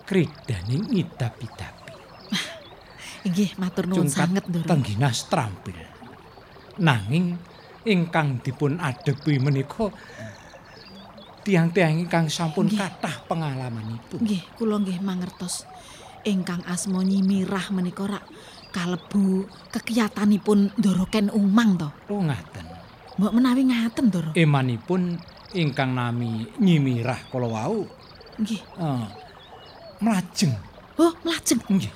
Kridaning 0.08 0.88
ngidap-idapi. 0.88 1.92
Inggih, 3.28 3.52
matur 3.60 3.84
nuwun 3.84 4.08
sanget, 4.08 4.48
Ndara. 4.48 4.64
tengginas 4.64 5.28
trampil. 5.28 5.76
Nanging 6.80 7.36
ingkang 7.88 8.44
dipun 8.44 8.76
adepi 8.76 9.40
menika 9.40 9.88
tiang-tiang 11.42 11.96
ingkang 12.04 12.28
sampun 12.28 12.68
kathah 12.68 13.24
pengalamanipun. 13.24 14.20
Nggih, 14.20 14.44
kula 14.60 14.76
nggih 14.84 15.00
mangertos. 15.00 15.64
Ingkang 16.28 16.60
asma 16.68 17.00
Nyimirah 17.00 17.72
menika 17.72 18.04
rak 18.04 18.24
kalebu 18.68 19.48
kekiyatanipun 19.72 20.76
Ndara 20.76 21.06
Ken 21.08 21.32
Umang 21.32 21.80
to. 21.80 21.88
Oh 22.12 22.20
ngaten. 22.20 22.66
Mbok 23.16 23.32
menawi 23.32 23.62
ngaten, 23.72 24.04
Ndara. 24.12 24.30
Emanipun 24.36 25.16
ingkang 25.56 25.96
nami 25.96 26.44
Nyimirah 26.60 27.16
kala 27.32 27.48
wau 27.48 27.88
Nggih. 28.38 28.60
eh, 28.60 29.06
mlajeng. 30.04 30.52
Oh, 31.00 31.14
lajeng. 31.24 31.58
Nggih. 31.64 31.90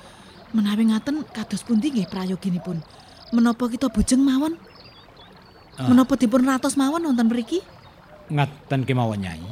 Menawi 0.57 0.89
ngaten 0.89 1.23
kados 1.29 1.61
pundi 1.61 1.93
nggih 1.93 2.09
prayoginipun? 2.09 2.81
Menapa 3.31 3.69
kita 3.69 3.87
bujeng 3.93 4.21
mawon? 4.21 4.57
Ah. 5.73 5.89
Menapa 5.89 6.13
dipun 6.13 6.45
ratos 6.45 6.77
mawon 6.77 7.01
wonten 7.09 7.25
mriki? 7.25 7.65
Ngaten 8.29 8.85
kemawon 8.85 9.25
Nyai. 9.25 9.45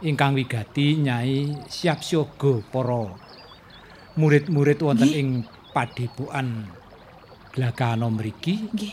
Ingkang 0.00 0.36
wigati 0.36 0.96
Nyai 0.96 1.52
siap 1.68 2.00
siaga 2.00 2.60
para 2.72 3.12
murid-murid 4.16 4.80
wonten 4.80 5.12
ing 5.12 5.28
padepokan 5.76 6.72
Glagana 7.52 8.08
mriki 8.12 8.68
Nggih. 8.72 8.92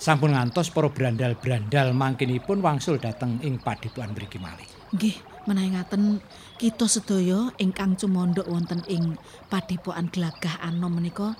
sampun 0.00 0.32
ngantos 0.32 0.72
para 0.72 0.88
brandal-brandal 0.88 1.92
mangkinipun 1.92 2.64
wangsul 2.64 2.96
dateng 2.96 3.40
ing 3.44 3.60
padepokan 3.60 4.12
mriki 4.16 4.40
malih. 4.40 4.68
Nggih, 4.94 5.16
menawi 5.44 5.76
ngaten 5.76 6.20
kita 6.56 6.88
sedaya 6.88 7.52
ingkang 7.60 7.96
cumondhok 7.96 8.48
wonten 8.48 8.80
ing 8.88 9.16
padepokan 9.52 10.08
Glagah 10.08 10.60
Anom 10.64 10.96
menika 10.96 11.36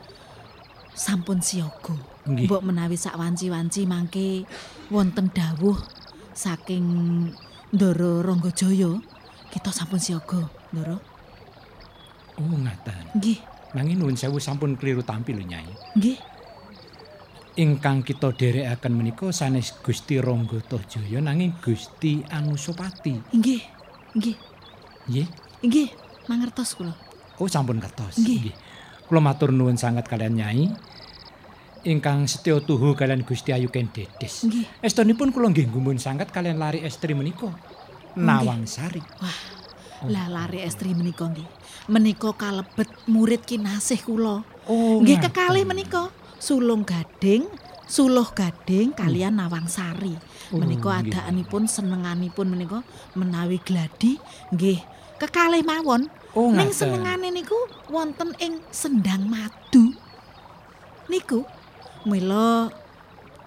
sampun. 0.99 1.39
Nggih. 2.29 2.45
Mbok 2.51 2.63
menawi 2.67 2.99
sak 2.99 3.17
wanci-wanci 3.17 3.87
mangke 3.89 4.45
wonten 4.93 5.31
dawuh 5.33 5.79
saking 6.35 6.85
Ndara 7.69 8.25
Ranggajaya, 8.25 8.97
kita 9.53 9.71
sampun 9.73 10.01
siaga, 10.01 10.49
Ndara. 10.73 10.97
Oh 12.39 12.57
ngaten. 12.57 13.13
Nggih, 13.17 13.39
Nanging 13.77 14.01
nuwun 14.01 14.17
sewu 14.17 14.41
sampun 14.41 14.81
kliru 14.81 15.05
tampil 15.05 15.37
lho 15.37 15.45
Nyai. 15.45 15.69
nggih. 15.97 16.17
Ingkang 17.59 18.07
kita 18.07 18.31
dherekaken 18.33 18.95
menika 18.95 19.29
sanes 19.35 19.75
Gusti 19.83 20.17
Ranggata 20.23 20.79
nanging 21.21 21.59
Gusti 21.61 22.23
Anusapati. 22.31 23.35
Nggih, 23.35 23.63
nggih. 24.17 24.37
Nggih. 25.11 25.27
Nggih, 25.67 25.89
mangertos 26.31 26.79
kula. 26.79 26.95
Oh 27.37 27.51
sampun 27.51 27.83
kertos. 27.83 28.17
Nggih. 28.23 28.55
Kula 29.09 29.25
matur 29.25 29.57
nuwun 29.57 29.81
sanget 29.81 30.05
kalian 30.05 30.37
Nyai. 30.37 30.69
Ingkang 31.89 32.29
setya 32.29 32.61
tuhu 32.61 32.93
kalian 32.93 33.25
Gusti 33.25 33.57
Ayuken 33.57 33.89
Dedes. 33.89 34.45
Nggih. 34.45 34.85
Estunipun 34.85 35.33
kula 35.33 35.49
nggih 35.49 35.73
gumun 35.73 35.97
sanget 35.97 36.29
kalian 36.29 36.61
lari 36.61 36.85
estri 36.85 37.17
menika. 37.17 37.49
Nawangsari. 38.13 39.01
Wah, 39.01 39.41
lah 40.13 40.29
lari 40.29 40.61
estri 40.61 40.93
menika 40.93 41.25
nggih. 41.25 41.49
Menika 41.89 42.37
kalebet 42.37 42.93
murid 43.09 43.49
kinasih 43.49 44.05
kula. 44.05 44.45
Oh, 44.69 45.01
nggih 45.01 45.17
kekalih 45.25 45.65
menika 45.65 46.13
Sulung 46.37 46.85
Gading, 46.85 47.49
Suluh 47.89 48.29
Gading 48.37 48.93
kalian 48.93 49.41
Nawangsari. 49.41 50.13
Oh, 50.53 50.61
Menika 50.61 51.01
nggih. 51.01 51.17
adakanipun 51.17 51.65
senenganipun 51.65 52.47
menika 52.53 52.85
menawi 53.17 53.57
gladi 53.65 54.21
nggih 54.53 54.85
kekalih 55.17 55.65
mawon. 55.65 56.13
Oh, 56.37 56.53
Ning 56.53 56.69
ngaten. 56.69 56.77
senengane 56.77 57.29
niku 57.33 57.57
wonten 57.89 58.37
ing 58.37 58.61
Sendang 58.69 59.25
Madu. 59.25 59.97
Niku 61.09 61.49
mila 62.05 62.69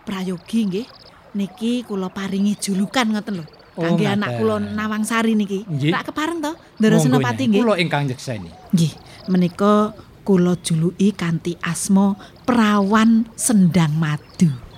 prayogi 0.02 0.66
nggih. 0.66 0.88
Niki 1.32 1.86
kula 1.88 2.12
paringi 2.12 2.58
julukan 2.60 3.08
ngoten 3.08 3.40
lho. 3.40 3.46
Oh, 3.80 3.88
Kangge 3.88 4.04
anak 4.04 4.36
kula 4.42 4.60
Nawangsari 4.60 5.32
niki. 5.38 5.64
Tak 5.94 6.12
kepareng 6.12 6.44
to, 6.44 6.52
Ndara 6.82 6.98
Senopati 7.00 7.48
nggih. 7.48 7.64
Kula 7.64 7.80
ingkang 7.80 8.04
nyekseni. 8.10 8.52
Nggih, 8.76 8.94
menika 9.32 9.96
kula 10.28 10.60
juluki 10.60 11.16
kanthi 11.16 11.56
asma 11.64 12.20
Prawan 12.44 13.30
Sendang 13.40 13.96
Madu. 13.96 14.71